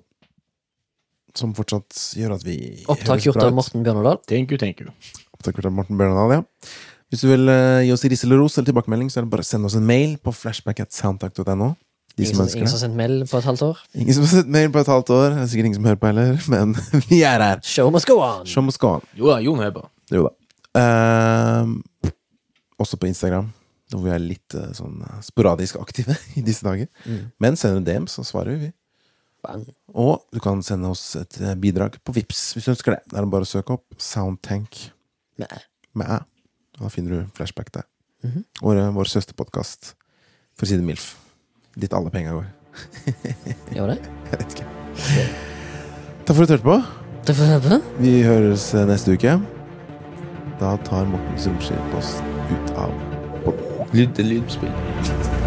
som 1.36 1.52
fortsatt 1.54 1.98
gjør 2.18 2.36
at 2.38 2.46
vi 2.46 2.56
Opptak 2.90 3.26
gjort 3.26 3.42
av. 3.44 3.52
Morten 3.54 3.84
Bjørnodal. 3.86 4.22
Thank 4.30 4.54
you, 4.54 4.60
thank 4.60 4.80
you. 4.82 4.94
Opptak 5.36 5.58
gjort 5.58 5.70
av 5.70 5.76
Morten 5.76 6.00
Bjørnadal, 6.00 6.40
ja. 6.40 6.72
Hvis 7.10 7.24
du 7.24 7.30
vil 7.32 7.50
uh, 7.50 7.82
gi 7.82 7.92
oss 7.94 8.06
ris 8.06 8.24
eller 8.26 8.38
ros 8.38 8.56
eller 8.56 8.70
tilbakemelding, 8.70 9.10
så 9.10 9.20
er 9.20 9.26
det 9.26 9.32
bare 9.32 9.44
å 9.44 9.48
sende 9.50 9.70
oss 9.70 9.76
en 9.78 9.86
mail 9.86 10.16
på 10.22 10.34
flashback.soundtank.no. 10.34 11.72
De 12.16 12.26
Ingen 12.26 12.36
som 12.36 12.58
ingen 12.58 12.68
som 12.68 12.76
har 12.76 12.82
sendt 12.82 12.98
mail 12.98 13.14
på 13.30 13.38
et 13.38 13.46
halvt 13.46 13.62
år. 13.62 13.78
Ingen 13.94 14.14
som 14.14 14.24
har 14.26 14.32
sendt 14.32 14.50
mail 14.50 14.72
på 14.74 14.82
et 14.82 14.90
halvt 14.90 15.12
år. 15.14 15.28
Det 15.34 15.42
er 15.42 15.50
sikkert 15.52 15.68
ingen 15.70 15.78
som 15.78 15.88
hører 15.88 16.00
på 16.00 16.10
heller, 16.10 16.42
men 16.54 16.74
vi 17.06 17.22
er 17.26 17.44
her. 17.46 17.62
Show 17.66 17.90
must 17.94 18.08
go 18.10 18.18
on! 18.22 18.44
Show 18.46 18.66
must 18.66 18.82
go 18.82 18.96
on. 18.98 19.06
Jo 19.18 19.30
da, 19.30 19.38
Jon 19.44 19.62
på. 19.74 19.84
Jo 20.14 20.26
da. 20.26 20.34
Uh, 20.70 22.12
også 22.78 22.98
på 23.00 23.10
Instagram, 23.10 23.50
hvor 23.94 24.06
vi 24.06 24.12
er 24.14 24.22
litt 24.22 24.54
eh, 24.56 24.70
sånn 24.76 25.00
eh, 25.06 25.18
sporadisk 25.26 25.80
aktive 25.80 26.16
i 26.38 26.44
disse 26.46 26.66
dager. 26.66 26.90
Mm. 27.04 27.24
Men 27.42 27.58
sender 27.60 27.82
du 27.82 27.90
DM, 27.90 28.08
så 28.10 28.24
svarer 28.26 28.60
vi. 28.60 28.70
Bang. 29.44 29.64
Og 29.96 30.26
du 30.34 30.40
kan 30.44 30.60
sende 30.66 30.90
oss 30.92 31.04
et 31.16 31.38
eh, 31.40 31.56
bidrag 31.58 31.96
på 32.04 32.14
Vips 32.16 32.50
hvis 32.54 32.68
du 32.68 32.74
ønsker 32.74 32.96
det. 32.96 33.02
Da 33.08 33.20
er 33.20 33.26
det 33.26 33.32
bare 33.32 33.48
å 33.48 33.50
søke 33.50 33.78
opp 33.78 34.00
Soundtank 34.00 34.82
Mæ 35.40 35.48
med 35.96 36.06
æ. 36.06 36.20
Da 36.80 36.90
finner 36.92 37.16
du 37.16 37.32
flashback 37.36 37.72
der. 37.74 37.86
Mhm. 38.20 38.44
vår, 38.60 38.78
vår 38.92 39.08
søsterpodkast, 39.08 39.94
for 40.52 40.66
å 40.66 40.68
si 40.68 40.76
det 40.76 40.84
milf. 40.84 41.14
Dit 41.80 41.94
alle 41.96 42.12
penga 42.12 42.34
går. 42.36 42.50
Gjør 43.76 43.94
det? 43.94 43.98
Jeg 44.30 44.42
vet 44.42 44.56
ikke. 44.58 44.68
Takk 46.28 46.34
for 46.36 46.44
at 46.44 46.50
du 46.50 46.54
hørte 46.54 46.68
på. 46.68 46.76
Takk 47.24 47.38
for 47.38 47.40
at 47.40 47.46
vi 47.46 47.54
hørte 47.54 47.78
på. 47.80 48.02
Vi 48.04 48.14
høres 48.28 48.66
neste 48.92 49.16
uke. 49.16 49.38
Da 50.60 50.74
tar 50.84 51.08
Morten 51.08 51.40
Solskjær 51.40 51.96
oss 51.96 52.18
ut 52.52 52.76
av 52.76 53.09
Lyd, 53.92 54.18
lydspill. 54.18 55.39